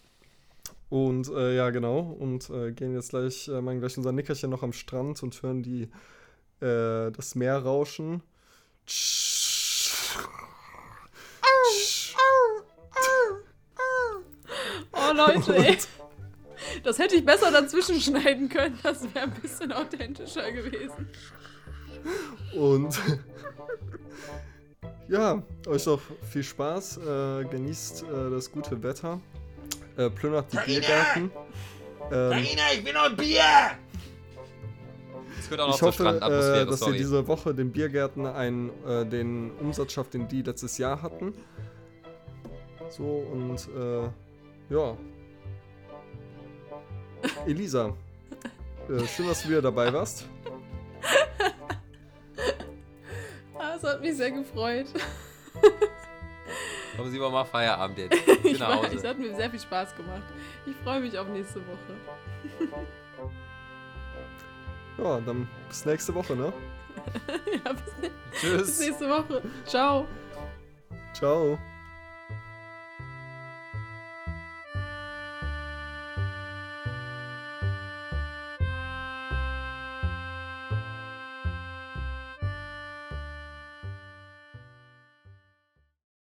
[0.89, 1.99] Und äh, ja, genau.
[1.99, 5.63] Und äh, gehen jetzt gleich, äh, machen gleich unser Nickerchen noch am Strand und hören
[5.63, 5.83] die
[6.59, 8.21] äh, das Meer rauschen.
[14.91, 15.77] Oh Leute, ey.
[16.83, 18.77] Das hätte ich besser dazwischen schneiden können.
[18.83, 21.07] Das wäre ein bisschen authentischer gewesen.
[22.53, 22.99] Und
[25.07, 26.97] ja, euch noch viel Spaß.
[26.97, 29.19] Äh, genießt äh, das gute Wetter.
[29.97, 31.31] Äh, plündert die Biergärten.
[32.11, 33.41] Ähm, ich will noch ein Bier!
[35.39, 36.97] Es gehört auch noch ich hoffe, äh, dass ihr sorry.
[36.97, 41.33] diese Woche den Biergärten einen, äh, den Umsatz schafft, den die letztes Jahr hatten.
[42.89, 44.97] So und äh, ja.
[47.47, 47.93] Elisa,
[48.89, 50.27] äh, schön, dass du wieder dabei warst.
[53.83, 54.85] Das hat mich sehr gefreut.
[56.95, 58.17] Kommen Sie mal mal Feierabend jetzt.
[58.43, 59.09] Ich nach weiß, es Hause.
[59.09, 60.21] hat mir sehr viel Spaß gemacht.
[60.65, 62.71] Ich freue mich auf nächste Woche.
[64.97, 66.53] Ja, dann bis nächste Woche, ne?
[67.65, 68.79] Ja, bis, bis Tschüss.
[68.79, 69.41] nächste Woche.
[69.65, 70.07] Ciao.
[71.13, 71.57] Ciao.